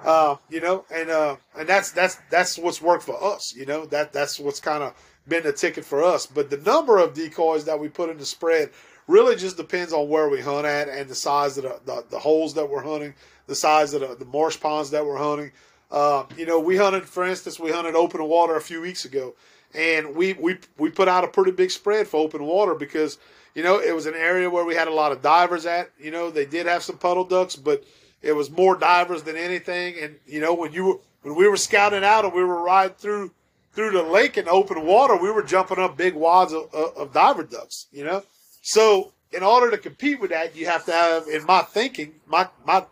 Uh, 0.05 0.37
you 0.49 0.61
know, 0.61 0.85
and 0.93 1.09
uh, 1.09 1.37
and 1.59 1.69
that's 1.69 1.93
that's 1.93 2.19
that's 2.31 2.59
what's 2.59 2.83
worked 2.83 3.05
for 3.05 3.23
us. 3.23 3.55
You 3.55 3.65
know, 3.67 3.87
that 3.87 4.13
that's 4.13 4.39
what's 4.39 4.61
kind 4.61 4.83
of 4.83 4.95
been 5.29 5.45
the 5.45 5.53
ticket 5.53 5.85
for 5.85 6.03
us. 6.03 6.27
But 6.27 6.51
the 6.51 6.57
number 6.59 6.99
of 6.99 7.15
decoys 7.15 7.65
that 7.67 7.79
we 7.79 7.89
put 7.89 8.11
in 8.11 8.19
the 8.19 8.27
spread 8.27 8.71
really 9.11 9.37
just 9.37 9.57
depends 9.57 9.93
on 9.93 10.09
where 10.09 10.29
we 10.29 10.41
hunt 10.41 10.67
at 10.67 10.89
and 10.89 11.09
the 11.09 11.15
size 11.15 11.59
of 11.59 11.65
the, 11.65 11.81
the, 11.85 12.05
the 12.11 12.19
holes 12.19 12.55
that 12.55 12.69
we're 12.69 12.83
hunting, 12.83 13.15
the 13.47 13.55
size 13.55 13.93
of 13.93 14.01
the, 14.01 14.15
the 14.15 14.25
marsh 14.25 14.59
ponds 14.61 14.91
that 14.91 15.05
we're 15.05 15.19
hunting. 15.19 15.51
Uh, 15.91 16.25
you 16.37 16.47
know, 16.47 16.61
we 16.61 16.77
hunted, 16.77 17.05
for 17.05 17.25
instance, 17.25 17.59
we 17.59 17.73
hunted 17.73 17.95
open 17.95 18.23
water 18.25 18.57
a 18.57 18.61
few 18.61 18.81
weeks 18.81 19.05
ago, 19.05 19.35
and 19.75 20.15
we 20.15 20.35
we 20.35 20.57
we 20.79 20.89
put 20.89 21.09
out 21.09 21.25
a 21.25 21.29
pretty 21.29 21.51
big 21.51 21.71
spread 21.71 22.07
for 22.07 22.19
open 22.19 22.45
water 22.45 22.75
because 22.75 23.19
you 23.55 23.63
know 23.63 23.81
it 23.81 23.93
was 23.93 24.07
an 24.07 24.15
area 24.15 24.49
where 24.49 24.65
we 24.65 24.75
had 24.75 24.87
a 24.87 24.93
lot 24.95 25.11
of 25.11 25.21
divers 25.21 25.67
at. 25.67 25.91
You 25.99 26.13
know, 26.13 26.31
they 26.31 26.47
did 26.47 26.67
have 26.67 26.85
some 26.85 26.97
puddle 26.97 27.25
ducks, 27.25 27.57
but 27.57 27.83
it 28.23 28.33
was 28.33 28.51
more 28.51 28.77
divers 28.77 29.25
than 29.25 29.37
anything. 29.37 29.97
And 30.01 30.17
you 30.27 30.41
know, 30.41 30.55
when 30.55 30.73
you 30.73 30.85
were, 30.85 30.99
when 31.23 31.35
we 31.35 31.49
were 31.49 31.57
scouting 31.57 32.05
out 32.05 32.25
and 32.25 32.33
we 32.33 32.45
were 32.45 32.63
riding 32.63 32.95
through 32.97 33.33
through 33.73 33.91
the 33.91 34.03
lake 34.03 34.37
in 34.37 34.49
open 34.49 34.87
water, 34.87 35.17
we 35.17 35.31
were 35.31 35.43
jumping 35.43 35.79
up 35.79 35.97
big 35.97 36.15
wads 36.15 36.53
of, 36.53 36.73
of, 36.73 36.97
of 36.97 37.13
diver 37.13 37.43
ducks. 37.43 37.87
You 37.91 38.05
know, 38.05 38.23
so 38.61 39.13
in 39.33 39.43
order 39.43 39.71
to 39.71 39.79
compete 39.79 40.21
with 40.21 40.31
that, 40.31 40.57
you 40.57 40.67
have 40.67 40.85
to 40.87 40.93
have, 40.93 41.29
in 41.29 41.45
my 41.45 41.63
thinking, 41.63 42.15
my 42.27 42.49
my 42.67 42.85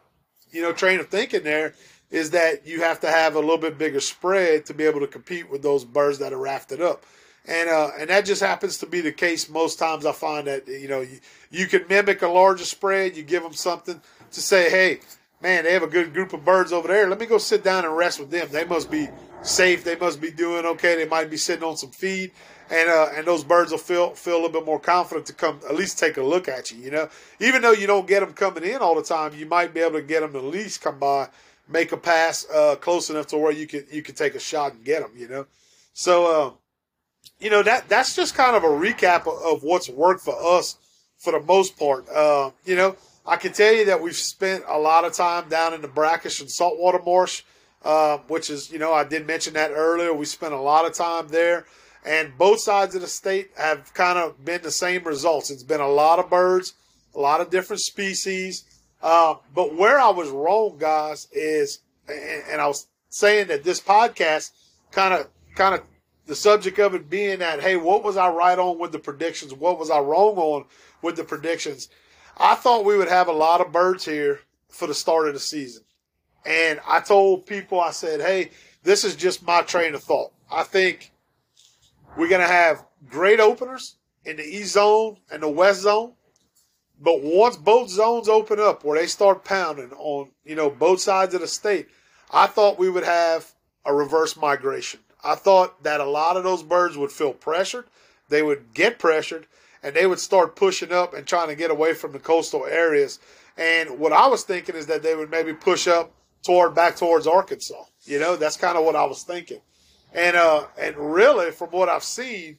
you 0.51 0.63
know 0.63 0.73
train 0.73 1.01
of 1.01 1.09
thinking 1.09 1.43
there 1.43 1.75
is 2.11 2.31
that 2.31 2.67
you 2.67 2.81
have 2.81 3.01
to 3.01 3.11
have 3.11 3.35
a 3.35 3.41
little 3.41 3.59
bit 3.59 3.77
bigger 3.77 4.01
spread 4.01 4.65
to 4.65 4.73
be 4.73 4.85
able 4.85 5.01
to 5.01 5.07
compete 5.07 5.51
with 5.51 5.63
those 5.63 5.85
birds 5.85 6.19
that 6.19 6.33
are 6.33 6.39
rafted 6.39 6.81
up. 6.81 7.05
And 7.47 7.69
uh, 7.69 7.91
and 7.99 8.11
that 8.11 8.25
just 8.25 8.43
happens 8.43 8.79
to 8.79 8.87
be 8.87 9.01
the 9.01 9.13
case 9.13 9.49
most 9.49 9.79
times. 9.79 10.07
I 10.07 10.13
find 10.13 10.47
that 10.47 10.67
you 10.69 10.89
know 10.89 11.01
you, 11.01 11.19
you 11.51 11.67
can 11.67 11.87
mimic 11.89 12.23
a 12.23 12.29
larger 12.29 12.65
spread. 12.65 13.17
You 13.17 13.23
give 13.23 13.43
them 13.43 13.55
something 13.55 14.01
to 14.31 14.41
say, 14.41 14.71
hey, 14.71 15.01
man, 15.41 15.65
they 15.65 15.73
have 15.73 15.83
a 15.83 15.89
good 15.89 16.13
group 16.13 16.33
of 16.33 16.45
birds 16.45 16.73
over 16.73 16.89
there. 16.89 17.09
Let 17.09 17.21
me 17.21 17.27
go 17.27 17.39
sit 17.39 17.65
down 17.65 17.85
and 17.85 17.97
rest 17.97 18.21
with 18.21 18.31
them. 18.31 18.49
They 18.51 18.65
must 18.65 18.91
be 18.91 19.09
safe. 19.43 19.83
They 19.83 19.97
must 19.97 20.21
be 20.21 20.31
doing 20.31 20.67
okay. 20.67 20.97
They 20.97 21.09
might 21.09 21.31
be 21.31 21.37
sitting 21.37 21.65
on 21.65 21.77
some 21.77 21.91
feed 21.91 22.33
and 22.71 22.89
uh, 22.89 23.09
and 23.15 23.27
those 23.27 23.45
birds 23.45 23.71
will 23.71 23.79
feel 23.79 24.11
feel 24.11 24.35
a 24.35 24.41
little 24.41 24.51
bit 24.51 24.67
more 24.67 24.81
confident 24.81 25.27
to 25.27 25.33
come 25.33 25.61
at 25.69 25.75
least 25.75 25.99
take 25.99 26.17
a 26.17 26.23
look 26.23 26.49
at 26.49 26.71
you. 26.71 26.79
You 26.79 26.91
know, 26.91 27.09
even 27.41 27.63
though 27.63 27.73
you 27.73 27.87
don't 27.87 28.07
get 28.07 28.21
them 28.21 28.33
coming 28.33 28.65
in 28.65 28.77
all 28.77 28.95
the 28.95 29.03
time, 29.03 29.35
you 29.35 29.47
might 29.47 29.73
be 29.73 29.81
able 29.81 29.99
to 29.99 30.03
get 30.03 30.21
them 30.21 30.33
to 30.33 30.39
at 30.39 30.45
least 30.45 30.81
come 30.83 30.99
by, 30.99 31.29
make 31.69 31.93
a 31.93 31.97
pass 31.97 32.47
uh, 32.51 32.77
close 32.77 33.11
enough 33.11 33.27
to 33.29 33.39
where 33.39 33.53
you 33.53 33.67
can 33.67 33.85
you 33.91 34.03
can 34.03 34.15
take 34.15 34.35
a 34.35 34.41
shot 34.41 34.75
and 34.75 34.85
get 34.85 35.03
them. 35.03 35.13
You 35.17 35.29
know, 35.29 35.47
so 35.95 36.27
uh, 36.27 36.53
you 37.41 37.51
know 37.51 37.63
that 37.63 37.89
that's 37.89 38.15
just 38.15 38.35
kind 38.35 38.55
of 38.55 38.65
a 38.65 38.69
recap 38.69 39.21
of, 39.23 39.57
of 39.57 39.63
what's 39.63 39.89
worked 39.89 40.21
for 40.21 40.37
us 40.59 40.77
for 41.17 41.33
the 41.33 41.41
most 41.41 41.79
part. 41.79 42.09
Uh, 42.09 42.51
you 42.65 42.77
know, 42.77 42.97
I 43.27 43.37
can 43.37 43.53
tell 43.53 43.73
you 43.73 43.87
that 43.87 44.03
we've 44.03 44.15
spent 44.15 44.65
a 44.69 44.79
lot 44.79 45.05
of 45.05 45.15
time 45.15 45.49
down 45.49 45.73
in 45.73 45.81
the 45.81 45.89
brackish 45.89 46.41
and 46.41 46.51
saltwater 46.51 47.01
marsh. 47.05 47.43
Uh, 47.85 48.19
which 48.27 48.51
is, 48.51 48.73
you 48.73 48.79
know, 48.79 48.93
I 48.93 49.05
did 49.05 49.25
mention 49.25 49.55
that 49.55 49.71
earlier. 49.71 50.13
We 50.13 50.25
spent 50.25 50.53
a 50.53 50.61
lot 50.61 50.85
of 50.85 50.95
time 50.95 51.29
there 51.29 51.65
and 52.05 52.37
both 52.39 52.61
sides 52.61 52.95
of 52.95 53.01
the 53.01 53.09
state 53.09 53.51
have 53.57 53.93
kind 53.95 54.19
of 54.19 54.45
been 54.45 54.63
the 54.63 54.71
same 54.71 55.05
results. 55.05 55.51
It's 55.51 55.63
been 55.63 55.81
a 55.81 55.89
lot 55.89 56.19
of 56.19 56.31
birds, 56.31 56.75
a 57.15 57.21
lot 57.21 57.41
of 57.41 57.51
different 57.51 57.81
species. 57.81 58.65
Uh, 59.03 59.37
but 59.55 59.75
where 59.75 59.99
I 59.99 60.11
was 60.11 60.29
wrong, 60.31 60.77
guys, 60.79 61.29
is, 61.33 61.81
and, 62.09 62.43
and 62.51 62.61
I 62.61 62.67
was 62.67 62.87
saying 63.09 63.49
that 63.49 63.65
this 63.65 63.81
podcast 63.81 64.51
kind 64.91 65.15
of, 65.15 65.29
kind 65.55 65.75
of, 65.75 65.83
the 66.27 66.37
subject 66.37 66.79
of 66.79 66.95
it 66.95 67.09
being 67.09 67.39
that, 67.39 67.61
hey, 67.61 67.77
what 67.77 68.05
was 68.05 68.19
I 68.19 68.29
right 68.29 68.59
on 68.59 68.79
with 68.79 68.93
the 68.93 68.99
predictions? 68.99 69.55
What 69.55 69.79
was 69.79 69.91
I 69.91 69.99
wrong 69.99 70.37
on 70.37 70.67
with 71.01 71.17
the 71.17 71.25
predictions? 71.25 71.89
I 72.37 72.55
thought 72.55 72.85
we 72.85 72.99
would 72.99 73.09
have 73.09 73.29
a 73.29 73.33
lot 73.33 73.63
of 73.63 73.73
birds 73.73 74.05
here 74.05 74.41
for 74.69 74.87
the 74.87 74.95
start 74.95 75.27
of 75.27 75.33
the 75.35 75.41
season. 75.41 75.85
And 76.45 76.81
I 76.87 77.01
told 77.01 77.47
people, 77.47 77.81
I 77.81 77.93
said, 77.93 78.21
hey, 78.21 78.51
this 78.83 79.05
is 79.05 79.17
just 79.17 79.43
my 79.43 79.63
train 79.63 79.95
of 79.95 80.03
thought. 80.03 80.33
I 80.53 80.65
think 80.65 81.13
we're 82.19 82.29
going 82.29 82.41
to 82.41 82.53
have 82.53 82.85
great 83.09 83.39
openers 83.39 83.95
in 84.25 84.37
the 84.37 84.45
East 84.45 84.73
Zone 84.73 85.19
and 85.31 85.43
the 85.43 85.49
West 85.49 85.83
Zone. 85.83 86.13
But 87.01 87.23
once 87.23 87.57
both 87.57 87.89
zones 87.91 88.29
open 88.29 88.59
up 88.59 88.83
where 88.83 88.99
they 88.99 89.07
start 89.07 89.45
pounding 89.45 89.93
on, 89.93 90.33
you 90.45 90.57
know, 90.57 90.69
both 90.69 91.01
sides 91.01 91.33
of 91.33 91.41
the 91.41 91.47
state, 91.47 91.87
I 92.33 92.49
thought 92.49 92.79
we 92.79 92.91
would 92.91 93.05
have 93.05 93.55
a 93.85 93.95
reverse 93.95 94.37
migration. 94.37 94.99
I 95.23 95.37
thought 95.37 95.85
that 95.85 96.01
a 96.01 96.05
lot 96.05 96.37
of 96.37 96.43
those 96.43 96.65
birds 96.65 96.97
would 96.97 97.13
feel 97.13 97.33
pressured. 97.33 97.85
They 98.29 98.43
would 98.43 98.75
get 98.75 98.99
pressured 98.99 99.47
and 99.85 99.95
they 99.95 100.09
would 100.09 100.19
start 100.19 100.57
pushing 100.57 100.93
up 100.93 101.15
and 101.15 101.25
trying 101.25 101.49
to 101.49 101.55
get 101.55 101.71
away 101.71 101.95
from 101.95 102.11
the 102.11 102.19
coastal 102.19 102.67
areas. 102.67 103.21
And 103.57 104.01
what 104.01 104.13
I 104.13 104.27
was 104.27 104.43
thinking 104.43 104.75
is 104.75 104.87
that 104.87 105.05
they 105.05 105.15
would 105.15 105.31
maybe 105.31 105.55
push 105.55 105.87
up 105.87 106.13
toward 106.43 106.75
back 106.75 106.97
towards 106.97 107.29
Arkansas. 107.29 107.85
You 108.03 108.19
know, 108.19 108.35
that's 108.35 108.57
kind 108.57 108.77
of 108.77 108.85
what 108.85 108.97
I 108.97 109.05
was 109.05 109.23
thinking. 109.23 109.61
And 110.15 110.37
uh, 110.37 110.67
and 110.81 110.97
really, 110.97 111.51
from 111.51 111.71
what 111.71 111.89
I've 111.89 112.05
seen, 112.05 112.59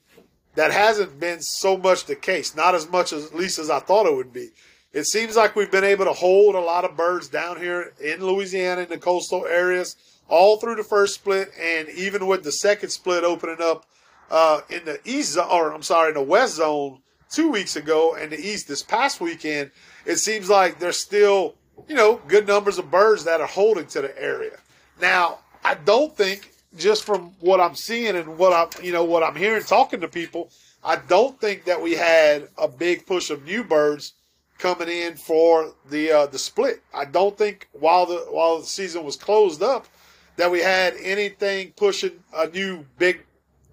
that 0.56 0.72
hasn't 0.72 1.20
been 1.20 1.42
so 1.42 1.78
much 1.78 2.06
the 2.06 2.16
case. 2.16 2.56
Not 2.56 2.76
as 2.76 2.90
much 2.90 3.14
as 3.14 3.26
at 3.26 3.36
least 3.36 3.60
as 3.60 3.70
I 3.70 3.80
thought 3.80 4.06
it 4.06 4.16
would 4.16 4.34
be. 4.34 4.50
It 4.92 5.06
seems 5.06 5.36
like 5.36 5.56
we've 5.56 5.72
been 5.72 5.84
able 5.84 6.06
to 6.06 6.14
hold 6.14 6.56
a 6.56 6.60
lot 6.60 6.84
of 6.84 6.98
birds 6.98 7.28
down 7.28 7.58
here 7.58 7.94
in 8.04 8.26
Louisiana 8.26 8.82
in 8.82 8.90
the 8.90 8.98
coastal 8.98 9.46
areas 9.46 9.96
all 10.30 10.58
through 10.58 10.76
the 10.76 10.84
first 10.84 11.16
split, 11.16 11.52
and 11.60 11.90
even 11.90 12.28
with 12.28 12.44
the 12.44 12.52
second 12.52 12.90
split 12.90 13.24
opening 13.24 13.58
up 13.60 13.86
uh, 14.32 14.62
in 14.70 14.86
the 14.86 15.00
east 15.06 15.38
or 15.38 15.74
I'm 15.74 15.84
sorry, 15.84 16.10
in 16.10 16.14
the 16.14 16.22
west 16.22 16.56
zone 16.56 17.00
two 17.32 17.50
weeks 17.50 17.76
ago, 17.76 18.16
and 18.16 18.32
the 18.32 18.40
east 18.40 18.68
this 18.68 18.84
past 18.84 19.20
weekend. 19.20 19.72
It 20.06 20.18
seems 20.18 20.50
like 20.50 20.80
there's 20.80 20.98
still, 20.98 21.56
you 21.88 21.96
know, 21.96 22.22
good 22.28 22.48
numbers 22.48 22.78
of 22.78 22.90
birds 22.90 23.24
that 23.26 23.42
are 23.42 23.48
holding 23.48 23.86
to 23.88 24.02
the 24.02 24.22
area. 24.22 24.58
Now, 25.02 25.40
I 25.64 25.76
don't 25.76 26.16
think 26.16 26.49
just 26.78 27.04
from 27.04 27.34
what 27.40 27.60
I'm 27.60 27.76
seeing 27.76 28.16
and 28.16 28.38
what 28.38 28.54
I'm, 28.54 28.84
you 28.84 28.92
know, 28.92 29.04
what 29.04 29.24
I'm 29.24 29.36
hearing 29.36 29.64
talking 29.64 30.02
to 30.02 30.08
people, 30.08 30.52
I 30.84 30.98
don't 30.98 31.40
think 31.40 31.66
that 31.66 31.82
we 31.82 31.94
had 31.94 32.48
a 32.58 32.68
big 32.68 33.06
push 33.06 33.30
of 33.30 33.46
new 33.46 33.64
birds 33.64 34.14
coming 34.58 34.90
in 34.90 35.16
for 35.16 35.74
the 35.90 36.12
uh, 36.12 36.26
the 36.28 36.38
split. 36.38 36.84
I 36.94 37.06
don't 37.06 37.38
think 37.38 37.68
while 37.72 38.06
the 38.06 38.26
while 38.30 38.60
the 38.60 38.66
season 38.66 39.04
was 39.04 39.16
closed 39.16 39.64
up 39.64 39.88
that 40.36 40.52
we 40.52 40.60
had 40.60 40.94
anything 41.02 41.74
pushing 41.76 42.24
a 42.34 42.48
new 42.48 42.86
big 42.98 43.26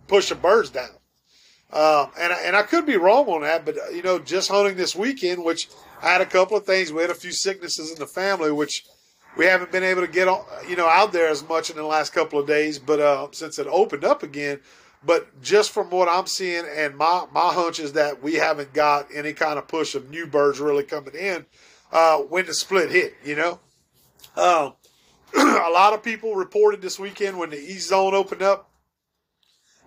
push 0.09 0.30
of 0.30 0.42
birds 0.42 0.70
down. 0.70 0.90
Um, 1.72 2.11
and 2.18 2.32
and 2.32 2.57
I 2.57 2.62
could 2.62 2.86
be 2.86 2.97
wrong 2.97 3.26
on 3.28 3.42
that, 3.42 3.64
but 3.64 3.76
you 3.92 4.03
know, 4.03 4.18
just 4.18 4.51
hunting 4.51 4.76
this 4.76 4.97
weekend, 4.97 5.44
which 5.44 5.68
I 6.03 6.09
had 6.11 6.20
a 6.20 6.26
couple 6.26 6.57
of 6.57 6.64
things. 6.64 6.92
We 6.92 7.03
had 7.03 7.11
a 7.11 7.14
few 7.14 7.32
sicknesses 7.32 7.90
in 7.90 7.99
the 7.99 8.07
family, 8.07 8.53
which 8.53 8.84
we 9.37 9.45
haven't 9.45 9.70
been 9.70 9.82
able 9.82 10.01
to 10.01 10.09
get 10.09 10.28
you 10.68 10.76
know 10.76 10.89
out 10.89 11.12
there 11.12 11.28
as 11.28 11.47
much 11.47 11.70
in 11.70 11.76
the 11.76 11.84
last 11.84 12.12
couple 12.12 12.39
of 12.39 12.47
days, 12.47 12.78
but 12.78 13.01
uh, 13.01 13.28
since 13.32 13.59
it 13.59 13.66
opened 13.66 14.05
up 14.05 14.22
again. 14.22 14.61
But 15.05 15.41
just 15.43 15.70
from 15.70 15.91
what 15.91 16.09
I'm 16.09 16.26
seeing, 16.26 16.64
and 16.74 16.97
my 16.97 17.26
my 17.32 17.53
hunch 17.53 17.78
is 17.78 17.93
that 17.93 18.22
we 18.22 18.34
haven't 18.34 18.72
got 18.72 19.09
any 19.14 19.32
kind 19.32 19.59
of 19.59 19.68
push 19.68 19.95
of 19.95 20.11
new 20.11 20.26
birds 20.26 20.59
really 20.59 20.82
coming 20.82 21.14
in 21.14 21.47
uh, 21.93 22.18
when 22.18 22.47
the 22.47 22.55
split 22.55 22.91
hit. 22.91 23.14
You 23.24 23.37
know, 23.37 23.61
uh, 24.37 24.70
a 25.37 25.70
lot 25.70 25.93
of 25.93 26.03
people 26.03 26.34
reported 26.34 26.82
this 26.82 26.99
weekend 26.99 27.39
when 27.39 27.51
the 27.51 27.59
East 27.59 27.89
Zone 27.89 28.14
opened 28.14 28.43
up 28.43 28.70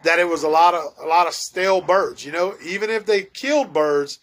that 0.04 0.20
it 0.20 0.28
was 0.28 0.44
a 0.44 0.48
lot 0.48 0.74
of 0.74 0.84
a 1.02 1.08
lot 1.08 1.28
of 1.28 1.34
stale 1.34 1.82
birds. 1.82 2.26
You 2.26 2.32
know, 2.32 2.56
even 2.64 2.90
if 2.90 3.06
they 3.06 3.24
killed 3.24 3.74
birds, 3.74 4.20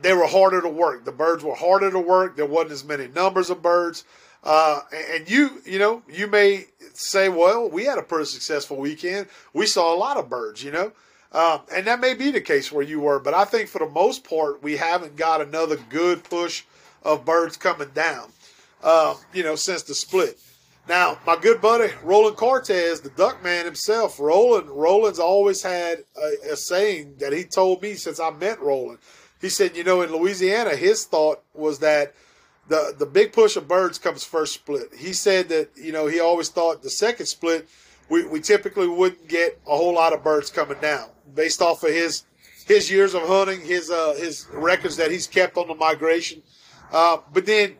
they 0.00 0.14
were 0.14 0.26
harder 0.26 0.60
to 0.62 0.68
work. 0.68 1.04
The 1.04 1.12
birds 1.12 1.44
were 1.44 1.54
harder 1.54 1.90
to 1.90 2.00
work. 2.00 2.36
There 2.36 2.46
wasn't 2.46 2.72
as 2.72 2.84
many 2.84 3.08
numbers 3.08 3.50
of 3.50 3.62
birds. 3.62 4.04
Uh, 4.44 4.80
and 5.12 5.28
you, 5.28 5.60
you 5.64 5.78
know, 5.78 6.02
you 6.08 6.26
may 6.26 6.66
say, 6.94 7.28
well, 7.28 7.68
we 7.68 7.84
had 7.84 7.98
a 7.98 8.02
pretty 8.02 8.26
successful 8.26 8.76
weekend. 8.76 9.26
We 9.52 9.66
saw 9.66 9.94
a 9.94 9.98
lot 9.98 10.16
of 10.16 10.28
birds, 10.28 10.62
you 10.62 10.70
know, 10.70 10.92
um, 11.32 11.60
and 11.74 11.86
that 11.86 12.00
may 12.00 12.14
be 12.14 12.30
the 12.30 12.40
case 12.40 12.72
where 12.72 12.84
you 12.84 13.00
were, 13.00 13.18
but 13.18 13.34
I 13.34 13.44
think 13.44 13.68
for 13.68 13.80
the 13.80 13.88
most 13.88 14.24
part, 14.24 14.62
we 14.62 14.76
haven't 14.76 15.16
got 15.16 15.40
another 15.40 15.76
good 15.76 16.24
push 16.24 16.64
of 17.02 17.24
birds 17.24 17.56
coming 17.56 17.90
down, 17.94 18.30
uh, 18.82 19.14
you 19.32 19.42
know, 19.42 19.56
since 19.56 19.82
the 19.82 19.94
split. 19.94 20.38
Now, 20.88 21.18
my 21.26 21.36
good 21.36 21.60
buddy 21.60 21.92
Roland 22.02 22.38
Cortez, 22.38 23.02
the 23.02 23.10
duck 23.10 23.44
man 23.44 23.66
himself, 23.66 24.18
Roland, 24.18 24.70
Roland's 24.70 25.18
always 25.18 25.62
had 25.62 26.04
a, 26.16 26.52
a 26.52 26.56
saying 26.56 27.16
that 27.18 27.34
he 27.34 27.44
told 27.44 27.82
me 27.82 27.94
since 27.94 28.18
I 28.18 28.30
met 28.30 28.60
Roland. 28.60 28.98
He 29.40 29.50
said, 29.50 29.76
you 29.76 29.84
know, 29.84 30.00
in 30.00 30.10
Louisiana, 30.10 30.74
his 30.74 31.04
thought 31.04 31.42
was 31.52 31.80
that 31.80 32.14
the 32.68 32.94
the 32.96 33.06
big 33.06 33.32
push 33.32 33.56
of 33.56 33.66
birds 33.66 33.98
comes 33.98 34.24
first 34.24 34.54
split. 34.54 34.94
He 34.96 35.12
said 35.12 35.48
that 35.48 35.70
you 35.76 35.92
know 35.92 36.06
he 36.06 36.20
always 36.20 36.48
thought 36.48 36.82
the 36.82 36.90
second 36.90 37.26
split 37.26 37.68
we, 38.08 38.26
we 38.26 38.40
typically 38.40 38.88
wouldn't 38.88 39.28
get 39.28 39.60
a 39.66 39.76
whole 39.76 39.94
lot 39.94 40.12
of 40.12 40.24
birds 40.24 40.50
coming 40.50 40.78
down 40.80 41.08
based 41.34 41.60
off 41.60 41.82
of 41.82 41.90
his 41.90 42.24
his 42.66 42.90
years 42.90 43.14
of 43.14 43.22
hunting, 43.22 43.60
his 43.60 43.90
uh, 43.90 44.14
his 44.16 44.46
records 44.52 44.96
that 44.96 45.10
he's 45.10 45.26
kept 45.26 45.56
on 45.56 45.68
the 45.68 45.74
migration. 45.74 46.42
Uh, 46.92 47.18
but 47.32 47.46
then 47.46 47.76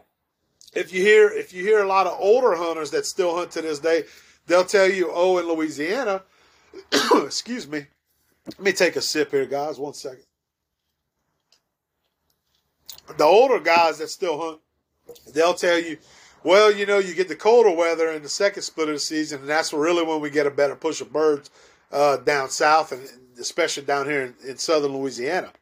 if 0.74 0.92
you 0.92 1.02
hear 1.02 1.28
if 1.28 1.52
you 1.52 1.62
hear 1.62 1.82
a 1.82 1.86
lot 1.86 2.06
of 2.06 2.16
older 2.18 2.54
hunters 2.56 2.90
that 2.90 3.06
still 3.06 3.36
hunt 3.36 3.50
to 3.52 3.62
this 3.62 3.78
day, 3.78 4.04
they'll 4.46 4.64
tell 4.64 4.90
you, 4.90 5.10
oh, 5.12 5.38
in 5.38 5.46
Louisiana, 5.46 6.22
excuse 7.14 7.66
me. 7.66 7.86
Let 8.46 8.60
me 8.60 8.72
take 8.72 8.96
a 8.96 9.02
sip 9.02 9.30
here, 9.30 9.44
guys. 9.44 9.78
One 9.78 9.92
second. 9.92 10.24
The 13.16 13.24
older 13.24 13.60
guys 13.60 13.98
that 13.98 14.08
still 14.08 14.40
hunt, 14.40 14.60
they'll 15.34 15.54
tell 15.54 15.78
you, 15.78 15.98
well, 16.44 16.72
you 16.72 16.86
know, 16.86 16.98
you 16.98 17.14
get 17.14 17.28
the 17.28 17.36
colder 17.36 17.70
weather 17.70 18.10
in 18.10 18.22
the 18.22 18.28
second 18.28 18.62
split 18.62 18.88
of 18.88 18.94
the 18.94 19.00
season, 19.00 19.40
and 19.40 19.48
that's 19.48 19.72
really 19.72 20.04
when 20.04 20.20
we 20.20 20.30
get 20.30 20.46
a 20.46 20.50
better 20.50 20.76
push 20.76 21.00
of 21.00 21.12
birds 21.12 21.50
uh, 21.92 22.18
down 22.18 22.50
south, 22.50 22.92
and 22.92 23.02
especially 23.40 23.84
down 23.84 24.06
here 24.06 24.22
in, 24.22 24.34
in 24.48 24.56
southern 24.58 24.96
Louisiana. 24.96 25.52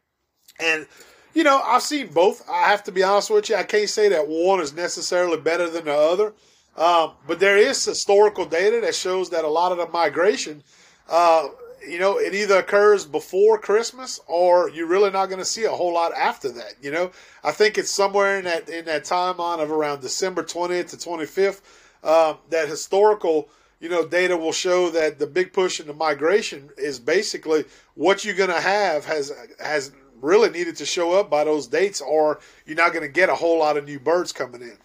And 0.59 0.87
you 1.33 1.43
know, 1.43 1.61
I've 1.63 1.83
seen 1.83 2.07
both. 2.07 2.47
I 2.49 2.69
have 2.69 2.83
to 2.85 2.91
be 2.91 3.03
honest 3.03 3.29
with 3.29 3.49
you. 3.49 3.55
I 3.55 3.63
can't 3.63 3.89
say 3.89 4.09
that 4.09 4.27
one 4.27 4.59
is 4.59 4.73
necessarily 4.73 5.37
better 5.37 5.69
than 5.69 5.85
the 5.85 5.93
other. 5.93 6.33
Um, 6.75 7.13
but 7.27 7.39
there 7.39 7.57
is 7.57 7.83
historical 7.83 8.45
data 8.45 8.81
that 8.81 8.95
shows 8.95 9.29
that 9.31 9.45
a 9.45 9.47
lot 9.47 9.71
of 9.71 9.77
the 9.77 9.87
migration, 9.87 10.63
uh, 11.09 11.49
you 11.87 11.99
know, 11.99 12.17
it 12.17 12.33
either 12.33 12.57
occurs 12.57 13.05
before 13.05 13.57
Christmas 13.57 14.19
or 14.27 14.69
you're 14.69 14.87
really 14.87 15.11
not 15.11 15.27
going 15.27 15.39
to 15.39 15.45
see 15.45 15.63
a 15.63 15.71
whole 15.71 15.93
lot 15.93 16.13
after 16.13 16.49
that. 16.49 16.73
You 16.81 16.91
know, 16.91 17.11
I 17.43 17.51
think 17.51 17.77
it's 17.77 17.91
somewhere 17.91 18.37
in 18.37 18.45
that 18.45 18.69
in 18.69 18.85
that 18.85 19.03
timeline 19.03 19.61
of 19.61 19.71
around 19.71 20.01
December 20.01 20.43
20th 20.43 20.89
to 20.89 20.97
25th 20.97 21.61
uh, 22.03 22.35
that 22.49 22.67
historical 22.67 23.49
you 23.79 23.89
know 23.89 24.05
data 24.05 24.35
will 24.35 24.51
show 24.51 24.89
that 24.89 25.19
the 25.19 25.27
big 25.27 25.53
push 25.53 25.79
in 25.79 25.87
the 25.87 25.93
migration 25.93 26.69
is 26.77 26.99
basically 26.99 27.65
what 27.95 28.25
you're 28.25 28.35
going 28.35 28.49
to 28.49 28.61
have 28.61 29.05
has 29.05 29.31
has 29.59 29.91
really 30.21 30.49
needed 30.49 30.75
to 30.77 30.85
show 30.85 31.13
up 31.13 31.29
by 31.29 31.43
those 31.43 31.67
dates, 31.67 32.01
or 32.01 32.39
you're 32.65 32.75
not 32.75 32.91
going 32.91 33.03
to 33.03 33.11
get 33.11 33.29
a 33.29 33.35
whole 33.35 33.59
lot 33.59 33.77
of 33.77 33.85
new 33.85 33.99
birds 33.99 34.31
coming 34.31 34.61
in. 34.61 34.77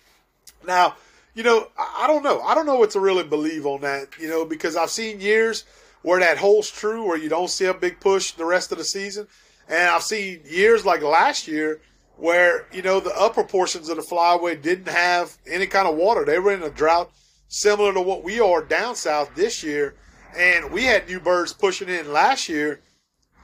Now, 0.66 0.96
you 1.34 1.42
know, 1.42 1.68
I 1.78 2.06
don't 2.06 2.22
know. 2.22 2.40
I 2.42 2.54
don't 2.54 2.66
know 2.66 2.76
what 2.76 2.90
to 2.90 3.00
really 3.00 3.24
believe 3.24 3.66
on 3.66 3.80
that, 3.80 4.08
you 4.18 4.28
know, 4.28 4.44
because 4.44 4.76
I've 4.76 4.90
seen 4.90 5.20
years 5.20 5.64
where 6.02 6.20
that 6.20 6.38
holds 6.38 6.70
true, 6.70 7.06
where 7.06 7.16
you 7.16 7.28
don't 7.28 7.50
see 7.50 7.66
a 7.66 7.74
big 7.74 8.00
push 8.00 8.32
the 8.32 8.44
rest 8.44 8.72
of 8.72 8.78
the 8.78 8.84
season. 8.84 9.26
And 9.68 9.88
I've 9.88 10.02
seen 10.02 10.40
years 10.44 10.84
like 10.84 11.02
last 11.02 11.48
year 11.48 11.80
where, 12.16 12.66
you 12.72 12.82
know, 12.82 13.00
the 13.00 13.14
upper 13.18 13.44
portions 13.44 13.88
of 13.88 13.96
the 13.96 14.02
flyway 14.02 14.60
didn't 14.60 14.88
have 14.88 15.36
any 15.46 15.66
kind 15.66 15.88
of 15.88 15.96
water. 15.96 16.24
They 16.24 16.38
were 16.38 16.52
in 16.52 16.62
a 16.62 16.70
drought 16.70 17.10
similar 17.48 17.92
to 17.92 18.00
what 18.00 18.24
we 18.24 18.40
are 18.40 18.62
down 18.62 18.96
south 18.96 19.34
this 19.34 19.62
year. 19.62 19.94
And 20.36 20.70
we 20.72 20.84
had 20.84 21.08
new 21.08 21.20
birds 21.20 21.52
pushing 21.52 21.88
in 21.88 22.12
last 22.12 22.48
year 22.48 22.80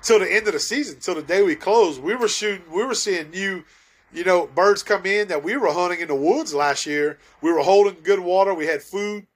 till 0.02 0.18
the 0.18 0.32
end 0.32 0.46
of 0.46 0.52
the 0.52 0.60
season, 0.60 1.00
till 1.00 1.14
the 1.14 1.22
day 1.22 1.42
we 1.42 1.54
closed. 1.54 2.02
We 2.02 2.14
were 2.14 2.28
shooting, 2.28 2.64
we 2.72 2.84
were 2.84 2.94
seeing 2.94 3.30
new, 3.30 3.64
you 4.12 4.24
know, 4.24 4.46
birds 4.46 4.82
come 4.82 5.06
in 5.06 5.28
that 5.28 5.44
we 5.44 5.56
were 5.56 5.72
hunting 5.72 6.00
in 6.00 6.08
the 6.08 6.14
woods 6.14 6.54
last 6.54 6.86
year. 6.86 7.18
We 7.42 7.52
were 7.52 7.60
holding 7.60 8.02
good 8.02 8.20
water. 8.20 8.54
We 8.54 8.66
had 8.66 8.82
food, 8.82 9.26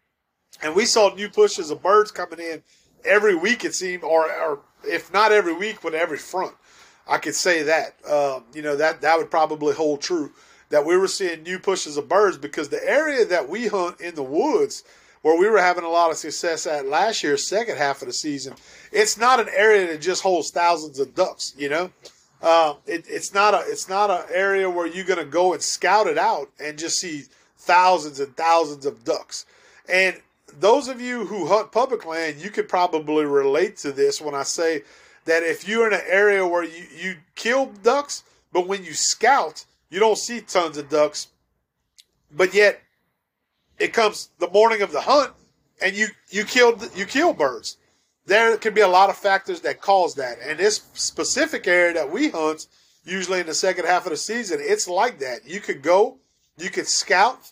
and 0.63 0.75
we 0.75 0.87
saw 0.87 1.15
new 1.15 1.29
pushes 1.29 1.71
of 1.71 1.83
birds 1.83 2.11
coming 2.11 2.39
in 2.39 2.63
every 3.05 3.35
week. 3.35 3.65
It 3.65 3.75
seemed, 3.75 4.03
or, 4.03 4.31
or 4.31 4.61
if 4.85 5.13
not 5.13 5.33
every 5.33 5.55
week, 5.55 5.79
but 5.83 5.95
every 5.95 6.19
front. 6.19 6.55
I 7.07 7.19
could 7.19 7.35
say 7.35 7.63
that. 7.65 7.97
Um, 8.09 8.45
you 8.55 8.63
know 8.63 8.77
that 8.77 9.01
that 9.01 9.19
would 9.19 9.31
probably 9.31 9.75
hold 9.75 10.01
true. 10.01 10.33
That 10.71 10.87
we 10.87 10.97
were 10.97 11.09
seeing 11.09 11.43
new 11.43 11.59
pushes 11.59 11.97
of 11.97 12.09
birds 12.09 12.39
because 12.39 12.69
the 12.69 12.83
area 12.89 13.25
that 13.27 13.49
we 13.49 13.69
hunt 13.69 14.01
in 14.01 14.15
the 14.15 14.23
woods 14.23 14.85
where 15.21 15.39
we 15.39 15.49
were 15.49 15.61
having 15.61 15.85
a 15.85 15.89
lot 15.89 16.11
of 16.11 16.17
success 16.17 16.67
at 16.67 16.87
last 16.87 17.23
year, 17.23 17.37
second 17.37 17.77
half 17.77 18.03
of 18.03 18.09
the 18.09 18.13
season, 18.13 18.55
it's 18.91 19.17
not 19.17 19.39
an 19.39 19.49
area 19.55 19.87
that 19.87 20.01
just 20.01 20.23
holds 20.23 20.51
thousands 20.51 20.99
of 20.99 21.15
ducks. 21.15 21.55
You 21.57 21.69
know, 21.69 21.91
uh, 22.41 22.75
it, 22.87 23.05
it's 23.09 23.35
not 23.35 23.55
a 23.55 23.63
it's 23.67 23.89
not 23.89 24.11
an 24.11 24.25
area 24.33 24.69
where 24.71 24.87
you're 24.87 25.05
going 25.05 25.19
to 25.19 25.25
go 25.25 25.53
and 25.53 25.63
scout 25.63 26.07
it 26.07 26.19
out 26.19 26.51
and 26.59 26.79
just 26.79 26.99
see 26.99 27.25
thousands 27.59 28.21
and 28.21 28.37
thousands 28.37 28.87
of 28.87 29.05
ducks. 29.05 29.47
And 29.89 30.21
those 30.59 30.89
of 30.89 31.01
you 31.01 31.27
who 31.27 31.47
hunt 31.47 31.73
public 31.73 32.07
land, 32.07 32.37
you 32.39 32.51
could 32.51 32.69
probably 32.69 33.25
relate 33.25 33.77
to 33.79 33.93
this 33.93 34.21
when 34.21 34.35
I 34.35 34.43
say 34.43 34.83
that 35.25 35.43
if 35.43 35.67
you're 35.67 35.87
in 35.87 35.95
an 35.95 36.05
area 36.07 36.47
where 36.47 36.65
you, 36.65 36.85
you 36.97 37.17
kill 37.35 37.67
ducks, 37.83 38.25
but 38.53 38.67
when 38.67 38.85
you 38.85 38.95
scout, 38.95 39.65
you 39.91 40.01
don't 40.01 40.19
see 40.19 40.41
tons 40.41 40.77
of 40.77 40.89
ducks, 40.89 41.29
but 42.35 42.55
yet 42.55 42.81
it 43.79 43.93
comes 43.93 44.31
the 44.39 44.51
morning 44.51 44.83
of 44.83 44.93
the 44.93 45.03
hunt 45.03 45.33
and 45.83 45.95
you 45.95 46.09
you 46.31 46.45
killed 46.45 46.89
you 46.97 47.05
kill 47.05 47.33
birds. 47.33 47.77
There 48.25 48.57
can 48.57 48.73
be 48.73 48.81
a 48.81 48.89
lot 48.89 49.11
of 49.11 49.17
factors 49.17 49.61
that 49.63 49.81
cause 49.81 50.15
that. 50.15 50.39
And 50.43 50.59
this 50.59 50.83
specific 50.95 51.67
area 51.67 51.95
that 51.95 52.13
we 52.13 52.29
hunt, 52.31 52.69
usually 53.05 53.41
in 53.41 53.47
the 53.47 53.55
second 53.55 53.87
half 53.87 54.07
of 54.07 54.11
the 54.11 54.17
season, 54.17 54.59
it's 54.61 54.87
like 54.87 55.19
that. 55.19 55.41
You 55.45 55.61
could 55.61 55.83
go, 55.83 56.19
you 56.57 56.71
could 56.71 56.87
scout, 56.87 57.52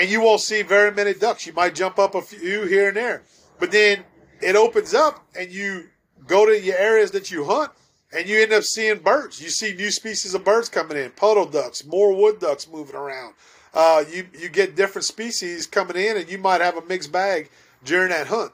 and 0.00 0.08
you 0.08 0.20
won't 0.20 0.40
see 0.40 0.62
very 0.62 0.90
many 0.90 1.14
ducks. 1.14 1.46
You 1.46 1.52
might 1.52 1.74
jump 1.74 1.98
up 1.98 2.14
a 2.14 2.22
few 2.22 2.64
here 2.64 2.88
and 2.88 2.96
there. 2.96 3.22
But 3.58 3.70
then 3.70 4.04
it 4.40 4.56
opens 4.56 4.94
up 4.94 5.24
and 5.38 5.50
you 5.50 5.88
go 6.26 6.46
to 6.46 6.58
your 6.58 6.76
areas 6.76 7.10
that 7.12 7.30
you 7.30 7.44
hunt 7.44 7.70
and 8.12 8.28
you 8.28 8.40
end 8.40 8.52
up 8.52 8.64
seeing 8.64 8.98
birds. 8.98 9.40
You 9.40 9.50
see 9.50 9.74
new 9.74 9.90
species 9.90 10.34
of 10.34 10.44
birds 10.44 10.68
coming 10.68 10.96
in, 10.96 11.10
puddle 11.10 11.46
ducks, 11.46 11.84
more 11.84 12.14
wood 12.14 12.40
ducks 12.40 12.66
moving 12.66 12.96
around 12.96 13.34
uh, 13.72 14.04
you 14.10 14.26
you 14.38 14.48
get 14.48 14.76
different 14.76 15.04
species 15.04 15.66
coming 15.66 15.96
in, 15.96 16.16
and 16.16 16.28
you 16.30 16.38
might 16.38 16.60
have 16.60 16.76
a 16.76 16.82
mixed 16.82 17.12
bag 17.12 17.50
during 17.84 18.10
that 18.10 18.26
hunt. 18.26 18.52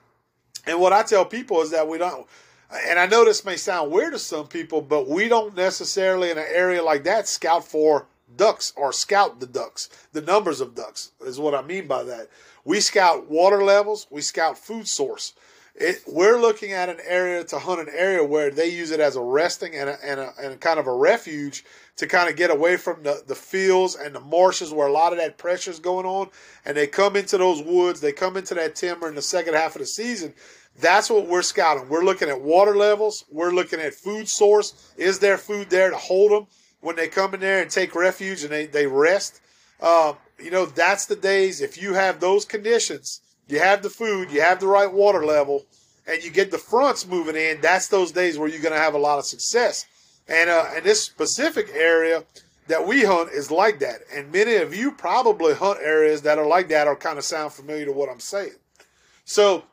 And 0.67 0.81
what 0.81 0.93
I 0.93 1.03
tell 1.03 1.25
people 1.25 1.61
is 1.63 1.71
that 1.71 1.89
we 1.89 1.99
don't. 1.99 2.27
And 2.89 2.99
I 2.99 3.07
know 3.07 3.25
this 3.25 3.45
may 3.45 3.57
sound 3.57 3.93
weird 3.93 4.13
to 4.13 4.19
some 4.19 4.49
people, 4.49 4.83
but 4.83 5.09
we 5.09 5.29
don't 5.29 5.57
necessarily 5.57 6.31
in 6.31 6.39
an 6.39 6.47
area 6.49 6.83
like 6.83 7.05
that 7.05 7.29
scout 7.29 7.65
for 7.65 8.07
ducks 8.35 8.73
or 8.77 8.93
scout 8.93 9.41
the 9.41 9.47
ducks. 9.47 9.89
The 10.13 10.23
numbers 10.23 10.61
of 10.61 10.75
ducks 10.75 11.13
is 11.21 11.39
what 11.39 11.55
I 11.55 11.63
mean 11.63 11.87
by 11.87 12.03
that. 12.05 12.29
We 12.65 12.81
scout 12.81 13.31
water 13.31 13.63
levels. 13.63 14.07
We 14.11 14.21
scout 14.21 14.59
food 14.59 14.89
source. 14.89 15.35
It, 15.79 16.03
we're 16.07 16.41
looking 16.41 16.73
at 16.73 16.89
an 16.89 16.99
area 17.07 17.45
to 17.45 17.59
hunt 17.59 17.81
an 17.81 17.95
area 17.95 18.25
where 18.25 18.51
they 18.51 18.69
use 18.69 18.91
it 18.91 18.99
as 19.01 19.15
a 19.15 19.21
resting 19.21 19.75
and 19.75 19.91
a, 19.91 19.99
and 20.03 20.21
a, 20.21 20.33
and 20.41 20.59
kind 20.59 20.81
of 20.81 20.87
a 20.87 20.95
refuge 20.95 21.65
to 21.97 22.07
kind 22.07 22.31
of 22.31 22.37
get 22.37 22.51
away 22.51 22.79
from 22.79 23.03
the, 23.03 23.23
the 23.27 23.35
fields 23.35 23.95
and 23.95 24.15
the 24.15 24.21
marshes 24.21 24.73
where 24.73 24.87
a 24.87 24.93
lot 24.93 25.13
of 25.13 25.19
that 25.19 25.37
pressure 25.37 25.71
is 25.71 25.79
going 25.79 26.07
on. 26.07 26.31
And 26.65 26.75
they 26.77 26.87
come 26.87 27.15
into 27.15 27.37
those 27.37 27.63
woods, 27.63 28.01
they 28.01 28.13
come 28.13 28.39
into 28.39 28.55
that 28.55 28.75
timber 28.75 29.07
in 29.07 29.15
the 29.15 29.23
second 29.23 29.53
half 29.53 29.77
of 29.77 29.81
the 29.81 29.87
season. 29.87 30.33
That's 30.81 31.11
what 31.11 31.27
we're 31.27 31.43
scouting. 31.43 31.89
We're 31.89 32.05
looking 32.05 32.31
at 32.31 32.41
water 32.41 32.75
levels. 32.75 33.25
We're 33.31 33.53
looking 33.53 33.81
at 33.81 33.95
food 33.95 34.29
source. 34.29 34.93
Is 34.97 35.19
there 35.19 35.39
food 35.39 35.69
there 35.69 35.91
to 35.91 35.97
hold 35.97 36.33
them 36.33 36.47
when 36.81 36.97
they 36.97 37.09
come 37.09 37.35
in 37.35 37.41
there 37.41 37.63
and 37.63 37.71
take 37.71 37.95
refuge 37.95 38.43
and 38.43 38.53
they, 38.53 38.67
they 38.67 38.87
rest? 38.87 39.41
Um, 39.81 40.17
you 40.39 40.51
know, 40.51 40.67
that's 40.67 41.07
the 41.07 41.17
days. 41.17 41.61
If 41.61 41.81
you 41.81 41.95
have 41.95 42.21
those 42.21 42.45
conditions, 42.45 43.21
you 43.49 43.59
have 43.59 43.83
the 43.83 43.91
food, 43.91 44.31
you 44.31 44.41
have 44.41 44.61
the 44.61 44.67
right 44.67 44.93
water 44.93 45.25
level, 45.25 45.67
and 46.07 46.23
you 46.23 46.31
get 46.31 46.51
the 46.51 46.59
fronts 46.59 47.07
moving 47.07 47.37
in, 47.37 47.61
that's 47.61 47.89
those 47.89 48.13
days 48.13 48.39
where 48.39 48.49
you're 48.49 48.63
going 48.63 48.75
to 48.75 48.79
have 48.79 48.95
a 48.95 48.99
lot 48.99 49.19
of 49.19 49.25
success. 49.25 49.87
And 50.29 50.51
uh, 50.51 50.67
and 50.75 50.85
this 50.85 51.03
specific 51.03 51.71
area 51.73 52.25
that 52.69 52.87
we 52.87 53.05
hunt 53.05 53.31
is 53.31 53.51
like 53.51 53.79
that. 53.79 54.01
And 54.15 54.33
many 54.33 54.57
of 54.57 54.75
you 54.75 54.93
probably 54.93 55.55
hunt 55.55 55.79
areas 55.81 56.23
that 56.23 56.39
are 56.39 56.47
like 56.47 56.69
that 56.69 56.89
or 56.89 56.97
kind 56.97 57.19
of 57.19 57.25
sound 57.25 57.53
familiar 57.53 57.87
to 57.87 57.93
what 57.93 58.09
I'm 58.09 58.21
saying. 58.21 58.57
So 59.25 59.65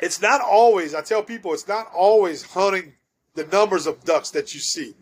it's 0.00 0.20
not 0.20 0.40
always, 0.40 0.94
I 0.94 1.02
tell 1.02 1.22
people, 1.22 1.54
it's 1.54 1.68
not 1.68 1.88
always 1.94 2.42
hunting 2.42 2.94
the 3.34 3.46
numbers 3.46 3.86
of 3.86 4.04
ducks 4.04 4.30
that 4.32 4.54
you 4.54 4.60
see. 4.60 4.94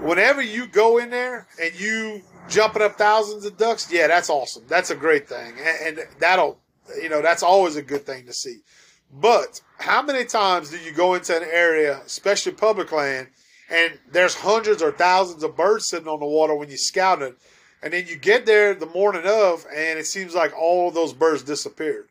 Whenever 0.00 0.42
you 0.42 0.66
go 0.66 0.98
in 0.98 1.10
there 1.10 1.46
and 1.60 1.78
you 1.78 2.22
jumping 2.48 2.82
up 2.82 2.96
thousands 2.96 3.44
of 3.44 3.56
ducks, 3.56 3.90
yeah, 3.90 4.06
that's 4.06 4.30
awesome. 4.30 4.64
That's 4.68 4.90
a 4.90 4.94
great 4.94 5.28
thing. 5.28 5.54
And, 5.58 5.98
and 5.98 6.08
that'll, 6.18 6.58
you 7.00 7.08
know, 7.08 7.22
that's 7.22 7.42
always 7.42 7.76
a 7.76 7.82
good 7.82 8.04
thing 8.04 8.26
to 8.26 8.32
see. 8.32 8.58
But 9.12 9.60
how 9.78 10.02
many 10.02 10.24
times 10.24 10.70
do 10.70 10.78
you 10.78 10.92
go 10.92 11.14
into 11.14 11.36
an 11.36 11.46
area, 11.50 12.00
especially 12.04 12.52
public 12.52 12.92
land, 12.92 13.28
and 13.70 13.98
there's 14.10 14.34
hundreds 14.34 14.82
or 14.82 14.92
thousands 14.92 15.42
of 15.42 15.56
birds 15.56 15.88
sitting 15.88 16.08
on 16.08 16.20
the 16.20 16.26
water 16.26 16.54
when 16.54 16.70
you 16.70 16.76
scout 16.76 17.22
it. 17.22 17.36
And 17.82 17.92
then 17.92 18.06
you 18.06 18.16
get 18.16 18.46
there 18.46 18.74
the 18.74 18.86
morning 18.86 19.24
of, 19.26 19.66
and 19.74 19.98
it 19.98 20.06
seems 20.06 20.34
like 20.34 20.56
all 20.58 20.90
those 20.90 21.12
birds 21.12 21.42
disappeared. 21.42 22.08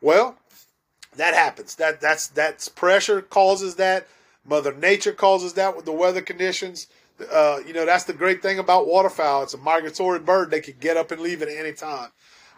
Well, 0.00 0.38
that 1.16 1.34
happens. 1.34 1.76
That 1.76 2.00
that's 2.00 2.28
that's 2.28 2.68
pressure 2.68 3.20
causes 3.22 3.76
that. 3.76 4.06
Mother 4.44 4.74
Nature 4.74 5.12
causes 5.12 5.54
that 5.54 5.76
with 5.76 5.84
the 5.84 5.92
weather 5.92 6.22
conditions. 6.22 6.86
Uh, 7.32 7.60
you 7.66 7.72
know 7.72 7.86
that's 7.86 8.04
the 8.04 8.12
great 8.12 8.42
thing 8.42 8.58
about 8.58 8.86
waterfowl. 8.86 9.44
It's 9.44 9.54
a 9.54 9.58
migratory 9.58 10.18
bird; 10.18 10.50
they 10.50 10.60
can 10.60 10.74
get 10.80 10.96
up 10.96 11.10
and 11.10 11.20
leave 11.20 11.42
at 11.42 11.48
any 11.48 11.72
time. 11.72 12.10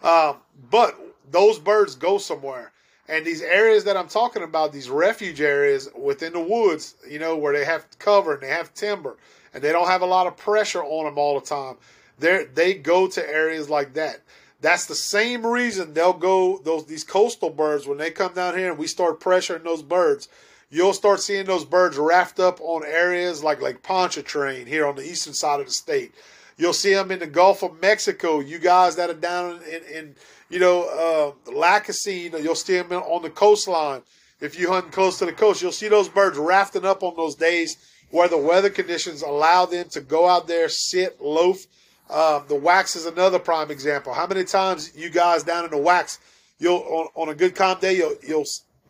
Um, 0.03 0.37
but 0.69 0.99
those 1.29 1.59
birds 1.59 1.95
go 1.95 2.17
somewhere. 2.17 2.71
And 3.09 3.25
these 3.25 3.41
areas 3.41 3.85
that 3.85 3.95
I'm 3.95 4.09
talking 4.09 4.43
about, 4.43 4.73
these 4.73 4.89
refuge 4.89 5.39
areas 5.39 5.89
within 5.95 6.33
the 6.33 6.41
woods, 6.41 6.95
you 7.09 7.19
know, 7.19 7.37
where 7.37 7.53
they 7.53 7.63
have 7.63 7.85
cover 7.99 8.33
and 8.33 8.43
they 8.43 8.49
have 8.49 8.73
timber 8.73 9.17
and 9.53 9.63
they 9.63 9.71
don't 9.71 9.87
have 9.87 10.01
a 10.01 10.05
lot 10.05 10.27
of 10.27 10.35
pressure 10.35 10.83
on 10.83 11.05
them 11.05 11.17
all 11.17 11.39
the 11.39 11.45
time, 11.45 11.77
they 12.19 12.45
they 12.53 12.73
go 12.73 13.07
to 13.07 13.29
areas 13.29 13.69
like 13.69 13.93
that. 13.93 14.21
That's 14.59 14.85
the 14.85 14.95
same 14.95 15.45
reason 15.45 15.93
they'll 15.93 16.13
go 16.13 16.57
those 16.57 16.85
these 16.85 17.03
coastal 17.03 17.49
birds 17.49 17.87
when 17.87 17.97
they 17.97 18.11
come 18.11 18.33
down 18.33 18.57
here 18.57 18.69
and 18.69 18.77
we 18.77 18.87
start 18.87 19.21
pressuring 19.21 19.63
those 19.63 19.83
birds. 19.83 20.27
You'll 20.69 20.93
start 20.93 21.21
seeing 21.21 21.45
those 21.45 21.63
birds 21.63 21.97
raft 21.97 22.39
up 22.39 22.59
on 22.59 22.83
areas 22.85 23.41
like 23.43 23.61
like 23.61 23.83
Pontchartrain 23.83 24.67
here 24.67 24.85
on 24.85 24.95
the 24.95 25.03
eastern 25.03 25.33
side 25.33 25.61
of 25.61 25.67
the 25.67 25.71
state. 25.71 26.13
You'll 26.57 26.73
see 26.73 26.93
them 26.93 27.11
in 27.11 27.19
the 27.19 27.27
Gulf 27.27 27.63
of 27.63 27.79
Mexico. 27.81 28.39
You 28.39 28.59
guys 28.59 28.95
that 28.95 29.09
are 29.09 29.13
down 29.13 29.61
in, 29.63 29.95
in 29.95 30.15
you 30.49 30.59
know, 30.59 31.35
uh, 31.47 31.51
Lacassine, 31.51 32.41
you'll 32.43 32.55
see 32.55 32.77
them 32.77 32.91
on 32.91 33.21
the 33.21 33.29
coastline. 33.29 34.01
If 34.41 34.59
you 34.59 34.69
hunt 34.69 34.91
close 34.91 35.19
to 35.19 35.25
the 35.25 35.31
coast, 35.31 35.61
you'll 35.61 35.71
see 35.71 35.87
those 35.87 36.09
birds 36.09 36.37
rafting 36.37 36.85
up 36.85 37.03
on 37.03 37.15
those 37.15 37.35
days 37.35 37.77
where 38.09 38.27
the 38.27 38.37
weather 38.37 38.69
conditions 38.69 39.21
allow 39.21 39.65
them 39.65 39.87
to 39.89 40.01
go 40.01 40.27
out 40.27 40.47
there, 40.47 40.69
sit, 40.69 41.21
loaf. 41.21 41.65
Um, 42.09 42.43
the 42.47 42.55
wax 42.55 42.95
is 42.95 43.05
another 43.05 43.39
prime 43.39 43.71
example. 43.71 44.13
How 44.13 44.27
many 44.27 44.43
times 44.43 44.95
you 44.95 45.09
guys 45.09 45.43
down 45.43 45.65
in 45.65 45.71
the 45.71 45.77
wax, 45.77 46.19
you'll 46.57 46.77
on, 46.77 47.07
on 47.15 47.29
a 47.29 47.35
good 47.35 47.55
calm 47.55 47.79
day, 47.79 47.97
you'll, 47.97 48.15
you'll 48.25 48.45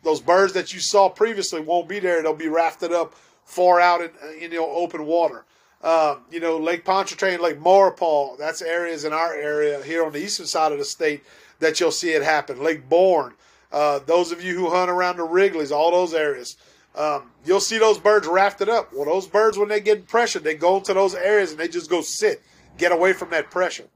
those 0.08 0.20
birds 0.20 0.54
that 0.54 0.72
you 0.72 0.80
saw 0.80 1.08
previously 1.08 1.60
won't 1.60 1.88
be 1.88 2.00
there. 2.00 2.22
They'll 2.22 2.32
be 2.34 2.48
rafted 2.48 2.92
up 2.92 3.14
far 3.44 3.78
out 3.80 4.00
in, 4.00 4.10
in 4.40 4.52
you 4.52 4.58
know 4.58 4.70
open 4.70 5.04
water. 5.04 5.44
Um, 5.82 6.22
you 6.30 6.40
know, 6.40 6.56
Lake 6.56 6.84
Pontchartrain, 6.84 7.40
Lake 7.40 7.60
Maurepas, 7.60 8.38
that's 8.38 8.62
areas 8.62 9.04
in 9.04 9.12
our 9.12 9.32
area 9.34 9.82
here 9.82 10.04
on 10.04 10.12
the 10.12 10.18
eastern 10.18 10.46
side 10.46 10.72
of 10.72 10.78
the 10.78 10.84
state 10.84 11.22
that 11.60 11.78
you'll 11.78 11.92
see 11.92 12.10
it 12.10 12.22
happen. 12.22 12.62
Lake 12.62 12.88
Borgne, 12.88 13.34
uh, 13.70 14.00
those 14.06 14.32
of 14.32 14.42
you 14.42 14.56
who 14.56 14.70
hunt 14.70 14.90
around 14.90 15.18
the 15.18 15.26
Rigolets, 15.26 15.70
all 15.70 15.92
those 15.92 16.14
areas, 16.14 16.56
um, 16.96 17.30
you'll 17.44 17.60
see 17.60 17.78
those 17.78 17.98
birds 17.98 18.26
rafted 18.26 18.68
up. 18.68 18.92
Well, 18.92 19.04
those 19.04 19.28
birds, 19.28 19.56
when 19.56 19.68
they 19.68 19.80
get 19.80 20.08
pressured, 20.08 20.42
they 20.42 20.54
go 20.54 20.78
into 20.78 20.94
those 20.94 21.14
areas 21.14 21.52
and 21.52 21.60
they 21.60 21.68
just 21.68 21.90
go 21.90 22.00
sit, 22.00 22.42
get 22.76 22.90
away 22.90 23.12
from 23.12 23.30
that 23.30 23.50
pressure. 23.50 23.86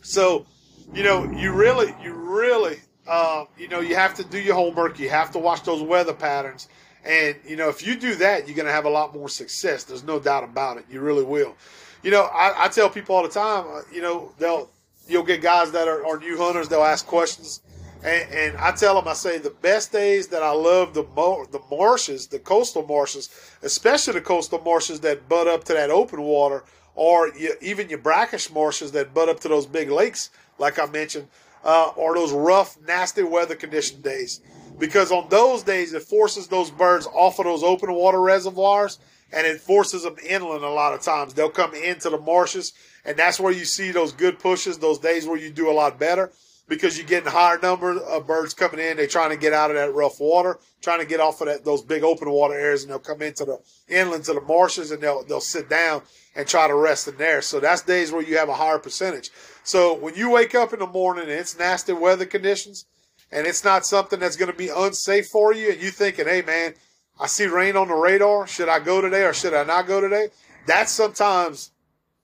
So, 0.00 0.46
you 0.92 1.04
know, 1.04 1.30
you 1.30 1.52
really, 1.52 1.94
you 2.02 2.14
really, 2.14 2.80
uh, 3.06 3.44
you 3.58 3.68
know, 3.68 3.80
you 3.80 3.94
have 3.94 4.14
to 4.14 4.24
do 4.24 4.38
your 4.38 4.54
homework. 4.54 4.98
You 4.98 5.10
have 5.10 5.30
to 5.32 5.38
watch 5.38 5.62
those 5.64 5.82
weather 5.82 6.14
patterns. 6.14 6.68
And, 7.04 7.36
you 7.46 7.56
know, 7.56 7.68
if 7.68 7.84
you 7.84 7.96
do 7.96 8.14
that, 8.16 8.46
you're 8.46 8.56
going 8.56 8.66
to 8.66 8.72
have 8.72 8.84
a 8.84 8.90
lot 8.90 9.12
more 9.14 9.28
success. 9.28 9.84
There's 9.84 10.04
no 10.04 10.20
doubt 10.20 10.44
about 10.44 10.76
it. 10.76 10.84
You 10.88 11.00
really 11.00 11.24
will. 11.24 11.56
You 12.02 12.10
know, 12.10 12.22
I, 12.22 12.64
I 12.64 12.68
tell 12.68 12.88
people 12.88 13.16
all 13.16 13.22
the 13.22 13.28
time, 13.28 13.64
uh, 13.68 13.80
you 13.92 14.02
know, 14.02 14.32
they'll, 14.38 14.70
you'll 15.08 15.24
get 15.24 15.42
guys 15.42 15.72
that 15.72 15.88
are, 15.88 16.06
are 16.06 16.18
new 16.18 16.36
hunters. 16.36 16.68
They'll 16.68 16.84
ask 16.84 17.06
questions, 17.06 17.60
and, 18.04 18.32
and, 18.32 18.56
I 18.56 18.72
tell 18.72 18.96
them, 18.96 19.06
I 19.06 19.12
say 19.12 19.38
the 19.38 19.50
best 19.50 19.92
days 19.92 20.26
that 20.28 20.42
I 20.42 20.50
love 20.50 20.92
the 20.92 21.04
mo- 21.14 21.46
the 21.50 21.60
marshes, 21.70 22.26
the 22.26 22.40
coastal 22.40 22.84
marshes, 22.84 23.30
especially 23.62 24.14
the 24.14 24.22
coastal 24.22 24.60
marshes 24.60 25.00
that 25.00 25.28
butt 25.28 25.46
up 25.46 25.62
to 25.64 25.74
that 25.74 25.90
open 25.90 26.20
water, 26.22 26.64
or 26.96 27.28
you, 27.28 27.54
even 27.60 27.88
your 27.88 28.00
brackish 28.00 28.50
marshes 28.50 28.90
that 28.92 29.14
butt 29.14 29.28
up 29.28 29.38
to 29.40 29.48
those 29.48 29.66
big 29.66 29.88
lakes, 29.88 30.30
like 30.58 30.80
I 30.80 30.86
mentioned, 30.86 31.28
uh, 31.64 31.92
or 31.96 32.14
those 32.14 32.32
rough, 32.32 32.78
nasty 32.86 33.22
weather 33.22 33.54
condition 33.54 34.00
days. 34.00 34.40
Because 34.78 35.12
on 35.12 35.28
those 35.28 35.62
days, 35.62 35.92
it 35.92 36.02
forces 36.02 36.48
those 36.48 36.70
birds 36.70 37.06
off 37.06 37.38
of 37.38 37.44
those 37.44 37.62
open 37.62 37.92
water 37.92 38.20
reservoirs 38.20 38.98
and 39.32 39.46
it 39.46 39.60
forces 39.60 40.02
them 40.02 40.16
inland 40.26 40.64
a 40.64 40.70
lot 40.70 40.92
of 40.92 41.00
times. 41.00 41.34
They'll 41.34 41.50
come 41.50 41.74
into 41.74 42.10
the 42.10 42.18
marshes, 42.18 42.72
and 43.04 43.16
that's 43.16 43.40
where 43.40 43.52
you 43.52 43.64
see 43.64 43.90
those 43.90 44.12
good 44.12 44.38
pushes, 44.38 44.78
those 44.78 44.98
days 44.98 45.26
where 45.26 45.38
you 45.38 45.50
do 45.50 45.70
a 45.70 45.72
lot 45.72 45.98
better 45.98 46.32
because 46.68 46.96
you're 46.96 47.06
getting 47.06 47.30
higher 47.30 47.58
number 47.58 47.98
of 47.98 48.26
birds 48.26 48.54
coming 48.54 48.80
in. 48.80 48.96
They're 48.96 49.06
trying 49.06 49.30
to 49.30 49.36
get 49.36 49.52
out 49.52 49.70
of 49.70 49.76
that 49.76 49.92
rough 49.94 50.20
water, 50.20 50.58
trying 50.80 51.00
to 51.00 51.06
get 51.06 51.20
off 51.20 51.40
of 51.40 51.48
that 51.48 51.64
those 51.64 51.82
big 51.82 52.02
open 52.02 52.30
water 52.30 52.54
areas, 52.54 52.82
and 52.82 52.90
they'll 52.90 52.98
come 52.98 53.22
into 53.22 53.44
the 53.44 53.58
inland 53.88 54.24
to 54.24 54.34
the 54.34 54.40
marshes, 54.40 54.90
and 54.90 55.02
they'll 55.02 55.24
they'll 55.24 55.40
sit 55.40 55.68
down 55.68 56.02
and 56.34 56.46
try 56.46 56.68
to 56.68 56.74
rest 56.74 57.08
in 57.08 57.16
there. 57.16 57.42
So 57.42 57.60
that's 57.60 57.82
days 57.82 58.12
where 58.12 58.22
you 58.22 58.38
have 58.38 58.48
a 58.48 58.54
higher 58.54 58.78
percentage. 58.78 59.30
So 59.64 59.94
when 59.94 60.14
you 60.14 60.30
wake 60.30 60.54
up 60.54 60.72
in 60.72 60.80
the 60.80 60.86
morning 60.86 61.24
and 61.24 61.32
it's 61.32 61.58
nasty 61.58 61.92
weather 61.92 62.26
conditions, 62.26 62.86
and 63.30 63.46
it's 63.46 63.64
not 63.64 63.86
something 63.86 64.20
that's 64.20 64.36
going 64.36 64.50
to 64.50 64.56
be 64.56 64.68
unsafe 64.68 65.28
for 65.28 65.54
you, 65.54 65.72
and 65.72 65.80
you're 65.80 65.90
thinking, 65.90 66.26
hey 66.26 66.42
man 66.42 66.74
I 67.20 67.26
see 67.26 67.46
rain 67.46 67.76
on 67.76 67.88
the 67.88 67.94
radar. 67.94 68.46
Should 68.46 68.68
I 68.68 68.80
go 68.80 69.00
today 69.00 69.24
or 69.24 69.32
should 69.32 69.54
I 69.54 69.64
not 69.64 69.86
go 69.86 70.00
today? 70.00 70.28
That's 70.66 70.90
sometimes, 70.90 71.70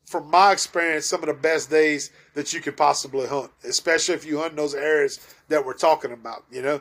from 0.06 0.30
my 0.30 0.52
experience, 0.52 1.06
some 1.06 1.20
of 1.20 1.26
the 1.26 1.34
best 1.34 1.70
days 1.70 2.10
that 2.34 2.52
you 2.52 2.60
could 2.60 2.76
possibly 2.76 3.26
hunt, 3.26 3.50
especially 3.64 4.14
if 4.14 4.24
you 4.24 4.38
hunt 4.38 4.56
those 4.56 4.74
areas 4.74 5.20
that 5.48 5.64
we're 5.64 5.74
talking 5.74 6.12
about, 6.12 6.44
you 6.50 6.62
know? 6.62 6.80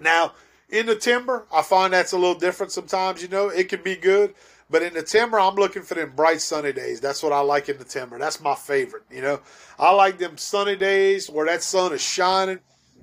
Now, 0.00 0.32
in 0.68 0.86
the 0.86 0.96
timber, 0.96 1.46
I 1.52 1.62
find 1.62 1.92
that's 1.92 2.12
a 2.12 2.18
little 2.18 2.38
different 2.38 2.72
sometimes, 2.72 3.22
you 3.22 3.28
know? 3.28 3.48
It 3.48 3.68
can 3.68 3.82
be 3.82 3.96
good. 3.96 4.34
But 4.72 4.82
in 4.82 4.94
the 4.94 5.02
timber, 5.02 5.38
I'm 5.38 5.54
looking 5.54 5.82
for 5.82 5.94
them 5.94 6.14
bright 6.16 6.40
sunny 6.40 6.72
days. 6.72 7.00
That's 7.00 7.22
what 7.22 7.32
I 7.32 7.40
like 7.40 7.68
in 7.68 7.78
the 7.78 7.84
timber. 7.84 8.18
That's 8.18 8.40
my 8.40 8.56
favorite, 8.56 9.04
you 9.12 9.22
know? 9.22 9.40
I 9.78 9.92
like 9.92 10.18
them 10.18 10.36
sunny 10.36 10.74
days 10.74 11.30
where 11.30 11.46
that 11.46 11.62
sun 11.62 11.92
is 11.92 12.00
shining 12.00 12.58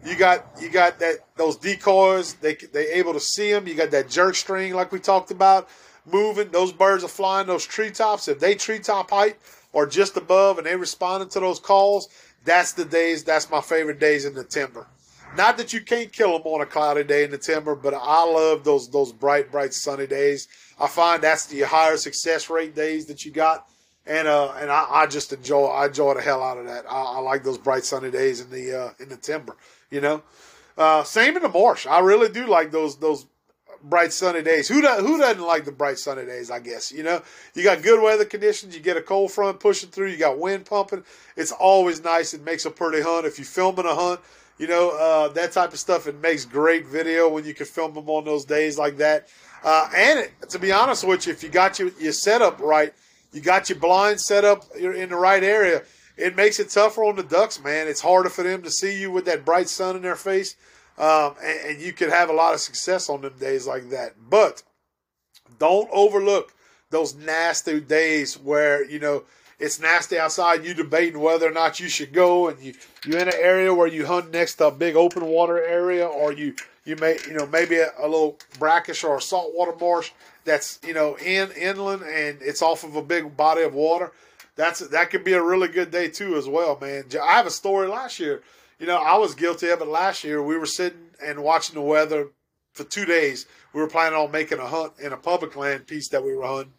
you 0.06 0.16
got 0.16 0.46
you 0.62 0.70
got 0.70 1.00
that 1.00 1.18
those 1.36 1.58
decoys. 1.58 2.34
They 2.36 2.56
they 2.56 2.94
able 2.94 3.14
to 3.14 3.20
see 3.20 3.52
them. 3.52 3.68
You 3.68 3.76
got 3.76 3.92
that 3.92 4.10
jerk 4.10 4.36
string 4.36 4.74
like 4.74 4.92
we 4.92 5.00
talked 5.00 5.32
about 5.32 5.68
moving. 6.06 6.50
Those 6.52 6.72
birds 6.72 7.04
are 7.04 7.10
flying 7.10 7.48
those 7.48 7.66
treetops. 7.66 8.28
If 8.28 8.40
they 8.40 8.56
treetop 8.56 9.10
height 9.10 9.38
or 9.74 9.86
just 9.86 10.18
above, 10.18 10.58
and 10.58 10.66
they 10.66 10.76
responding 10.76 11.30
to 11.30 11.40
those 11.40 11.60
calls, 11.60 12.08
that's 12.46 12.74
the 12.74 12.86
days. 12.86 13.24
That's 13.24 13.50
my 13.50 13.62
favorite 13.62 14.00
days 14.00 14.26
in 14.26 14.34
the 14.34 14.44
timber. 14.44 14.88
Not 15.38 15.58
that 15.58 15.74
you 15.74 15.82
can't 15.82 16.12
kill 16.12 16.34
them 16.34 16.42
on 16.46 16.62
a 16.62 16.66
cloudy 16.66 17.04
day 17.04 17.24
in 17.24 17.32
the 17.32 17.38
timber, 17.38 17.76
but 17.76 17.94
I 17.94 18.24
love 18.26 18.64
those 18.64 18.90
those 18.90 19.14
bright, 19.14 19.52
bright 19.52 19.74
sunny 19.74 20.08
days. 20.08 20.48
I 20.80 20.88
find 20.88 21.22
that's 21.22 21.46
the 21.46 21.62
higher 21.62 21.98
success 21.98 22.50
rate 22.50 22.76
days 22.76 23.06
that 23.08 23.26
you 23.26 23.32
got, 23.32 23.68
and 24.06 24.28
uh, 24.28 24.54
and 24.60 24.72
I, 24.72 24.86
I 24.90 25.08
just 25.08 25.32
enjoy 25.32 25.66
I 25.68 25.88
enjoy 25.88 26.16
the 26.16 26.22
hell 26.22 26.44
out 26.44 26.58
of 26.58 26.66
that. 26.66 26.86
I, 26.90 27.02
I 27.02 27.20
like 27.20 27.44
those 27.44 27.58
bright 27.58 27.86
sunny 27.86 28.12
days 28.12 28.42
in 28.42 28.50
the 28.50 28.80
uh, 28.80 28.90
in 29.00 29.10
the 29.10 29.18
timber. 29.18 29.56
You 29.92 30.02
know, 30.02 30.24
uh, 30.78 31.04
same 31.04 31.36
in 31.38 31.44
the 31.44 31.50
marsh. 31.50 31.86
I 31.86 32.00
really 32.00 32.30
do 32.30 32.48
like 32.48 32.72
those 32.72 32.98
those 32.98 33.28
bright 33.84 34.12
sunny 34.12 34.42
days. 34.42 34.68
Who 34.68 34.82
do, 34.82 34.88
who 34.88 35.18
doesn't 35.18 35.42
like 35.42 35.66
the 35.66 35.72
bright 35.72 35.98
sunny 36.00 36.26
days? 36.26 36.52
I 36.52 36.60
guess 36.60 36.92
you 36.92 37.04
know 37.04 37.22
you 37.54 37.64
got 37.64 37.82
good 37.84 38.02
weather 38.02 38.26
conditions. 38.26 38.76
You 38.76 38.82
get 38.82 38.98
a 38.98 39.02
cold 39.02 39.32
front 39.32 39.60
pushing 39.60 39.90
through. 39.90 40.10
You 40.10 40.18
got 40.18 40.40
wind 40.40 40.66
pumping. 40.66 41.04
It's 41.36 41.52
always 41.52 42.04
nice. 42.04 42.34
It 42.34 42.44
makes 42.44 42.66
a 42.66 42.72
pretty 42.72 43.02
hunt. 43.02 43.26
If 43.26 43.38
you're 43.38 43.46
filming 43.46 43.86
a 43.86 43.96
hunt, 43.96 44.20
you 44.60 44.68
know 44.68 44.92
uh, 44.92 45.30
that 45.30 45.52
type 45.52 45.74
of 45.74 45.80
stuff. 45.80 46.06
It 46.06 46.22
makes 46.22 46.46
great 46.46 46.86
video 46.86 47.28
when 47.28 47.46
you 47.46 47.56
can 47.56 47.66
film 47.66 47.96
them 47.96 48.10
on 48.10 48.26
those 48.26 48.46
days 48.46 48.78
like 48.78 48.98
that. 48.98 49.28
Uh, 49.64 49.90
and 49.96 50.20
it, 50.20 50.32
to 50.50 50.60
be 50.60 50.72
honest 50.72 51.04
with 51.04 51.26
you, 51.26 51.34
if 51.34 51.42
you 51.42 51.50
got 51.50 51.80
your 51.80 51.90
your 52.00 52.14
setup 52.14 52.60
right, 52.60 52.94
you 53.34 53.42
got 53.42 53.70
your 53.70 53.80
blind 53.80 54.22
set 54.22 54.46
up. 54.46 54.66
In 54.76 55.10
the 55.10 55.16
right 55.16 55.44
area 55.44 55.82
it 56.20 56.36
makes 56.36 56.60
it 56.60 56.70
tougher 56.70 57.04
on 57.06 57.16
the 57.16 57.24
Ducks, 57.24 57.64
man. 57.64 57.88
It's 57.88 58.02
harder 58.02 58.30
for 58.30 58.44
them 58.44 58.62
to 58.64 58.70
see 58.70 59.00
you 59.00 59.10
with 59.10 59.26
that 59.26 59.46
bright 59.46 59.70
sun 59.70 59.96
in 59.96 60.02
their 60.02 60.18
face, 60.18 60.56
um, 60.98 61.36
and, 61.42 61.60
and 61.72 61.82
you 61.82 61.94
could 61.94 62.10
have 62.10 62.30
a 62.30 62.34
lot 62.34 62.54
of 62.54 62.60
success 62.60 63.10
on 63.10 63.22
them 63.22 63.38
days 63.40 63.66
like 63.66 63.90
that. 63.90 64.16
But 64.30 64.62
don't 65.58 65.90
overlook 65.92 66.54
those 66.90 67.16
nasty 67.16 67.80
days 67.80 68.38
where 68.38 68.84
you 68.84 69.00
know 69.00 69.24
it's 69.60 69.80
nasty 69.80 70.18
outside. 70.18 70.66
You 70.66 70.74
debating 70.74 71.20
whether 71.20 71.48
or 71.48 71.52
not 71.52 71.80
you 71.80 71.90
should 71.90 72.14
go, 72.14 72.48
and 72.48 72.60
you 72.62 72.74
you're 73.06 73.20
in 73.20 73.28
an 73.28 73.34
area 73.40 73.74
where 73.74 73.88
you 73.88 74.06
hunt 74.06 74.32
next 74.32 74.56
to 74.56 74.68
a 74.68 74.72
big 74.72 74.96
open 74.96 75.26
water 75.26 75.64
area, 75.64 76.08
or 76.08 76.32
you 76.32 76.56
you 76.86 76.96
may 76.96 77.18
you 77.28 77.34
know 77.34 77.46
maybe 77.46 77.78
a, 77.78 77.92
a 78.00 78.08
little 78.08 78.38
brackish 78.58 79.04
or 79.04 79.18
a 79.18 79.22
saltwater 79.22 79.76
marsh 79.80 80.12
that's 80.46 80.80
you 80.86 80.94
know 80.94 81.16
in 81.18 81.52
inland 81.52 82.02
and 82.02 82.42
it's 82.42 82.62
off 82.62 82.84
of 82.84 82.96
a 82.96 83.02
big 83.02 83.36
body 83.36 83.62
of 83.62 83.74
water 83.74 84.12
that's 84.60 84.80
that 84.80 85.10
could 85.10 85.24
be 85.24 85.34
a 85.34 85.42
really 85.42 85.70
good 85.70 85.90
day 85.90 86.10
too 86.10 86.36
as 86.36 86.46
well, 86.46 86.78
man. 86.82 87.06
I 87.24 87.38
have 87.38 87.48
a 87.48 87.52
story 87.52 87.88
last 87.88 88.20
year. 88.20 88.44
You 88.78 88.88
know, 88.88 88.98
I 88.98 89.18
was 89.18 89.34
guilty 89.34 89.70
of 89.70 89.82
it 89.82 89.88
last 89.88 90.26
year. 90.26 90.44
We 90.44 90.58
were 90.58 90.66
sitting 90.66 91.12
and 91.24 91.44
watching 91.44 91.76
the 91.76 91.82
weather 91.82 92.28
for 92.74 92.84
two 92.84 93.06
days. 93.06 93.46
We 93.72 93.80
were 93.80 93.88
planning 93.88 94.20
on 94.20 94.32
making 94.32 94.60
a 94.60 94.68
hunt 94.68 94.94
in 95.00 95.14
a 95.14 95.18
public 95.18 95.56
land 95.56 95.88
piece 95.88 96.10
that 96.10 96.26
we 96.26 96.36
were 96.36 96.46
hunting, 96.46 96.74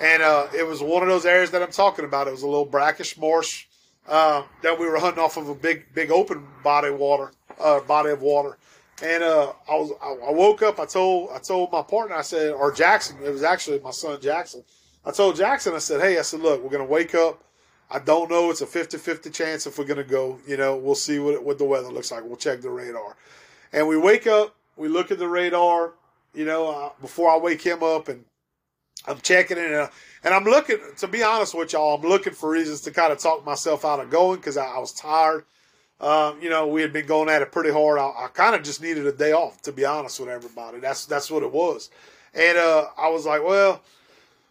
and 0.00 0.22
uh, 0.22 0.48
it 0.54 0.66
was 0.66 0.80
one 0.82 1.02
of 1.02 1.08
those 1.08 1.26
areas 1.26 1.50
that 1.50 1.62
I'm 1.62 1.70
talking 1.70 2.04
about. 2.04 2.26
It 2.26 2.32
was 2.32 2.42
a 2.42 2.48
little 2.48 2.64
brackish 2.64 3.16
marsh 3.16 3.66
uh, 4.08 4.42
that 4.62 4.78
we 4.78 4.86
were 4.86 4.98
hunting 4.98 5.22
off 5.22 5.36
of 5.36 5.48
a 5.48 5.54
big, 5.54 5.86
big 5.94 6.10
open 6.10 6.46
body 6.62 6.90
water, 6.90 7.32
uh, 7.60 7.80
body 7.80 8.10
of 8.10 8.22
water. 8.22 8.58
And 9.02 9.22
uh, 9.22 9.52
I 9.68 9.74
was, 9.74 9.92
I 10.02 10.30
woke 10.30 10.62
up. 10.62 10.78
I 10.78 10.86
told, 10.86 11.30
I 11.32 11.38
told 11.38 11.72
my 11.72 11.82
partner. 11.82 12.16
I 12.16 12.22
said, 12.22 12.52
or 12.52 12.70
Jackson. 12.72 13.16
It 13.24 13.30
was 13.30 13.42
actually 13.42 13.80
my 13.80 13.90
son 13.90 14.20
Jackson. 14.20 14.62
I 15.04 15.10
told 15.10 15.36
Jackson, 15.36 15.74
I 15.74 15.78
said, 15.78 16.00
hey, 16.00 16.18
I 16.18 16.22
said, 16.22 16.40
look, 16.40 16.62
we're 16.62 16.78
to 16.78 16.84
wake 16.84 17.14
up. 17.14 17.42
I 17.90 17.98
don't 17.98 18.30
know. 18.30 18.50
It's 18.50 18.60
a 18.60 18.66
50 18.66 18.98
50 18.98 19.30
chance 19.30 19.66
if 19.66 19.78
we're 19.78 19.84
to 19.86 20.04
go. 20.04 20.38
You 20.46 20.56
know, 20.56 20.76
we'll 20.76 20.94
see 20.94 21.18
what, 21.18 21.44
what 21.44 21.58
the 21.58 21.64
weather 21.64 21.90
looks 21.90 22.12
like. 22.12 22.24
We'll 22.24 22.36
check 22.36 22.60
the 22.60 22.70
radar. 22.70 23.16
And 23.72 23.88
we 23.88 23.96
wake 23.96 24.26
up, 24.26 24.54
we 24.76 24.88
look 24.88 25.10
at 25.10 25.18
the 25.18 25.28
radar, 25.28 25.94
you 26.34 26.44
know, 26.44 26.70
uh, 26.70 26.90
before 27.00 27.30
I 27.30 27.38
wake 27.38 27.62
him 27.62 27.82
up, 27.82 28.08
and 28.08 28.24
I'm 29.06 29.20
checking 29.20 29.58
it. 29.58 29.70
And, 29.72 29.88
and 30.24 30.34
I'm 30.34 30.44
looking, 30.44 30.78
to 30.98 31.08
be 31.08 31.22
honest 31.22 31.54
with 31.54 31.72
y'all, 31.72 31.96
I'm 31.96 32.08
looking 32.08 32.32
for 32.32 32.50
reasons 32.50 32.80
to 32.82 32.90
kind 32.90 33.12
of 33.12 33.18
talk 33.18 33.44
myself 33.44 33.84
out 33.84 34.00
of 34.00 34.10
going 34.10 34.36
because 34.36 34.56
I, 34.56 34.66
I, 34.66 34.78
was 34.78 34.92
tired. 34.92 35.44
Um, 36.00 36.40
you 36.40 36.50
know, 36.50 36.66
we 36.66 36.82
had 36.82 36.92
been 36.92 37.06
going 37.06 37.28
at 37.28 37.42
it 37.42 37.52
pretty 37.52 37.70
hard. 37.70 37.98
I, 37.98 38.06
I 38.06 38.28
kind 38.32 38.54
of 38.54 38.62
just 38.62 38.82
needed 38.82 39.06
a 39.06 39.12
day 39.12 39.32
off, 39.32 39.62
to 39.62 39.72
be 39.72 39.84
honest 39.84 40.20
with 40.20 40.28
everybody. 40.28 40.78
That's 40.78 41.06
that's 41.06 41.30
what 41.30 41.42
it 41.42 41.52
was. 41.52 41.90
And 42.34 42.58
uh, 42.58 42.86
I 42.96 43.08
was 43.08 43.26
like, 43.26 43.44
well, 43.44 43.82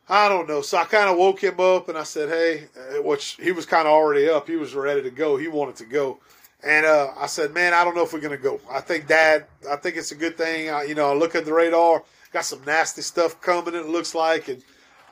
I 0.07 0.27
don't 0.27 0.47
know. 0.47 0.61
So 0.61 0.77
I 0.77 0.83
kind 0.85 1.09
of 1.09 1.17
woke 1.17 1.41
him 1.41 1.59
up 1.59 1.89
and 1.89 1.97
I 1.97 2.03
said, 2.03 2.29
hey, 2.29 2.67
uh, 2.77 3.01
which 3.01 3.37
he 3.41 3.51
was 3.51 3.65
kind 3.65 3.87
of 3.87 3.93
already 3.93 4.29
up. 4.29 4.47
He 4.47 4.55
was 4.57 4.75
ready 4.75 5.01
to 5.03 5.09
go. 5.09 5.37
He 5.37 5.47
wanted 5.47 5.77
to 5.77 5.85
go. 5.85 6.19
And 6.63 6.85
uh, 6.85 7.11
I 7.17 7.25
said, 7.25 7.53
man, 7.53 7.73
I 7.73 7.83
don't 7.83 7.95
know 7.95 8.03
if 8.03 8.13
we're 8.13 8.19
to 8.19 8.37
go. 8.37 8.59
I 8.69 8.81
think, 8.81 9.07
Dad, 9.07 9.45
I 9.69 9.77
think 9.77 9.95
it's 9.95 10.11
a 10.11 10.15
good 10.15 10.37
thing. 10.37 10.69
I, 10.69 10.83
you 10.83 10.95
know, 10.95 11.09
I 11.09 11.15
look 11.15 11.33
at 11.33 11.45
the 11.45 11.53
radar, 11.53 12.03
got 12.31 12.45
some 12.45 12.61
nasty 12.65 13.01
stuff 13.01 13.39
coming, 13.41 13.75
it 13.75 13.87
looks 13.87 14.15
like. 14.15 14.47
And 14.47 14.63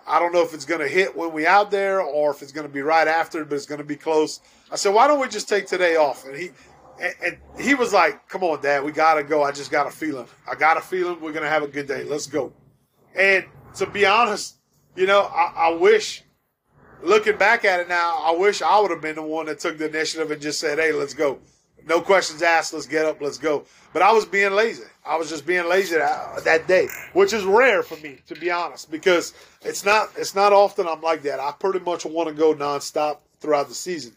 I 0.08 0.20
don't 0.20 0.34
know 0.34 0.42
if 0.42 0.54
it's 0.54 0.66
going 0.66 0.82
to 0.82 0.88
hit 0.88 1.16
when 1.16 1.34
we 1.34 1.46
out 1.46 1.72
there 1.72 2.02
or 2.02 2.32
if 2.32 2.42
it's 2.42 2.52
going 2.52 2.68
to 2.68 2.74
be 2.74 2.82
right 2.82 3.08
after, 3.08 3.44
but 3.46 3.56
it's 3.56 3.66
going 3.66 3.80
to 3.80 3.86
be 3.86 3.96
close. 3.96 4.40
I 4.72 4.76
said, 4.76 4.94
why 4.94 5.08
don't 5.08 5.20
we 5.20 5.28
just 5.28 5.50
take 5.50 5.68
today 5.68 5.96
off? 5.96 6.26
And 6.26 6.36
he, 6.36 6.50
and, 7.02 7.14
and 7.24 7.38
he 7.60 7.76
was 7.76 7.94
like, 7.94 8.28
come 8.28 8.44
on, 8.44 8.62
Dad, 8.62 8.84
we 8.84 8.92
got 8.92 9.16
to 9.16 9.24
go. 9.24 9.44
I 9.44 9.52
just 9.52 9.72
got 9.72 9.88
a 9.88 9.92
feeling. 9.92 10.28
I 10.50 10.56
got 10.56 10.78
a 10.78 10.82
feeling 10.82 11.22
we're 11.22 11.32
going 11.32 11.44
to 11.44 11.50
have 11.50 11.64
a 11.64 11.68
good 11.68 11.88
day. 11.88 12.04
Let's 12.04 12.28
go. 12.28 12.54
And 13.16 13.46
to 13.76 13.86
be 13.86 14.06
honest, 14.06 14.58
you 14.96 15.06
know, 15.06 15.22
I, 15.22 15.54
I 15.56 15.70
wish 15.72 16.24
looking 17.02 17.38
back 17.38 17.66
at 17.66 17.80
it 17.80 17.88
now, 17.88 18.20
I 18.22 18.36
wish 18.36 18.62
I 18.62 18.80
would 18.80 18.92
have 18.92 19.02
been 19.02 19.16
the 19.16 19.24
one 19.24 19.46
that 19.48 19.60
took 19.60 19.78
the 19.78 19.88
initiative 19.88 20.32
and 20.32 20.42
just 20.42 20.60
said, 20.60 20.78
"Hey, 20.78 20.92
let's 20.92 21.14
go." 21.14 21.40
No 21.86 22.02
questions 22.02 22.42
asked. 22.42 22.74
Let's 22.74 22.86
get 22.86 23.06
up. 23.06 23.22
Let's 23.22 23.38
go. 23.38 23.66
But 23.94 24.02
I 24.02 24.12
was 24.12 24.26
being 24.26 24.52
lazy. 24.52 24.84
I 25.06 25.16
was 25.16 25.30
just 25.30 25.46
being 25.46 25.68
lazy 25.68 25.96
that, 25.96 26.44
that 26.44 26.68
day, 26.68 26.88
which 27.14 27.34
is 27.34 27.44
rare 27.44 27.84
for 27.84 27.96
me, 27.98 28.20
to 28.28 28.36
be 28.36 28.52
honest, 28.52 28.92
because 28.92 29.34
it's 29.62 29.86
not 29.86 30.10
it's 30.18 30.36
not 30.36 30.54
often 30.54 30.88
I'm 30.88 31.02
like 31.02 31.24
that. 31.24 31.40
I 31.40 31.52
pretty 31.52 31.80
much 31.80 32.06
want 32.06 32.30
to 32.30 32.36
go 32.36 32.54
nonstop 32.54 33.18
throughout 33.40 33.70
the 33.70 33.76
season, 33.76 34.14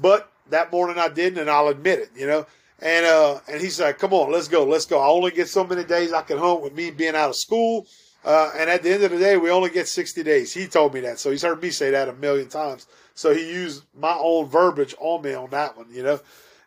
but 0.00 0.30
that 0.50 0.72
morning 0.72 0.98
I 0.98 1.08
didn't, 1.08 1.38
and 1.38 1.50
I'll 1.50 1.68
admit 1.68 1.98
it. 1.98 2.10
You 2.16 2.26
know. 2.26 2.46
And 2.80 3.06
uh, 3.06 3.38
and 3.46 3.60
he 3.60 3.68
said, 3.68 3.98
"Come 3.98 4.12
on, 4.12 4.32
let's 4.32 4.48
go, 4.48 4.64
let's 4.64 4.86
go. 4.86 4.98
I 4.98 5.06
only 5.06 5.30
get 5.30 5.48
so 5.48 5.64
many 5.64 5.84
days 5.84 6.12
I 6.12 6.22
can 6.22 6.38
hunt 6.38 6.62
with 6.62 6.74
me 6.74 6.90
being 6.90 7.14
out 7.14 7.30
of 7.30 7.36
school, 7.36 7.86
uh, 8.24 8.52
and 8.56 8.70
at 8.70 8.82
the 8.82 8.92
end 8.92 9.02
of 9.02 9.10
the 9.10 9.18
day, 9.18 9.36
we 9.36 9.50
only 9.50 9.70
get 9.70 9.88
60 9.88 10.22
days. 10.22 10.54
He 10.54 10.66
told 10.66 10.94
me 10.94 11.00
that. 11.00 11.18
So 11.18 11.30
he's 11.30 11.42
heard 11.42 11.62
me 11.62 11.70
say 11.70 11.90
that 11.90 12.08
a 12.08 12.12
million 12.12 12.48
times. 12.48 12.86
So 13.14 13.34
he 13.34 13.50
used 13.50 13.84
my 13.96 14.16
own 14.18 14.46
verbiage 14.48 14.94
on 14.98 15.22
me 15.22 15.34
on 15.34 15.50
that 15.50 15.76
one, 15.76 15.86
you 15.92 16.02
know. 16.02 16.20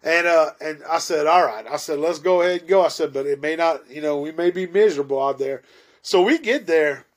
And 0.05 0.27
uh, 0.27 0.51
and 0.61 0.83
I 0.87 0.99
said, 0.99 1.25
all 1.25 1.43
right. 1.43 1.65
I 1.67 1.77
said, 1.77 1.97
let's 1.99 2.19
go 2.19 2.41
ahead 2.41 2.61
and 2.61 2.69
go. 2.69 2.85
I 2.85 2.89
said, 2.89 3.11
but 3.11 3.25
it 3.25 3.41
may 3.41 3.55
not, 3.55 3.89
you 3.89 4.01
know, 4.01 4.19
we 4.21 4.31
may 4.31 4.51
be 4.51 4.67
miserable 4.67 5.21
out 5.21 5.39
there. 5.39 5.63
So 6.03 6.21
we 6.21 6.37
get 6.37 6.67
there, 6.67 7.07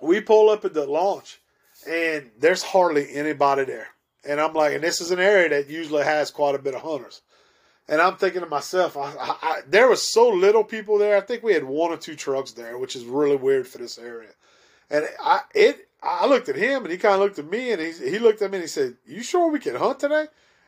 we 0.00 0.20
pull 0.20 0.48
up 0.48 0.64
at 0.64 0.72
the 0.72 0.86
launch, 0.86 1.40
and 1.86 2.30
there's 2.38 2.62
hardly 2.62 3.12
anybody 3.12 3.64
there. 3.64 3.88
And 4.24 4.40
I'm 4.40 4.54
like, 4.54 4.74
and 4.74 4.84
this 4.84 5.00
is 5.00 5.10
an 5.10 5.18
area 5.18 5.48
that 5.48 5.68
usually 5.68 6.04
has 6.04 6.30
quite 6.30 6.54
a 6.54 6.60
bit 6.60 6.76
of 6.76 6.82
hunters. 6.82 7.22
And 7.88 8.00
I'm 8.00 8.16
thinking 8.16 8.40
to 8.40 8.46
myself, 8.46 8.96
I, 8.96 9.12
I, 9.12 9.36
I, 9.42 9.60
there 9.68 9.88
was 9.88 10.02
so 10.02 10.28
little 10.28 10.64
people 10.64 10.98
there. 10.98 11.16
I 11.16 11.20
think 11.20 11.42
we 11.42 11.54
had 11.54 11.64
one 11.64 11.90
or 11.90 11.96
two 11.96 12.16
trucks 12.16 12.52
there, 12.52 12.78
which 12.78 12.94
is 12.94 13.04
really 13.04 13.36
weird 13.36 13.66
for 13.66 13.78
this 13.78 13.98
area. 13.98 14.30
And 14.90 15.08
I 15.20 15.40
it 15.54 15.88
I 16.00 16.26
looked 16.26 16.48
at 16.48 16.54
him 16.54 16.84
and 16.84 16.92
he 16.92 16.98
kind 16.98 17.14
of 17.14 17.20
looked 17.20 17.40
at 17.40 17.50
me 17.50 17.72
and 17.72 17.80
he 17.80 17.90
he 17.92 18.20
looked 18.20 18.42
at 18.42 18.50
me 18.52 18.58
and 18.58 18.62
he 18.64 18.68
said, 18.68 18.96
"You 19.04 19.24
sure 19.24 19.50
we 19.50 19.58
can 19.58 19.74
hunt 19.74 19.98
today?" 19.98 20.26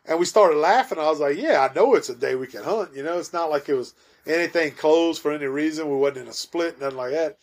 And 0.08 0.18
we 0.18 0.24
started 0.24 0.58
laughing. 0.58 0.98
I 0.98 1.10
was 1.10 1.20
like, 1.20 1.36
"Yeah, 1.36 1.68
I 1.68 1.74
know 1.74 1.94
it's 1.94 2.08
a 2.08 2.14
day 2.14 2.34
we 2.34 2.46
can 2.46 2.64
hunt. 2.64 2.96
You 2.96 3.02
know, 3.02 3.18
it's 3.18 3.34
not 3.34 3.50
like 3.50 3.68
it 3.68 3.74
was 3.74 3.94
anything 4.26 4.72
closed 4.72 5.20
for 5.20 5.30
any 5.32 5.46
reason. 5.46 5.90
We 5.90 5.96
wasn't 5.96 6.18
in 6.18 6.28
a 6.28 6.32
split, 6.32 6.80
nothing 6.80 6.96
like 6.96 7.12
that." 7.12 7.36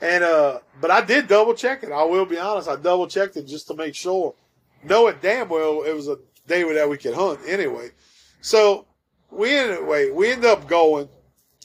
And 0.00 0.22
uh, 0.22 0.60
but 0.80 0.90
I 0.90 1.00
did 1.00 1.28
double 1.28 1.54
check 1.54 1.82
it. 1.82 1.90
I 1.90 2.04
will 2.04 2.26
be 2.26 2.38
honest. 2.38 2.68
I 2.68 2.76
double 2.76 3.06
checked 3.06 3.38
it 3.38 3.46
just 3.46 3.68
to 3.68 3.74
make 3.74 3.94
sure, 3.94 4.34
knowing 4.84 5.16
damn 5.22 5.48
well 5.48 5.82
it 5.82 5.94
was 5.94 6.08
a 6.08 6.18
day 6.46 6.62
that 6.74 6.90
we 6.90 6.98
could 6.98 7.14
hunt 7.14 7.40
anyway. 7.46 7.90
So 8.42 8.86
we 9.30 9.56
anyway 9.56 10.10
we 10.10 10.30
end 10.30 10.44
up 10.44 10.68
going, 10.68 11.08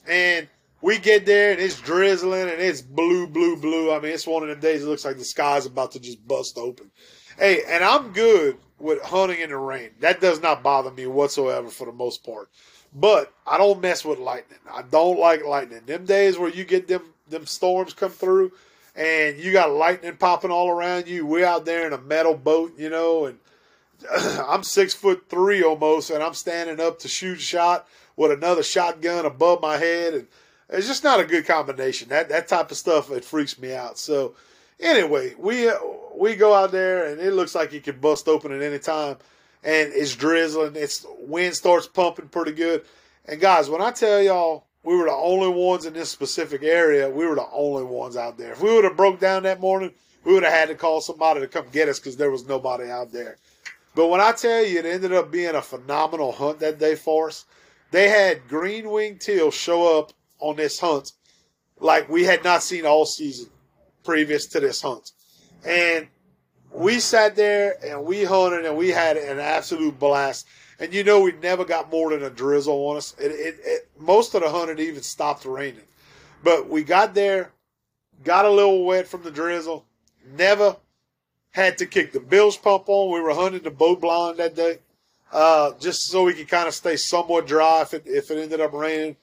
and 0.08 0.48
we 0.82 1.00
get 1.00 1.26
there 1.26 1.52
and 1.52 1.60
it's 1.60 1.82
drizzling 1.82 2.50
and 2.50 2.62
it's 2.62 2.82
blue, 2.82 3.28
blue, 3.28 3.58
blue. 3.58 3.92
I 3.92 4.00
mean, 4.00 4.14
it's 4.14 4.28
one 4.28 4.44
of 4.44 4.50
the 4.50 4.56
days 4.56 4.84
it 4.84 4.88
looks 4.88 5.04
like 5.04 5.18
the 5.18 5.26
sky's 5.26 5.66
about 5.66 5.94
to 5.94 6.00
just 6.00 6.26
bust 6.26 6.58
open. 6.58 6.92
Hey, 7.38 7.62
and 7.68 7.84
I'm 7.84 8.14
good 8.14 8.58
with 8.80 9.02
hunting 9.02 9.40
in 9.40 9.50
the 9.50 9.58
rain. 9.58 9.92
That 10.00 10.22
does 10.22 10.42
not 10.42 10.64
bother 10.64 10.92
me 10.92 11.08
whatsoever 11.08 11.70
for 11.70 11.86
the 11.86 11.94
most 11.94 12.24
part. 12.24 12.50
But 12.94 13.34
I 13.46 13.58
don't 13.58 13.82
mess 13.82 14.06
with 14.06 14.20
lightning. 14.20 14.60
I 14.72 14.82
don't 14.84 15.20
like 15.20 15.44
lightning. 15.44 15.82
Them 15.86 16.06
days 16.06 16.38
where 16.38 16.50
you 16.50 16.64
get 16.64 16.88
them 16.88 17.14
them 17.28 17.46
storms 17.46 17.94
come 17.94 18.12
through 18.12 18.52
and 18.96 19.38
you 19.38 19.52
got 19.52 19.72
lightning 19.72 20.16
popping 20.16 20.52
all 20.52 20.70
around 20.70 21.08
you. 21.08 21.26
We're 21.26 21.46
out 21.46 21.66
there 21.66 21.86
in 21.86 21.94
a 21.94 21.98
metal 21.98 22.36
boat, 22.36 22.74
you 22.78 22.90
know, 22.90 23.26
and 23.26 23.40
I'm 24.48 24.64
six 24.64 24.94
foot 24.94 25.26
three 25.30 25.64
almost, 25.64 26.10
and 26.10 26.24
I'm 26.24 26.34
standing 26.34 26.80
up 26.80 27.00
to 27.00 27.08
shoot 27.08 27.38
a 27.38 27.42
shot 27.42 27.88
with 28.16 28.32
another 28.32 28.64
shotgun 28.64 29.26
above 29.26 29.62
my 29.62 29.78
head, 29.78 30.14
and 30.14 30.28
it's 30.70 30.88
just 30.88 31.04
not 31.04 31.20
a 31.20 31.26
good 31.26 31.46
combination. 31.46 32.10
That 32.10 32.30
that 32.30 32.48
type 32.48 32.72
of 32.72 32.78
stuff 32.78 33.12
it 33.12 33.26
freaks 33.26 33.60
me 33.60 33.74
out. 33.74 33.98
So 33.98 34.36
anyway, 34.80 35.34
we 35.38 35.70
uh, 35.70 35.78
we 36.16 36.36
go 36.36 36.54
out 36.54 36.72
there, 36.72 37.08
and 37.08 37.20
it 37.20 37.34
looks 37.34 37.56
like 37.56 37.74
it 37.74 37.84
could 37.84 38.02
bust 38.02 38.28
open 38.28 38.52
at 38.52 38.62
any 38.62 38.80
time, 38.80 39.18
and 39.64 39.92
it's 39.94 40.16
drizzling. 40.16 40.76
It's 40.76 41.06
wind 41.20 41.56
starts 41.56 41.88
pumping 41.88 42.30
pretty 42.30 42.54
good, 42.54 42.86
and 43.26 43.40
guys, 43.40 43.70
when 43.70 43.82
I 43.82 43.92
tell 43.92 44.22
y'all 44.22 44.66
we 44.84 44.96
were 44.96 45.06
the 45.06 45.12
only 45.12 45.50
ones 45.50 45.86
in 45.86 45.94
this 45.94 46.12
specific 46.12 46.64
area, 46.64 47.10
we 47.10 47.26
were 47.26 47.36
the 47.36 47.48
only 47.52 47.84
ones 47.84 48.16
out 48.16 48.38
there. 48.38 48.52
If 48.52 48.62
we 48.62 48.74
would 48.74 48.84
have 48.84 48.98
broke 48.98 49.20
down 49.20 49.44
that 49.44 49.60
morning, 49.60 49.92
we 50.24 50.34
would 50.34 50.44
have 50.44 50.54
had 50.54 50.70
to 50.70 50.76
call 50.76 51.02
somebody 51.02 51.40
to 51.40 51.48
come 51.48 51.66
get 51.72 51.90
us 51.90 52.00
because 52.00 52.18
there 52.18 52.32
was 52.32 52.48
nobody 52.48 52.90
out 52.90 53.12
there. 53.12 53.38
But 53.96 54.08
when 54.08 54.22
I 54.22 54.34
tell 54.34 54.64
you 54.64 54.80
it 54.80 54.86
ended 54.86 55.14
up 55.14 55.32
being 55.32 55.56
a 55.56 55.62
phenomenal 55.62 56.34
hunt 56.34 56.60
that 56.60 56.78
day 56.78 56.96
for 56.96 57.30
us, 57.30 57.46
they 57.92 58.10
had 58.10 58.48
green 58.48 58.92
winged 58.92 59.22
teal 59.22 59.50
show 59.52 60.00
up 60.00 60.12
on 60.40 60.58
this 60.58 60.80
hunt 60.80 61.14
like 61.80 62.10
we 62.10 62.24
had 62.24 62.44
not 62.44 62.62
seen 62.62 62.86
all 62.86 63.06
season 63.06 63.50
previous 64.06 64.46
to 64.48 64.60
this 64.60 64.82
hunt. 64.82 65.12
And 65.66 66.08
we 66.72 67.00
sat 67.00 67.36
there 67.36 67.76
and 67.84 68.06
we 68.06 68.24
hunted 68.24 68.66
and 68.66 68.78
we 68.78 68.90
had 68.90 69.18
an 69.18 69.40
absolute 69.40 70.00
blast. 70.00 70.48
And 70.80 70.94
you 70.94 71.04
know, 71.04 71.22
we 71.22 71.32
never 71.34 71.66
got 71.66 71.92
more 71.92 72.12
than 72.12 72.24
a 72.24 72.30
drizzle 72.30 72.88
on 72.88 72.98
us. 72.98 73.16
It, 73.20 73.32
it, 73.32 73.56
it, 73.64 73.90
most 73.98 74.36
of 74.36 74.42
the 74.42 74.50
hunt 74.50 74.80
even 74.80 75.02
stopped 75.02 75.46
raining. 75.46 75.82
But 76.44 76.70
we 76.70 76.84
got 76.84 77.16
there, 77.16 77.52
got 78.24 78.46
a 78.46 78.50
little 78.50 78.86
wet 78.86 79.08
from 79.08 79.24
the 79.24 79.32
drizzle, 79.32 79.86
never 80.38 80.78
had 81.52 81.78
to 81.78 81.86
kick 81.86 82.12
the 82.12 82.20
bilge 82.20 82.62
pump 82.62 82.84
on. 82.88 83.14
We 83.14 83.22
were 83.22 83.34
hunting 83.34 83.64
the 83.64 83.72
boat 83.72 84.02
blind 84.02 84.38
that 84.38 84.56
day, 84.56 84.80
uh, 85.32 85.72
just 85.80 86.08
so 86.08 86.26
we 86.26 86.34
could 86.34 86.50
kind 86.50 86.68
of 86.68 86.74
stay 86.74 86.98
somewhat 86.98 87.48
dry 87.48 87.82
if 87.82 87.94
it 87.94 88.04
if 88.06 88.30
it 88.30 88.38
ended 88.38 88.60
up 88.60 88.74
raining, 88.74 89.16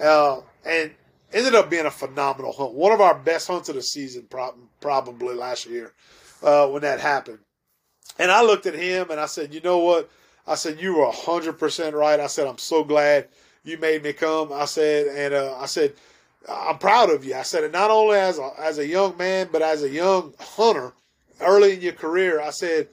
uh, 0.00 0.40
and 0.64 0.92
ended 1.32 1.54
up 1.54 1.70
being 1.70 1.86
a 1.86 1.90
phenomenal 1.90 2.52
hunt. 2.52 2.74
One 2.74 2.92
of 2.92 3.00
our 3.00 3.14
best 3.14 3.48
hunts 3.48 3.68
of 3.68 3.74
the 3.74 3.82
season, 3.82 4.28
probably 4.80 5.34
last 5.34 5.66
year 5.66 5.92
uh, 6.42 6.66
when 6.68 6.82
that 6.82 7.00
happened. 7.00 7.38
And 8.18 8.30
I 8.30 8.42
looked 8.42 8.66
at 8.66 8.74
him 8.74 9.10
and 9.10 9.20
I 9.20 9.26
said, 9.26 9.54
you 9.54 9.60
know 9.60 9.78
what? 9.78 10.10
I 10.46 10.56
said 10.56 10.80
you 10.80 10.96
were 10.96 11.10
hundred 11.10 11.58
percent 11.58 11.94
right. 11.94 12.18
I 12.18 12.26
said 12.26 12.46
I'm 12.46 12.58
so 12.58 12.84
glad 12.84 13.28
you 13.64 13.78
made 13.78 14.02
me 14.02 14.12
come. 14.12 14.52
I 14.52 14.64
said, 14.64 15.06
and 15.06 15.34
uh, 15.34 15.56
I 15.58 15.66
said. 15.66 15.94
I'm 16.48 16.78
proud 16.78 17.08
of 17.08 17.24
you. 17.24 17.36
I 17.36 17.42
said 17.42 17.62
it 17.62 17.70
not 17.70 17.92
only 17.92 18.18
as 18.18 18.40
a, 18.40 18.50
as 18.58 18.78
a 18.78 18.84
young 18.84 19.16
man, 19.16 19.48
but 19.52 19.62
as 19.62 19.84
a 19.84 19.88
young 19.88 20.34
hunter 20.40 20.92
early 21.40 21.74
in 21.74 21.80
your 21.80 21.92
career, 21.92 22.40
I 22.40 22.50
said 22.50 22.88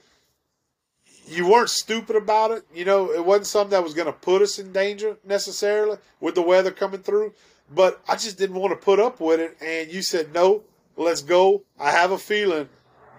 you 1.25 1.47
weren't 1.47 1.71
stupid 1.71 2.15
about 2.15 2.51
it. 2.51 2.63
You 2.71 2.85
know, 2.85 3.11
it 3.11 3.25
wasn't 3.25 3.47
something 3.47 3.71
that 3.71 3.83
was 3.83 3.95
going 3.95 4.05
to 4.05 4.13
put 4.13 4.43
us 4.43 4.59
in 4.59 4.71
danger 4.71 5.17
necessarily 5.25 5.97
with 6.19 6.35
the 6.35 6.43
weather 6.43 6.69
coming 6.69 7.01
through. 7.01 7.33
But 7.71 8.01
I 8.07 8.15
just 8.15 8.37
didn't 8.37 8.55
want 8.55 8.71
to 8.71 8.83
put 8.83 8.99
up 8.99 9.19
with 9.19 9.39
it. 9.39 9.57
And 9.61 9.91
you 9.91 10.01
said, 10.01 10.33
no, 10.33 10.63
let's 10.97 11.21
go. 11.21 11.63
I 11.79 11.91
have 11.91 12.11
a 12.11 12.17
feeling. 12.17 12.69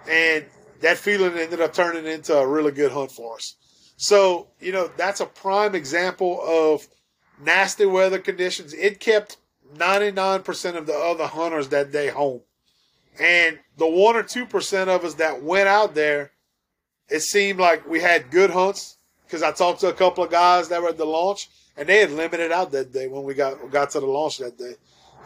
And 0.09 0.47
that 0.81 0.99
feeling 0.99 1.39
ended 1.39 1.61
up 1.61 1.73
turning 1.73 2.07
into 2.07 2.37
a 2.37 2.47
really 2.47 2.73
good 2.73 2.93
hunt 2.93 3.13
for 3.13 3.37
us. 3.37 3.55
So, 3.97 4.49
you 4.61 4.73
know, 4.73 4.91
that's 4.97 5.21
a 5.21 5.27
prime 5.27 5.75
example 5.75 6.41
of 6.43 6.89
nasty 7.45 7.87
weather 7.87 8.19
conditions. 8.19 8.73
It 8.73 8.99
kept 8.99 9.37
99% 9.77 10.77
of 10.77 10.87
the 10.87 10.95
other 10.95 11.27
hunters 11.27 11.69
that 11.69 11.93
day 11.93 12.09
home. 12.09 12.41
And 13.19 13.59
the 13.77 13.89
one 13.89 14.17
or 14.17 14.23
two 14.23 14.47
percent 14.47 14.89
of 14.89 15.05
us 15.05 15.15
that 15.15 15.43
went 15.43 15.69
out 15.69 15.95
there, 15.95 16.33
it 17.09 17.21
seemed 17.21 17.59
like 17.59 17.87
we 17.87 18.01
had 18.01 18.31
good 18.31 18.51
hunts 18.51 18.97
because 19.27 19.43
I 19.43 19.53
talked 19.53 19.81
to 19.81 19.89
a 19.89 19.93
couple 19.93 20.25
of 20.25 20.31
guys 20.31 20.69
that 20.69 20.81
were 20.83 20.89
at 20.89 20.97
the 20.97 21.05
launch, 21.05 21.49
and 21.81 21.89
they 21.89 21.99
had 21.99 22.12
limited 22.12 22.53
out 22.53 22.70
that 22.72 22.93
day 22.93 23.09
when 23.09 23.24
we 23.24 23.33
got 23.33 23.70
got 23.70 23.91
to 23.91 24.01
the 24.01 24.07
launch 24.07 24.39
that 24.39 24.57
day. 24.59 24.74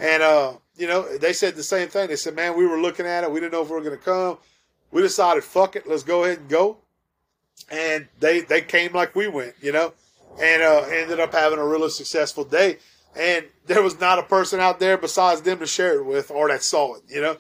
And 0.00 0.22
uh, 0.22 0.54
you 0.76 0.86
know, 0.86 1.18
they 1.18 1.32
said 1.32 1.56
the 1.56 1.64
same 1.64 1.88
thing. 1.88 2.08
They 2.08 2.16
said, 2.16 2.36
"Man, 2.36 2.56
we 2.56 2.64
were 2.64 2.80
looking 2.80 3.06
at 3.06 3.24
it. 3.24 3.30
We 3.30 3.40
didn't 3.40 3.52
know 3.52 3.62
if 3.62 3.68
we 3.68 3.74
were 3.74 3.82
going 3.82 3.98
to 3.98 4.02
come. 4.02 4.38
We 4.92 5.02
decided, 5.02 5.42
fuck 5.42 5.74
it, 5.74 5.88
let's 5.88 6.04
go 6.04 6.24
ahead 6.24 6.38
and 6.38 6.48
go." 6.48 6.78
And 7.70 8.08
they 8.20 8.40
they 8.40 8.60
came 8.60 8.92
like 8.92 9.16
we 9.16 9.26
went, 9.26 9.54
you 9.60 9.72
know, 9.72 9.92
and 10.40 10.62
uh, 10.62 10.82
ended 10.88 11.18
up 11.18 11.32
having 11.32 11.58
a 11.58 11.66
really 11.66 11.90
successful 11.90 12.44
day. 12.44 12.78
And 13.16 13.46
there 13.66 13.82
was 13.82 13.98
not 14.00 14.18
a 14.18 14.24
person 14.24 14.60
out 14.60 14.78
there 14.78 14.96
besides 14.96 15.42
them 15.42 15.58
to 15.58 15.66
share 15.66 15.98
it 15.98 16.04
with 16.04 16.30
or 16.30 16.48
that 16.48 16.62
saw 16.62 16.94
it, 16.94 17.02
you 17.08 17.20
know. 17.20 17.36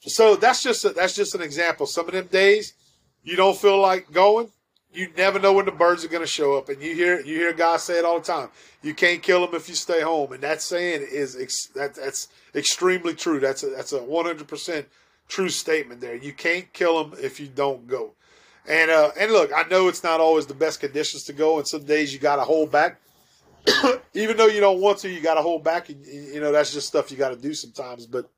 So 0.00 0.36
that's 0.36 0.62
just 0.62 0.84
a, 0.84 0.90
that's 0.90 1.14
just 1.14 1.34
an 1.34 1.42
example. 1.42 1.86
Some 1.86 2.06
of 2.06 2.14
them 2.14 2.26
days 2.26 2.74
you 3.24 3.36
don't 3.36 3.56
feel 3.56 3.80
like 3.80 4.12
going, 4.12 4.50
you 4.94 5.08
never 5.16 5.38
know 5.38 5.52
when 5.52 5.64
the 5.66 5.72
birds 5.72 6.04
are 6.04 6.08
going 6.08 6.22
to 6.22 6.26
show 6.26 6.56
up, 6.56 6.68
and 6.68 6.82
you 6.82 6.94
hear 6.94 7.20
you 7.20 7.36
hear 7.36 7.52
guys 7.52 7.82
say 7.82 7.98
it 7.98 8.04
all 8.04 8.18
the 8.18 8.24
time. 8.24 8.48
You 8.82 8.94
can't 8.94 9.22
kill 9.22 9.44
them 9.44 9.54
if 9.54 9.68
you 9.68 9.74
stay 9.74 10.00
home, 10.00 10.32
and 10.32 10.42
that 10.42 10.62
saying 10.62 11.06
is 11.10 11.36
ex, 11.36 11.66
that, 11.74 11.94
that's 11.94 12.28
extremely 12.54 13.14
true. 13.14 13.40
That's 13.40 13.62
a, 13.62 13.70
that's 13.70 13.92
a 13.92 14.02
one 14.02 14.26
hundred 14.26 14.48
percent 14.48 14.86
true 15.28 15.48
statement 15.48 16.00
there. 16.00 16.14
You 16.14 16.32
can't 16.32 16.72
kill 16.72 17.04
them 17.04 17.18
if 17.20 17.40
you 17.40 17.48
don't 17.48 17.86
go. 17.86 18.12
And 18.66 18.90
uh, 18.90 19.10
and 19.18 19.32
look, 19.32 19.50
I 19.54 19.64
know 19.64 19.88
it's 19.88 20.02
not 20.02 20.20
always 20.20 20.46
the 20.46 20.54
best 20.54 20.80
conditions 20.80 21.24
to 21.24 21.32
go, 21.32 21.58
and 21.58 21.68
some 21.68 21.84
days 21.84 22.12
you 22.12 22.18
got 22.18 22.36
to 22.36 22.42
hold 22.42 22.70
back. 22.70 23.00
Even 24.14 24.36
though 24.36 24.46
you 24.46 24.60
don't 24.60 24.80
want 24.80 24.98
to, 24.98 25.10
you 25.10 25.20
got 25.20 25.34
to 25.34 25.42
hold 25.42 25.64
back, 25.64 25.88
and 25.88 26.04
you 26.06 26.40
know 26.40 26.52
that's 26.52 26.72
just 26.72 26.86
stuff 26.86 27.10
you 27.10 27.16
got 27.16 27.30
to 27.30 27.36
do 27.36 27.52
sometimes. 27.52 28.06
But 28.06 28.30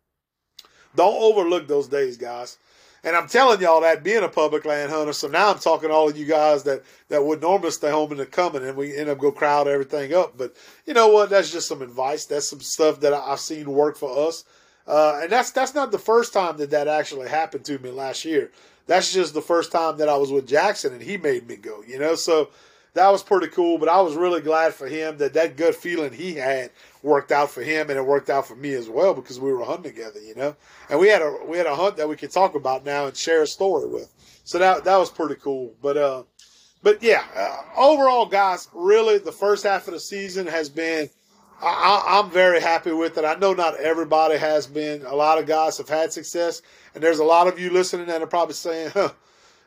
don't 0.97 1.23
overlook 1.23 1.69
those 1.69 1.87
days, 1.87 2.17
guys. 2.17 2.59
And 3.07 3.15
I'm 3.15 3.29
telling 3.29 3.61
y'all 3.61 3.83
that 3.83 4.03
being 4.03 4.25
a 4.25 4.29
public 4.29 4.65
land 4.65 4.91
hunter. 4.91 5.13
So 5.13 5.29
now 5.29 5.53
I'm 5.53 5.61
talking 5.61 5.91
to 5.91 5.95
all 5.95 6.09
of 6.09 6.19
you 6.19 6.27
guys 6.27 6.65
that, 6.65 6.83
that 7.09 7.25
would 7.25 7.41
normally 7.41 7.71
stay 7.71 7.89
home 7.89 8.11
in 8.11 8.19
the 8.19 8.27
coming 8.27 8.67
and 8.67 8.77
we 8.77 8.97
end 8.97 9.09
up 9.09 9.19
go 9.19 9.31
crowd 9.31 9.69
everything 9.69 10.13
up. 10.13 10.37
But 10.37 10.57
you 10.87 10.93
know 10.93 11.07
what? 11.07 11.31
That's 11.31 11.53
just 11.53 11.69
some 11.69 11.83
advice. 11.83 12.27
That's 12.27 12.49
some 12.49 12.59
stuff 12.59 12.99
that 13.01 13.15
I've 13.15 13.39
seen 13.39 13.71
work 13.71 13.97
for 13.97 14.27
us. 14.27 14.45
Uh, 14.89 15.21
and 15.23 15.31
that's, 15.31 15.53
that's 15.53 15.73
not 15.73 15.93
the 15.93 16.01
first 16.01 16.33
time 16.33 16.57
that 16.57 16.71
that 16.71 16.89
actually 16.89 17.29
happened 17.29 17.65
to 17.67 17.79
me 17.79 17.91
last 17.91 18.25
year. 18.25 18.51
That's 18.89 19.13
just 19.13 19.35
the 19.35 19.43
first 19.43 19.71
time 19.71 19.99
that 19.99 20.09
I 20.09 20.17
was 20.17 20.33
with 20.33 20.49
Jackson 20.49 20.93
and 20.93 21.03
he 21.03 21.17
made 21.17 21.47
me 21.47 21.55
go, 21.55 21.85
you 21.87 22.01
know? 22.01 22.17
So 22.17 22.49
that 22.95 23.11
was 23.11 23.23
pretty 23.23 23.49
cool. 23.49 23.79
But 23.79 23.89
I 23.89 24.01
was 24.01 24.17
really 24.17 24.41
glad 24.41 24.75
for 24.75 24.89
him 24.89 25.19
that 25.19 25.35
that 25.35 25.57
good 25.57 25.77
feeling 25.77 26.13
he 26.13 26.35
had 26.35 26.73
worked 27.07 27.31
out 27.31 27.51
for 27.51 27.63
him 27.63 27.89
and 27.89 27.99
it 27.99 28.05
worked 28.05 28.29
out 28.29 28.47
for 28.47 28.57
me 28.57 28.75
as 28.75 28.89
well 28.89 29.15
because 29.15 29.39
we 29.39 29.53
were 29.53 29.65
hunting 29.65 29.95
together, 29.95 30.21
you 30.21 30.35
know. 30.35 30.57
And 30.91 30.99
we 30.99 31.09
had 31.09 31.23
a 31.23 31.39
we 31.47 31.57
had 31.57 31.67
a 31.67 31.75
hunt 31.75 31.97
that 31.97 32.09
we 32.09 32.17
could 32.17 32.33
talk 32.33 32.55
about 32.55 32.85
now 32.85 33.07
and 33.07 33.17
share 33.17 33.43
a 33.43 33.47
story 33.47 33.89
with. 33.89 34.13
So 34.45 34.59
that 34.59 34.85
that 34.85 34.97
was 34.97 35.11
pretty 35.11 35.37
cool. 35.37 35.73
But 35.81 35.97
uh, 35.97 36.25
but 36.83 37.03
yeah, 37.03 37.25
uh, 37.35 37.63
overall, 37.77 38.27
guys, 38.27 38.69
really 38.75 39.19
the 39.19 39.33
first 39.33 39.65
half 39.65 39.87
of 39.89 39.95
the 39.95 40.01
season 40.01 40.47
has 40.47 40.69
been. 40.69 41.09
I, 41.63 42.21
I'm 42.21 42.31
very 42.31 42.61
happy 42.61 42.93
with 42.93 43.17
it. 43.17 43.25
I 43.25 43.35
know 43.37 43.55
not 43.55 43.81
everybody 43.81 44.37
has 44.37 44.67
been. 44.67 45.07
A 45.07 45.15
lot 45.15 45.39
of 45.39 45.47
guys 45.47 45.79
have 45.79 45.89
had 45.89 46.13
success, 46.13 46.61
and 46.95 47.03
there's 47.03 47.19
a 47.19 47.25
lot 47.25 47.49
of 47.49 47.59
you 47.59 47.71
listening 47.71 48.09
that 48.09 48.21
are 48.21 48.27
probably 48.27 48.55
saying, 48.55 48.91
"Huh, 48.95 49.13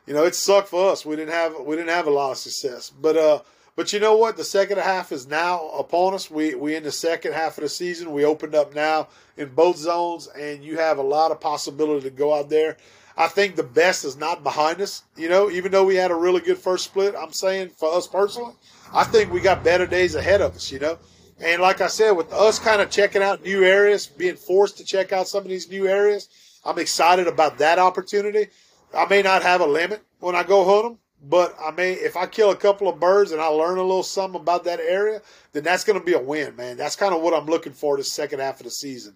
you 0.06 0.14
know, 0.14 0.24
it 0.24 0.36
sucked 0.36 0.68
for 0.68 0.92
us. 0.92 1.04
We 1.04 1.16
didn't 1.16 1.34
have 1.34 1.58
we 1.58 1.74
didn't 1.74 1.88
have 1.88 2.06
a 2.06 2.10
lot 2.10 2.30
of 2.32 2.38
success." 2.38 2.90
But 2.90 3.16
uh, 3.16 3.40
but 3.80 3.94
you 3.94 3.98
know 3.98 4.14
what? 4.14 4.36
The 4.36 4.44
second 4.44 4.76
half 4.76 5.10
is 5.10 5.26
now 5.26 5.70
upon 5.70 6.12
us. 6.12 6.30
We 6.30 6.54
we 6.54 6.76
in 6.76 6.82
the 6.82 6.92
second 6.92 7.32
half 7.32 7.56
of 7.56 7.62
the 7.62 7.68
season. 7.70 8.12
We 8.12 8.26
opened 8.26 8.54
up 8.54 8.74
now 8.74 9.08
in 9.38 9.54
both 9.54 9.78
zones, 9.78 10.26
and 10.26 10.62
you 10.62 10.76
have 10.76 10.98
a 10.98 11.02
lot 11.02 11.30
of 11.30 11.40
possibility 11.40 12.02
to 12.02 12.14
go 12.14 12.34
out 12.34 12.50
there. 12.50 12.76
I 13.16 13.28
think 13.28 13.56
the 13.56 13.62
best 13.62 14.04
is 14.04 14.18
not 14.18 14.42
behind 14.42 14.82
us. 14.82 15.04
You 15.16 15.30
know, 15.30 15.50
even 15.50 15.72
though 15.72 15.86
we 15.86 15.96
had 15.96 16.10
a 16.10 16.14
really 16.14 16.42
good 16.42 16.58
first 16.58 16.84
split, 16.84 17.14
I'm 17.18 17.32
saying 17.32 17.70
for 17.70 17.90
us 17.94 18.06
personally, 18.06 18.52
I 18.92 19.04
think 19.04 19.32
we 19.32 19.40
got 19.40 19.64
better 19.64 19.86
days 19.86 20.14
ahead 20.14 20.42
of 20.42 20.54
us. 20.54 20.70
You 20.70 20.80
know, 20.80 20.98
and 21.42 21.62
like 21.62 21.80
I 21.80 21.86
said, 21.86 22.10
with 22.10 22.30
us 22.34 22.58
kind 22.58 22.82
of 22.82 22.90
checking 22.90 23.22
out 23.22 23.42
new 23.42 23.64
areas, 23.64 24.06
being 24.06 24.36
forced 24.36 24.76
to 24.76 24.84
check 24.84 25.10
out 25.10 25.26
some 25.26 25.44
of 25.44 25.48
these 25.48 25.70
new 25.70 25.88
areas, 25.88 26.28
I'm 26.66 26.78
excited 26.78 27.26
about 27.26 27.56
that 27.56 27.78
opportunity. 27.78 28.48
I 28.94 29.06
may 29.06 29.22
not 29.22 29.40
have 29.40 29.62
a 29.62 29.66
limit 29.66 30.02
when 30.18 30.34
I 30.34 30.42
go 30.42 30.66
hunt 30.66 30.84
them, 30.84 30.98
but 31.22 31.54
I 31.62 31.70
mean, 31.70 31.98
if 32.00 32.16
I 32.16 32.26
kill 32.26 32.50
a 32.50 32.56
couple 32.56 32.88
of 32.88 32.98
birds 32.98 33.32
and 33.32 33.40
I 33.40 33.46
learn 33.46 33.78
a 33.78 33.82
little 33.82 34.02
something 34.02 34.40
about 34.40 34.64
that 34.64 34.80
area, 34.80 35.20
then 35.52 35.62
that's 35.64 35.84
going 35.84 35.98
to 35.98 36.04
be 36.04 36.14
a 36.14 36.20
win, 36.20 36.56
man. 36.56 36.76
That's 36.76 36.96
kind 36.96 37.14
of 37.14 37.20
what 37.20 37.34
I'm 37.34 37.46
looking 37.46 37.72
for 37.72 37.96
the 37.96 38.04
second 38.04 38.40
half 38.40 38.60
of 38.60 38.64
the 38.64 38.70
season. 38.70 39.14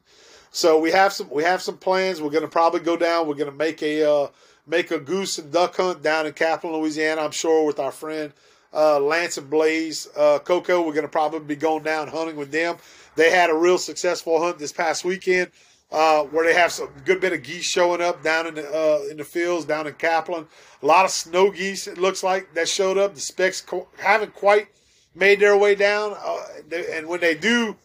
So 0.51 0.79
we 0.79 0.91
have 0.93 1.13
some 1.13 1.29
we 1.31 1.43
have 1.45 1.63
some 1.63 1.79
plans. 1.79 2.21
We're 2.21 2.31
going 2.31 2.43
to 2.43 2.49
probably 2.49 2.81
go 2.81 2.97
down. 2.97 3.27
We're 3.27 3.35
going 3.35 3.51
to 3.51 3.57
make 3.57 3.83
a 3.83 4.09
uh, 4.09 4.29
make 4.67 4.91
a 4.91 4.99
goose 4.99 5.39
and 5.39 5.51
duck 5.51 5.77
hunt 5.77 6.03
down 6.03 6.27
in 6.27 6.33
Kaplan, 6.33 6.75
Louisiana. 6.75 7.23
I'm 7.23 7.33
sure 7.33 7.67
with 7.67 7.81
our 7.81 7.93
friend 7.93 8.33
uh, 8.75 9.01
Lance 9.01 9.39
and 9.39 9.49
Blaze 9.49 10.09
uh, 10.17 10.39
Coco. 10.41 10.83
We're 10.83 10.93
going 10.93 11.03
to 11.03 11.09
probably 11.09 11.41
be 11.41 11.57
going 11.57 11.85
down 11.85 12.09
hunting 12.09 12.37
with 12.37 12.53
them. 12.53 12.77
They 13.17 13.31
had 13.31 13.51
a 13.51 13.55
real 13.55 13.79
successful 13.79 14.43
hunt 14.43 14.59
this 14.59 14.73
past 14.73 15.05
weekend 15.05 15.51
uh, 15.95 16.25
where 16.25 16.45
they 16.45 16.55
have 16.55 16.73
some 16.73 16.89
good 17.05 17.21
bit 17.21 17.33
of 17.33 17.45
geese 17.45 17.65
showing 17.65 18.01
up 18.01 18.21
down 18.25 18.49
in 18.49 18.57
the 18.57 18.69
uh, 18.69 19.09
in 19.09 19.17
the 19.17 19.25
fields 19.25 19.65
down 19.65 19.87
in 19.87 19.95
Kaplan. 19.95 20.45
A 20.83 20.87
lot 20.87 21.05
of 21.05 21.13
snow 21.13 21.53
geese 21.53 21.87
it 21.87 21.99
looks 21.99 22.25
like 22.25 22.53
that 22.55 22.69
showed 22.69 22.99
up. 22.99 23.15
The 23.15 23.21
specks 23.21 23.61
co- 23.61 23.87
haven't 23.97 24.35
quite 24.35 24.67
made 25.15 25.39
their 25.39 25.57
way 25.57 25.77
down, 25.77 26.17
uh, 26.19 26.43
they, 26.69 26.99
and 26.99 27.07
when 27.07 27.21
they 27.21 27.37
do, 27.37 27.77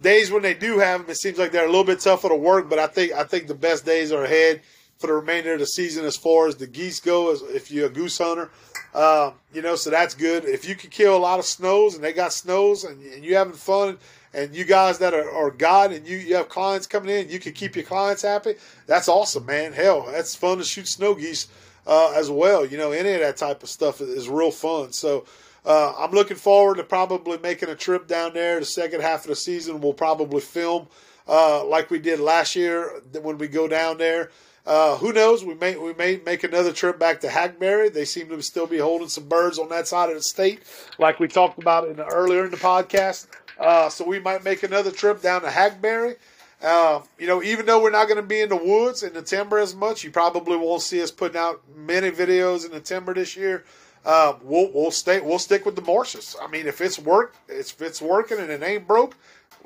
days 0.00 0.30
when 0.30 0.42
they 0.42 0.54
do 0.54 0.78
have 0.78 1.00
them, 1.00 1.10
it 1.10 1.16
seems 1.16 1.38
like 1.38 1.50
they're 1.50 1.64
a 1.64 1.70
little 1.70 1.82
bit 1.82 1.98
tougher 1.98 2.28
to 2.28 2.36
work. 2.36 2.70
But 2.70 2.78
I 2.78 2.86
think 2.86 3.12
I 3.12 3.24
think 3.24 3.48
the 3.48 3.54
best 3.54 3.84
days 3.84 4.12
are 4.12 4.22
ahead 4.22 4.62
for 4.98 5.08
the 5.08 5.14
remainder 5.14 5.54
of 5.54 5.58
the 5.58 5.66
season 5.66 6.04
as 6.04 6.16
far 6.16 6.46
as 6.46 6.54
the 6.54 6.68
geese 6.68 7.00
go. 7.00 7.32
As 7.32 7.42
if 7.42 7.72
you're 7.72 7.88
a 7.88 7.90
goose 7.90 8.18
hunter, 8.18 8.48
uh, 8.94 9.32
you 9.52 9.60
know, 9.60 9.74
so 9.74 9.90
that's 9.90 10.14
good. 10.14 10.44
If 10.44 10.68
you 10.68 10.76
can 10.76 10.90
kill 10.90 11.16
a 11.16 11.18
lot 11.18 11.40
of 11.40 11.44
snows 11.44 11.96
and 11.96 12.04
they 12.04 12.12
got 12.12 12.32
snows 12.32 12.84
and, 12.84 13.02
and 13.02 13.24
you're 13.24 13.38
having 13.38 13.54
fun 13.54 13.98
and 14.36 14.54
you 14.54 14.64
guys 14.64 14.98
that 14.98 15.14
are, 15.14 15.30
are 15.30 15.50
God 15.50 15.92
and 15.92 16.06
you, 16.06 16.18
you 16.18 16.36
have 16.36 16.50
clients 16.50 16.86
coming 16.86 17.08
in, 17.08 17.30
you 17.30 17.40
can 17.40 17.54
keep 17.54 17.74
your 17.74 17.86
clients 17.86 18.20
happy. 18.20 18.54
That's 18.86 19.08
awesome, 19.08 19.46
man. 19.46 19.72
Hell, 19.72 20.06
that's 20.10 20.34
fun 20.34 20.58
to 20.58 20.64
shoot 20.64 20.86
snow 20.86 21.14
geese 21.14 21.48
uh, 21.86 22.12
as 22.14 22.30
well. 22.30 22.66
You 22.66 22.76
know, 22.76 22.92
any 22.92 23.12
of 23.12 23.20
that 23.20 23.38
type 23.38 23.62
of 23.62 23.70
stuff 23.70 24.02
is, 24.02 24.28
real 24.28 24.50
fun. 24.50 24.92
So 24.92 25.24
uh, 25.64 25.94
I'm 25.96 26.10
looking 26.10 26.36
forward 26.36 26.76
to 26.76 26.84
probably 26.84 27.38
making 27.38 27.70
a 27.70 27.74
trip 27.74 28.06
down 28.06 28.34
there. 28.34 28.60
The 28.60 28.66
second 28.66 29.00
half 29.00 29.22
of 29.22 29.28
the 29.28 29.36
season, 29.36 29.80
we'll 29.80 29.94
probably 29.94 30.42
film 30.42 30.88
uh, 31.26 31.64
like 31.64 31.90
we 31.90 31.98
did 31.98 32.20
last 32.20 32.54
year 32.54 33.00
when 33.22 33.38
we 33.38 33.48
go 33.48 33.66
down 33.66 33.96
there. 33.96 34.30
Uh, 34.66 34.96
who 34.96 35.12
knows? 35.12 35.44
We 35.44 35.54
may 35.54 35.76
we 35.76 35.94
may 35.94 36.20
make 36.26 36.42
another 36.42 36.72
trip 36.72 36.98
back 36.98 37.20
to 37.20 37.28
Hackberry. 37.28 37.88
They 37.88 38.04
seem 38.04 38.28
to 38.30 38.42
still 38.42 38.66
be 38.66 38.78
holding 38.78 39.08
some 39.08 39.28
birds 39.28 39.60
on 39.60 39.68
that 39.68 39.86
side 39.86 40.08
of 40.08 40.16
the 40.16 40.22
state, 40.22 40.60
like 40.98 41.20
we 41.20 41.28
talked 41.28 41.60
about 41.60 41.86
in 41.86 41.96
the, 41.96 42.04
earlier 42.04 42.44
in 42.44 42.50
the 42.50 42.56
podcast. 42.56 43.28
Uh, 43.58 43.88
so 43.88 44.04
we 44.04 44.18
might 44.18 44.44
make 44.44 44.62
another 44.62 44.90
trip 44.90 45.22
down 45.22 45.42
to 45.42 45.48
Hackberry. 45.48 46.16
Uh, 46.62 47.00
you 47.18 47.26
know, 47.26 47.42
even 47.42 47.66
though 47.66 47.82
we're 47.82 47.90
not 47.90 48.06
going 48.06 48.16
to 48.16 48.22
be 48.22 48.40
in 48.40 48.48
the 48.48 48.56
woods 48.56 49.02
and 49.02 49.14
the 49.14 49.22
timber 49.22 49.58
as 49.58 49.74
much, 49.74 50.02
you 50.04 50.10
probably 50.10 50.56
won't 50.56 50.82
see 50.82 51.02
us 51.02 51.10
putting 51.10 51.36
out 51.36 51.62
many 51.74 52.10
videos 52.10 52.64
in 52.64 52.72
the 52.72 52.80
timber 52.80 53.12
this 53.12 53.36
year. 53.36 53.64
Uh, 54.04 54.34
we'll 54.42 54.70
we'll 54.72 54.90
stay 54.90 55.20
we'll 55.20 55.38
stick 55.38 55.66
with 55.66 55.74
the 55.74 55.82
marshes. 55.82 56.36
I 56.40 56.46
mean, 56.46 56.66
if 56.66 56.80
it's 56.80 56.98
work, 56.98 57.34
if 57.48 57.82
it's 57.82 58.00
working 58.00 58.38
and 58.38 58.50
it 58.50 58.62
ain't 58.62 58.86
broke, 58.86 59.16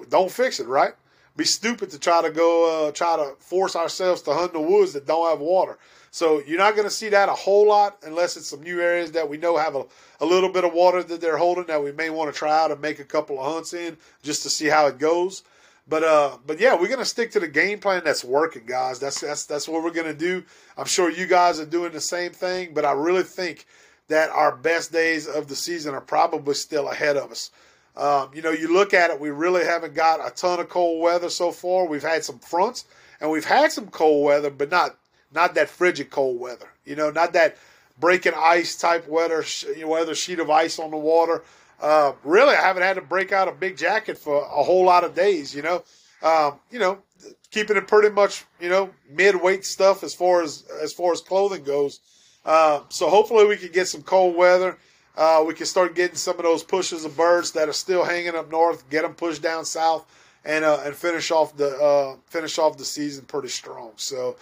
don't 0.08 0.30
fix 0.30 0.58
it. 0.60 0.66
Right? 0.66 0.94
Be 1.36 1.44
stupid 1.44 1.90
to 1.90 1.98
try 1.98 2.22
to 2.22 2.30
go 2.30 2.88
uh, 2.88 2.92
try 2.92 3.16
to 3.16 3.34
force 3.38 3.76
ourselves 3.76 4.22
to 4.22 4.34
hunt 4.34 4.52
the 4.52 4.60
woods 4.60 4.94
that 4.94 5.06
don't 5.06 5.28
have 5.28 5.40
water. 5.40 5.78
So 6.10 6.40
you're 6.40 6.58
not 6.58 6.74
going 6.74 6.88
to 6.88 6.94
see 6.94 7.08
that 7.10 7.28
a 7.28 7.34
whole 7.34 7.68
lot 7.68 7.98
unless 8.04 8.36
it's 8.36 8.48
some 8.48 8.62
new 8.62 8.80
areas 8.80 9.12
that 9.12 9.28
we 9.28 9.36
know 9.36 9.56
have 9.56 9.76
a, 9.76 9.84
a 10.20 10.26
little 10.26 10.50
bit 10.50 10.64
of 10.64 10.72
water 10.72 11.02
that 11.02 11.20
they're 11.20 11.36
holding 11.36 11.66
that 11.66 11.82
we 11.82 11.92
may 11.92 12.10
want 12.10 12.32
to 12.32 12.38
try 12.38 12.56
out 12.58 12.72
and 12.72 12.80
make 12.80 12.98
a 12.98 13.04
couple 13.04 13.38
of 13.38 13.52
hunts 13.52 13.74
in 13.74 13.96
just 14.22 14.42
to 14.42 14.50
see 14.50 14.66
how 14.66 14.86
it 14.86 14.98
goes. 14.98 15.42
But 15.88 16.04
uh, 16.04 16.38
but 16.46 16.60
yeah, 16.60 16.74
we're 16.74 16.88
gonna 16.88 17.04
stick 17.04 17.32
to 17.32 17.40
the 17.40 17.48
game 17.48 17.80
plan 17.80 18.02
that's 18.04 18.22
working, 18.22 18.64
guys. 18.64 19.00
That's 19.00 19.20
that's 19.20 19.46
that's 19.46 19.66
what 19.66 19.82
we're 19.82 19.90
gonna 19.90 20.14
do. 20.14 20.44
I'm 20.76 20.86
sure 20.86 21.10
you 21.10 21.26
guys 21.26 21.58
are 21.58 21.66
doing 21.66 21.90
the 21.90 22.00
same 22.00 22.30
thing, 22.30 22.74
but 22.74 22.84
I 22.84 22.92
really 22.92 23.24
think 23.24 23.66
that 24.06 24.30
our 24.30 24.54
best 24.54 24.92
days 24.92 25.26
of 25.26 25.48
the 25.48 25.56
season 25.56 25.94
are 25.94 26.00
probably 26.00 26.54
still 26.54 26.88
ahead 26.90 27.16
of 27.16 27.30
us. 27.32 27.50
Um, 27.96 28.30
you 28.34 28.42
know, 28.42 28.50
you 28.50 28.72
look 28.72 28.94
at 28.94 29.10
it, 29.10 29.20
we 29.20 29.30
really 29.30 29.64
haven't 29.64 29.94
got 29.94 30.24
a 30.24 30.30
ton 30.30 30.60
of 30.60 30.68
cold 30.68 31.02
weather 31.02 31.28
so 31.28 31.50
far. 31.50 31.86
We've 31.86 32.02
had 32.02 32.24
some 32.24 32.38
fronts 32.38 32.84
and 33.20 33.30
we've 33.30 33.44
had 33.44 33.72
some 33.72 33.88
cold 33.88 34.24
weather, 34.24 34.50
but 34.50 34.70
not 34.70 34.96
not 35.32 35.54
that 35.54 35.68
frigid 35.68 36.10
cold 36.10 36.40
weather. 36.40 36.68
You 36.84 36.96
know, 36.96 37.10
not 37.10 37.32
that 37.34 37.56
breaking 37.98 38.32
ice 38.36 38.76
type 38.76 39.06
weather, 39.08 39.44
you 39.76 39.82
know, 39.82 39.88
weather 39.88 40.14
sheet 40.14 40.38
of 40.38 40.50
ice 40.50 40.78
on 40.78 40.90
the 40.90 40.96
water. 40.96 41.42
Uh, 41.80 42.12
really, 42.24 42.54
I 42.54 42.60
haven't 42.60 42.82
had 42.82 42.96
to 42.96 43.02
break 43.02 43.32
out 43.32 43.48
a 43.48 43.52
big 43.52 43.76
jacket 43.76 44.18
for 44.18 44.42
a 44.42 44.62
whole 44.62 44.84
lot 44.84 45.04
of 45.04 45.14
days. 45.14 45.54
You 45.54 45.62
know, 45.62 45.84
um, 46.22 46.58
you 46.70 46.78
know, 46.78 46.98
keeping 47.50 47.76
it 47.76 47.88
pretty 47.88 48.10
much 48.10 48.44
you 48.60 48.68
know 48.68 48.90
mid 49.10 49.40
weight 49.40 49.64
stuff 49.64 50.02
as 50.02 50.14
far 50.14 50.42
as 50.42 50.64
as 50.82 50.92
far 50.92 51.12
as 51.12 51.20
clothing 51.20 51.64
goes. 51.64 52.00
Uh, 52.44 52.80
so 52.88 53.08
hopefully 53.08 53.46
we 53.46 53.56
can 53.56 53.70
get 53.70 53.88
some 53.88 54.02
cold 54.02 54.34
weather. 54.34 54.78
Uh, 55.16 55.44
we 55.46 55.54
can 55.54 55.66
start 55.66 55.94
getting 55.94 56.16
some 56.16 56.36
of 56.36 56.44
those 56.44 56.62
pushes 56.62 57.04
of 57.04 57.16
birds 57.16 57.52
that 57.52 57.68
are 57.68 57.74
still 57.74 58.04
hanging 58.04 58.34
up 58.34 58.50
north, 58.50 58.88
get 58.88 59.02
them 59.02 59.12
pushed 59.12 59.42
down 59.42 59.64
south, 59.64 60.06
and 60.44 60.64
uh, 60.64 60.80
and 60.84 60.94
finish 60.94 61.30
off 61.30 61.56
the 61.56 61.76
uh, 61.76 62.16
finish 62.26 62.58
off 62.58 62.78
the 62.78 62.84
season 62.84 63.24
pretty 63.24 63.48
strong. 63.48 63.92
So 63.96 64.36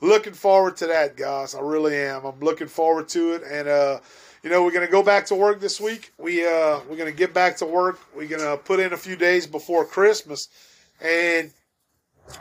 looking 0.00 0.32
forward 0.32 0.76
to 0.78 0.86
that, 0.86 1.16
guys. 1.16 1.54
I 1.54 1.60
really 1.60 1.96
am. 1.96 2.24
I'm 2.24 2.40
looking 2.40 2.66
forward 2.66 3.08
to 3.10 3.34
it, 3.34 3.42
and 3.42 3.68
uh, 3.68 4.00
you 4.42 4.50
know 4.50 4.62
we're 4.64 4.72
gonna 4.72 4.86
go 4.86 5.02
back 5.02 5.26
to 5.26 5.34
work 5.34 5.60
this 5.60 5.80
week. 5.80 6.12
We 6.18 6.46
uh, 6.46 6.80
we're 6.88 6.96
gonna 6.96 7.12
get 7.12 7.34
back 7.34 7.56
to 7.58 7.66
work. 7.66 8.00
We're 8.14 8.28
gonna 8.28 8.56
put 8.56 8.80
in 8.80 8.92
a 8.92 8.96
few 8.96 9.16
days 9.16 9.46
before 9.46 9.84
Christmas, 9.84 10.48
and 11.00 11.50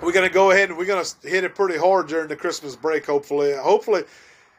we're 0.01 0.13
gonna 0.13 0.29
go 0.29 0.51
ahead 0.51 0.69
and 0.69 0.77
we're 0.77 0.85
gonna 0.85 1.07
hit 1.23 1.43
it 1.43 1.55
pretty 1.55 1.77
hard 1.77 2.07
during 2.07 2.27
the 2.27 2.35
Christmas 2.35 2.75
break. 2.75 3.05
Hopefully, 3.05 3.53
hopefully. 3.53 4.03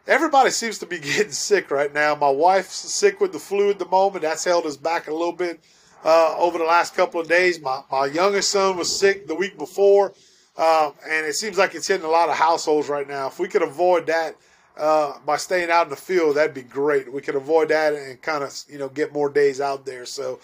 Everybody 0.06 0.50
seems 0.50 0.78
to 0.80 0.86
be 0.86 0.98
getting 1.00 1.32
sick 1.32 1.70
right 1.70 1.92
now. 1.92 2.14
My 2.14 2.28
wife's 2.30 2.74
sick 2.74 3.20
with 3.20 3.32
the 3.32 3.38
flu 3.38 3.70
at 3.70 3.78
the 3.78 3.88
moment. 3.88 4.22
That's 4.22 4.44
held 4.44 4.66
us 4.66 4.76
back 4.76 5.08
a 5.08 5.12
little 5.12 5.32
bit 5.32 5.60
uh, 6.04 6.34
over 6.36 6.58
the 6.58 6.64
last 6.64 6.94
couple 6.94 7.20
of 7.20 7.28
days. 7.28 7.60
My, 7.60 7.82
my 7.90 8.06
youngest 8.06 8.50
son 8.50 8.76
was 8.76 8.94
sick 8.94 9.26
the 9.26 9.34
week 9.34 9.56
before. 9.56 10.12
Um, 10.56 10.92
and 11.08 11.26
it 11.26 11.34
seems 11.34 11.58
like 11.58 11.74
it's 11.74 11.88
hitting 11.88 12.06
a 12.06 12.10
lot 12.10 12.28
of 12.28 12.36
households 12.36 12.88
right 12.88 13.08
now. 13.08 13.26
If 13.26 13.38
we 13.38 13.48
could 13.48 13.62
avoid 13.62 14.06
that, 14.06 14.36
uh, 14.76 15.18
by 15.24 15.36
staying 15.36 15.70
out 15.70 15.86
in 15.86 15.90
the 15.90 15.96
field, 15.96 16.36
that'd 16.36 16.54
be 16.54 16.62
great. 16.62 17.12
We 17.12 17.20
could 17.20 17.36
avoid 17.36 17.68
that 17.68 17.94
and 17.94 18.20
kind 18.20 18.42
of 18.42 18.52
you 18.68 18.78
know 18.78 18.88
get 18.88 19.12
more 19.12 19.28
days 19.28 19.60
out 19.60 19.86
there. 19.86 20.06
So. 20.06 20.40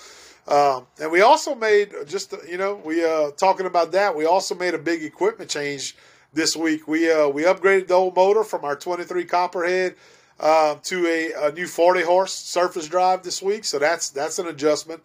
Um, 0.49 0.87
and 1.01 1.13
we 1.13 1.21
also 1.21 1.55
made 1.55 1.93
just 2.07 2.35
you 2.49 2.57
know 2.57 2.81
we 2.85 3.05
uh, 3.05 3.31
talking 3.33 3.67
about 3.67 3.93
that. 3.93 4.17
We 4.17 4.25
also 4.25 4.55
made 4.55 4.75
a 4.75 4.79
big 4.79 5.05
equipment 5.05 5.49
change 5.49 5.95
this 6.33 6.57
week. 6.57 6.89
We 6.89 7.11
uh, 7.11 7.29
we 7.29 7.43
upgraded 7.43 7.89
the 7.89 7.95
old 7.95 8.17
motor 8.17 8.43
from 8.43 8.65
our 8.65 8.75
23 8.75 9.25
Copperhead 9.27 9.97
uh, 10.41 10.77
to 10.85 11.07
a, 11.07 11.49
a, 11.49 11.53
new 11.53 11.67
40 11.67 12.03
horse 12.03 12.33
surface 12.33 12.89
drive 12.89 13.23
this 13.23 13.43
week. 13.43 13.65
So 13.65 13.79
that's 13.79 14.11
that's 14.11 14.39
an 14.39 14.47
adjustment 14.47 15.03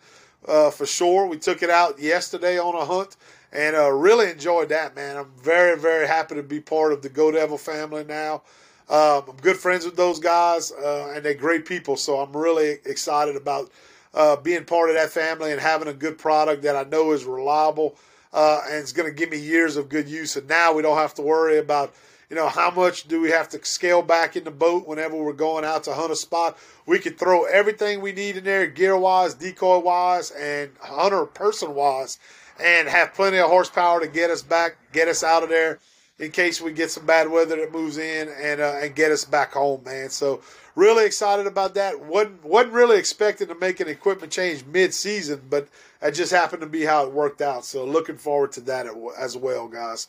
uh, 0.47 0.72
for 0.72 0.86
sure. 0.86 1.28
We 1.28 1.38
took 1.38 1.62
it 1.62 1.70
out 1.70 1.99
yesterday 1.99 2.58
on 2.58 2.74
a 2.76 2.86
hunt 2.86 3.16
and 3.52 3.76
uh, 3.76 3.91
really 3.91 4.30
enjoyed 4.30 4.70
that, 4.70 4.96
man. 4.96 5.18
I'm 5.18 5.32
very 5.41 5.78
very 5.78 6.08
happy 6.08 6.36
to 6.36 6.43
be 6.43 6.60
part 6.60 6.93
of 6.93 7.02
the 7.02 7.10
Go 7.10 7.32
Devil 7.32 7.58
family 7.58 8.04
now. 8.04 8.43
Um, 8.88 9.24
I'm 9.30 9.38
good 9.38 9.58
friends 9.58 9.86
with 9.86 9.96
those 9.96 10.20
guys, 10.20 10.72
uh, 10.72 11.14
and 11.16 11.26
they're 11.26 11.34
great 11.34 11.66
people. 11.66 11.98
So 11.98 12.20
I'm 12.20 12.36
really 12.36 12.78
excited 12.86 13.36
about 13.36 13.72
uh, 14.14 14.36
being 14.38 14.66
part 14.66 14.89
of 14.89 14.96
that 14.96 15.10
family 15.10 15.52
and 15.52 15.60
having 15.60 15.88
a 15.88 15.93
good 15.93 16.18
product 16.18 16.64
that 16.64 16.76
I 16.76 16.84
know 16.84 17.12
is 17.12 17.26
reliable 17.26 17.98
uh, 18.36 18.62
and 18.66 18.76
it's 18.76 18.91
going 18.91 19.10
to 19.10 19.16
give 19.16 19.32
me 19.32 19.39
years 19.39 19.78
of 19.78 19.89
good 19.89 20.10
use. 20.10 20.36
And 20.36 20.48
now 20.48 20.74
we 20.74 20.82
don't 20.82 20.98
have 20.98 21.14
to 21.16 21.22
worry 21.22 21.58
about, 21.58 21.96
you 22.30 22.36
know, 22.36 22.50
how 22.50 22.70
much 22.70 23.08
do 23.08 23.22
we 23.22 23.32
have 23.32 23.48
to 23.50 23.64
scale 23.64 24.02
back 24.02 24.36
in 24.36 24.43
the 24.43 24.52
boat 24.52 24.86
whenever 24.86 25.16
we're 25.16 25.32
going 25.32 25.64
out 25.64 25.86
to 25.86 25.93
hunt 25.93 26.12
a 26.12 26.18
spot. 26.18 26.58
We 26.86 27.00
can 27.00 27.14
throw 27.14 27.46
everything 27.46 28.02
we 28.02 28.12
need 28.12 28.36
in 28.36 28.43
there, 28.43 28.68
gear 28.68 28.98
wise, 28.98 29.34
decoy 29.34 29.80
wise, 29.80 30.32
and 30.32 30.72
hunter 30.82 31.26
person 31.26 31.74
wise, 31.74 32.20
and 32.60 32.88
have 32.88 33.14
plenty 33.14 33.38
of 33.38 33.49
horsepower 33.49 33.99
to 33.99 34.08
get 34.08 34.30
us 34.30 34.41
back, 34.41 34.78
get 34.91 35.08
us 35.08 35.24
out 35.24 35.43
of 35.43 35.49
there 35.49 35.80
in 36.20 36.32
case 36.32 36.62
we 36.62 36.72
get 36.72 36.91
some 36.91 37.06
bad 37.06 37.30
weather 37.30 37.58
that 37.58 37.72
moves 37.72 37.97
in 37.97 38.30
and 38.41 38.62
uh, 38.62 38.80
and 38.82 38.95
get 38.95 39.12
us 39.12 39.26
back 39.26 39.53
home, 39.53 39.84
man. 39.84 40.10
So 40.10 40.41
really 40.76 41.06
excited 41.06 41.47
about 41.47 41.74
that. 41.76 41.99
wasn't 41.99 42.43
wasn't 42.43 42.74
really 42.74 42.97
expecting 42.97 43.47
to 43.47 43.56
make 43.56 43.80
an 43.80 43.88
equipment 43.88 44.32
change 44.32 44.66
mid 44.66 44.93
season, 44.93 45.41
but 45.49 45.68
that 45.99 46.14
just 46.14 46.32
happened 46.32 46.62
to 46.62 46.68
be 46.68 46.84
how 46.84 47.06
it 47.06 47.12
worked 47.12 47.41
out. 47.41 47.66
So 47.66 47.86
looking 47.86 48.18
forward 48.18 48.53
to 48.53 48.62
that 48.62 48.88
as 49.18 49.36
well, 49.36 49.68
guys. 49.68 50.08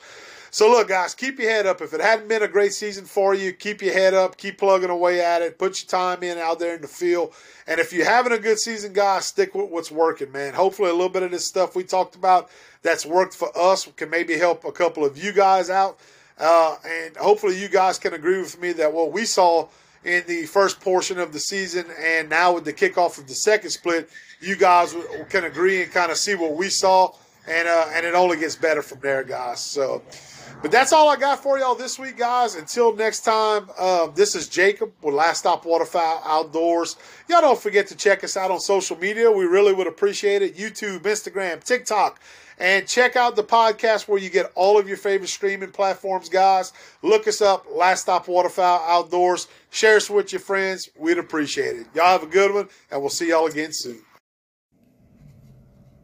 So 0.56 0.70
look, 0.70 0.88
guys, 0.88 1.14
keep 1.14 1.38
your 1.38 1.50
head 1.50 1.66
up. 1.66 1.82
If 1.82 1.92
it 1.92 2.00
hadn't 2.00 2.28
been 2.28 2.42
a 2.42 2.48
great 2.48 2.72
season 2.72 3.04
for 3.04 3.34
you, 3.34 3.52
keep 3.52 3.82
your 3.82 3.92
head 3.92 4.14
up, 4.14 4.38
keep 4.38 4.56
plugging 4.56 4.88
away 4.88 5.20
at 5.20 5.42
it, 5.42 5.58
put 5.58 5.82
your 5.82 5.86
time 5.86 6.22
in 6.22 6.38
out 6.38 6.58
there 6.58 6.74
in 6.74 6.80
the 6.80 6.88
field. 6.88 7.34
And 7.66 7.78
if 7.78 7.92
you're 7.92 8.06
having 8.06 8.32
a 8.32 8.38
good 8.38 8.58
season, 8.58 8.94
guys, 8.94 9.26
stick 9.26 9.54
with 9.54 9.68
what's 9.68 9.90
working, 9.90 10.32
man. 10.32 10.54
Hopefully, 10.54 10.88
a 10.88 10.94
little 10.94 11.10
bit 11.10 11.24
of 11.24 11.30
this 11.30 11.44
stuff 11.44 11.76
we 11.76 11.84
talked 11.84 12.14
about 12.14 12.48
that's 12.80 13.04
worked 13.04 13.34
for 13.34 13.50
us 13.54 13.86
can 13.96 14.08
maybe 14.08 14.38
help 14.38 14.64
a 14.64 14.72
couple 14.72 15.04
of 15.04 15.22
you 15.22 15.30
guys 15.30 15.68
out. 15.68 15.98
Uh, 16.38 16.76
and 16.88 17.14
hopefully, 17.18 17.60
you 17.60 17.68
guys 17.68 17.98
can 17.98 18.14
agree 18.14 18.38
with 18.38 18.58
me 18.58 18.72
that 18.72 18.90
what 18.90 19.12
we 19.12 19.26
saw 19.26 19.68
in 20.06 20.24
the 20.26 20.46
first 20.46 20.80
portion 20.80 21.18
of 21.18 21.34
the 21.34 21.38
season, 21.38 21.84
and 22.00 22.30
now 22.30 22.54
with 22.54 22.64
the 22.64 22.72
kickoff 22.72 23.18
of 23.18 23.28
the 23.28 23.34
second 23.34 23.68
split, 23.68 24.08
you 24.40 24.56
guys 24.56 24.96
can 25.28 25.44
agree 25.44 25.82
and 25.82 25.92
kind 25.92 26.10
of 26.10 26.16
see 26.16 26.34
what 26.34 26.54
we 26.56 26.70
saw, 26.70 27.12
and 27.46 27.68
uh, 27.68 27.90
and 27.92 28.06
it 28.06 28.14
only 28.14 28.38
gets 28.38 28.56
better 28.56 28.80
from 28.80 29.00
there, 29.00 29.22
guys. 29.22 29.60
So, 29.60 30.00
but 30.62 30.70
that's 30.70 30.92
all 30.92 31.08
I 31.08 31.16
got 31.16 31.42
for 31.42 31.58
y'all 31.58 31.74
this 31.74 31.98
week, 31.98 32.16
guys. 32.16 32.54
Until 32.54 32.94
next 32.94 33.20
time, 33.20 33.68
uh, 33.78 34.08
this 34.08 34.34
is 34.34 34.48
Jacob 34.48 34.92
with 35.02 35.14
Last 35.14 35.38
Stop 35.38 35.64
Waterfowl 35.64 36.22
Outdoors. 36.24 36.96
Y'all 37.28 37.40
don't 37.40 37.58
forget 37.58 37.86
to 37.88 37.96
check 37.96 38.24
us 38.24 38.36
out 38.36 38.50
on 38.50 38.60
social 38.60 38.96
media. 38.96 39.30
We 39.30 39.44
really 39.44 39.72
would 39.72 39.86
appreciate 39.86 40.42
it. 40.42 40.56
YouTube, 40.56 41.00
Instagram, 41.00 41.62
TikTok. 41.62 42.20
And 42.58 42.86
check 42.86 43.16
out 43.16 43.36
the 43.36 43.44
podcast 43.44 44.08
where 44.08 44.18
you 44.18 44.30
get 44.30 44.50
all 44.54 44.78
of 44.78 44.88
your 44.88 44.96
favorite 44.96 45.28
streaming 45.28 45.72
platforms, 45.72 46.30
guys. 46.30 46.72
Look 47.02 47.28
us 47.28 47.42
up, 47.42 47.66
Last 47.70 48.02
Stop 48.02 48.28
Waterfowl 48.28 48.82
Outdoors. 48.86 49.46
Share 49.70 49.96
us 49.96 50.08
with 50.08 50.32
your 50.32 50.40
friends. 50.40 50.88
We'd 50.96 51.18
appreciate 51.18 51.76
it. 51.76 51.86
Y'all 51.94 52.06
have 52.06 52.22
a 52.22 52.26
good 52.26 52.54
one, 52.54 52.68
and 52.90 53.00
we'll 53.00 53.10
see 53.10 53.28
y'all 53.28 53.46
again 53.46 53.72
soon. 53.72 54.05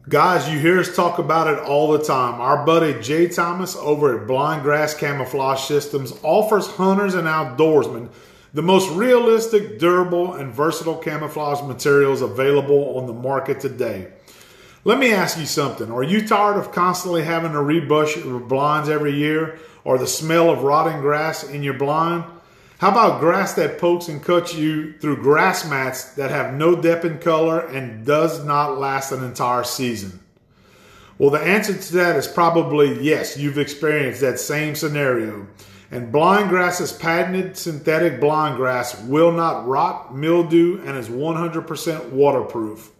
Guys, 0.09 0.49
you 0.49 0.59
hear 0.59 0.81
us 0.81 0.93
talk 0.93 1.17
about 1.17 1.47
it 1.47 1.57
all 1.59 1.93
the 1.93 2.03
time. 2.03 2.41
Our 2.41 2.65
buddy 2.65 2.99
Jay 2.99 3.29
Thomas 3.29 3.77
over 3.77 4.19
at 4.19 4.27
Blind 4.27 4.61
Grass 4.61 4.93
Camouflage 4.93 5.61
Systems 5.61 6.11
offers 6.23 6.67
hunters 6.67 7.13
and 7.13 7.25
outdoorsmen 7.25 8.09
the 8.53 8.61
most 8.61 8.91
realistic, 8.91 9.79
durable, 9.79 10.33
and 10.33 10.53
versatile 10.53 10.97
camouflage 10.97 11.65
materials 11.65 12.21
available 12.21 12.97
on 12.97 13.07
the 13.07 13.13
market 13.13 13.61
today. 13.61 14.11
Let 14.83 14.99
me 14.99 15.13
ask 15.13 15.39
you 15.39 15.45
something. 15.45 15.89
Are 15.89 16.03
you 16.03 16.27
tired 16.27 16.57
of 16.57 16.73
constantly 16.73 17.23
having 17.23 17.53
to 17.53 17.59
rebush 17.59 18.21
your 18.25 18.41
blinds 18.41 18.89
every 18.89 19.13
year 19.13 19.57
or 19.85 19.97
the 19.97 20.05
smell 20.05 20.49
of 20.49 20.63
rotting 20.63 20.99
grass 20.99 21.45
in 21.45 21.63
your 21.63 21.75
blind? 21.75 22.25
How 22.83 22.91
about 22.91 23.21
grass 23.21 23.53
that 23.53 23.77
pokes 23.77 24.09
and 24.09 24.21
cuts 24.21 24.53
you 24.53 24.91
through 24.99 25.23
grass 25.23 25.65
mats 25.65 26.15
that 26.15 26.31
have 26.31 26.53
no 26.53 26.75
depth 26.75 27.05
in 27.05 27.17
color 27.17 27.61
and 27.61 28.05
does 28.05 28.43
not 28.43 28.77
last 28.77 29.13
an 29.13 29.23
entire 29.23 29.63
season? 29.63 30.19
Well, 31.17 31.29
the 31.29 31.39
answer 31.39 31.73
to 31.73 31.93
that 31.93 32.17
is 32.17 32.27
probably 32.27 33.01
yes, 33.01 33.37
you've 33.37 33.57
experienced 33.57 34.19
that 34.19 34.37
same 34.37 34.75
scenario. 34.75 35.47
And 35.91 36.11
blind 36.11 36.49
grass's 36.49 36.91
patented 36.91 37.55
synthetic 37.55 38.19
blind 38.19 38.57
grass 38.57 39.01
will 39.03 39.31
not 39.31 39.65
rot, 39.65 40.13
mildew, 40.13 40.83
and 40.85 40.97
is 40.97 41.07
100% 41.07 42.09
waterproof 42.09 42.91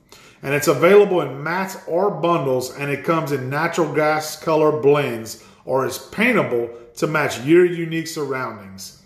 and 0.42 0.54
it's 0.54 0.68
available 0.70 1.20
in 1.20 1.44
mats 1.44 1.78
or 1.88 2.10
bundles 2.10 2.74
and 2.78 2.90
it 2.90 3.04
comes 3.04 3.34
in 3.34 3.50
natural 3.50 3.94
gas 3.94 4.42
color 4.42 4.82
blends 4.82 5.44
or 5.66 5.86
is 5.86 5.98
paintable 5.98 6.70
to 6.96 7.06
match 7.06 7.42
your 7.42 7.66
unique 7.66 8.08
surroundings. 8.08 9.03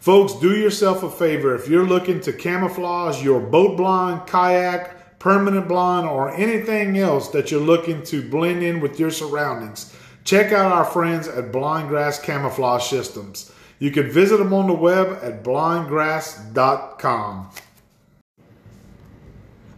Folks, 0.00 0.32
do 0.32 0.56
yourself 0.56 1.02
a 1.02 1.10
favor 1.10 1.54
if 1.54 1.68
you're 1.68 1.86
looking 1.86 2.22
to 2.22 2.32
camouflage 2.32 3.22
your 3.22 3.38
boat 3.38 3.76
blind, 3.76 4.26
kayak, 4.26 5.18
permanent 5.18 5.68
blind, 5.68 6.08
or 6.08 6.30
anything 6.30 6.96
else 6.96 7.28
that 7.28 7.50
you're 7.50 7.60
looking 7.60 8.02
to 8.04 8.26
blend 8.26 8.62
in 8.62 8.80
with 8.80 8.98
your 8.98 9.10
surroundings. 9.10 9.94
Check 10.24 10.52
out 10.52 10.72
our 10.72 10.86
friends 10.86 11.28
at 11.28 11.52
Blindgrass 11.52 12.22
Camouflage 12.22 12.84
Systems. 12.84 13.52
You 13.78 13.90
can 13.90 14.10
visit 14.10 14.38
them 14.38 14.54
on 14.54 14.68
the 14.68 14.72
web 14.72 15.18
at 15.22 15.44
blindgrass.com. 15.44 17.50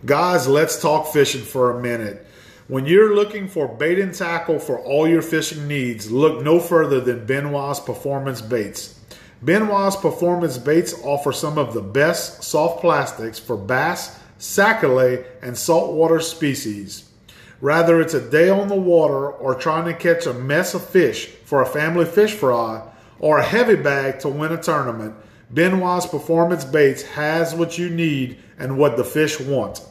Guys, 0.06 0.46
let's 0.46 0.80
talk 0.80 1.12
fishing 1.12 1.42
for 1.42 1.72
a 1.72 1.82
minute. 1.82 2.24
When 2.68 2.86
you're 2.86 3.16
looking 3.16 3.48
for 3.48 3.66
bait 3.66 3.98
and 3.98 4.14
tackle 4.14 4.60
for 4.60 4.78
all 4.78 5.08
your 5.08 5.22
fishing 5.22 5.66
needs, 5.66 6.12
look 6.12 6.44
no 6.44 6.60
further 6.60 7.00
than 7.00 7.26
Benoit's 7.26 7.80
Performance 7.80 8.40
Baits. 8.40 9.00
Benoit's 9.42 9.96
Performance 9.96 10.56
Baits 10.56 10.94
offer 11.02 11.32
some 11.32 11.58
of 11.58 11.74
the 11.74 11.82
best 11.82 12.44
soft 12.44 12.80
plastics 12.80 13.40
for 13.40 13.56
bass, 13.56 14.20
sac-a-lait, 14.38 15.26
and 15.42 15.58
saltwater 15.58 16.20
species. 16.20 17.10
Whether 17.58 18.00
it's 18.00 18.14
a 18.14 18.30
day 18.30 18.50
on 18.50 18.68
the 18.68 18.76
water 18.76 19.28
or 19.28 19.56
trying 19.56 19.86
to 19.86 19.94
catch 19.94 20.26
a 20.26 20.32
mess 20.32 20.74
of 20.74 20.88
fish 20.88 21.26
for 21.26 21.60
a 21.60 21.66
family 21.66 22.04
fish 22.04 22.34
fry 22.34 22.88
or 23.18 23.38
a 23.38 23.44
heavy 23.44 23.74
bag 23.74 24.20
to 24.20 24.28
win 24.28 24.52
a 24.52 24.62
tournament, 24.62 25.16
Benoit's 25.50 26.06
Performance 26.06 26.64
Baits 26.64 27.02
has 27.02 27.52
what 27.52 27.76
you 27.78 27.90
need 27.90 28.38
and 28.58 28.78
what 28.78 28.96
the 28.96 29.04
fish 29.04 29.40
want. 29.40 29.84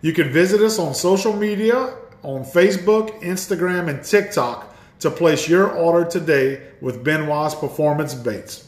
You 0.00 0.12
can 0.12 0.32
visit 0.32 0.60
us 0.60 0.78
on 0.80 0.92
social 0.94 1.32
media 1.32 1.94
on 2.22 2.42
Facebook, 2.42 3.20
Instagram, 3.22 3.88
and 3.88 4.02
TikTok 4.02 4.74
to 4.98 5.10
place 5.10 5.48
your 5.48 5.70
order 5.70 6.08
today 6.08 6.62
with 6.80 7.04
Benoit's 7.04 7.54
Performance 7.54 8.12
Baits. 8.12 8.67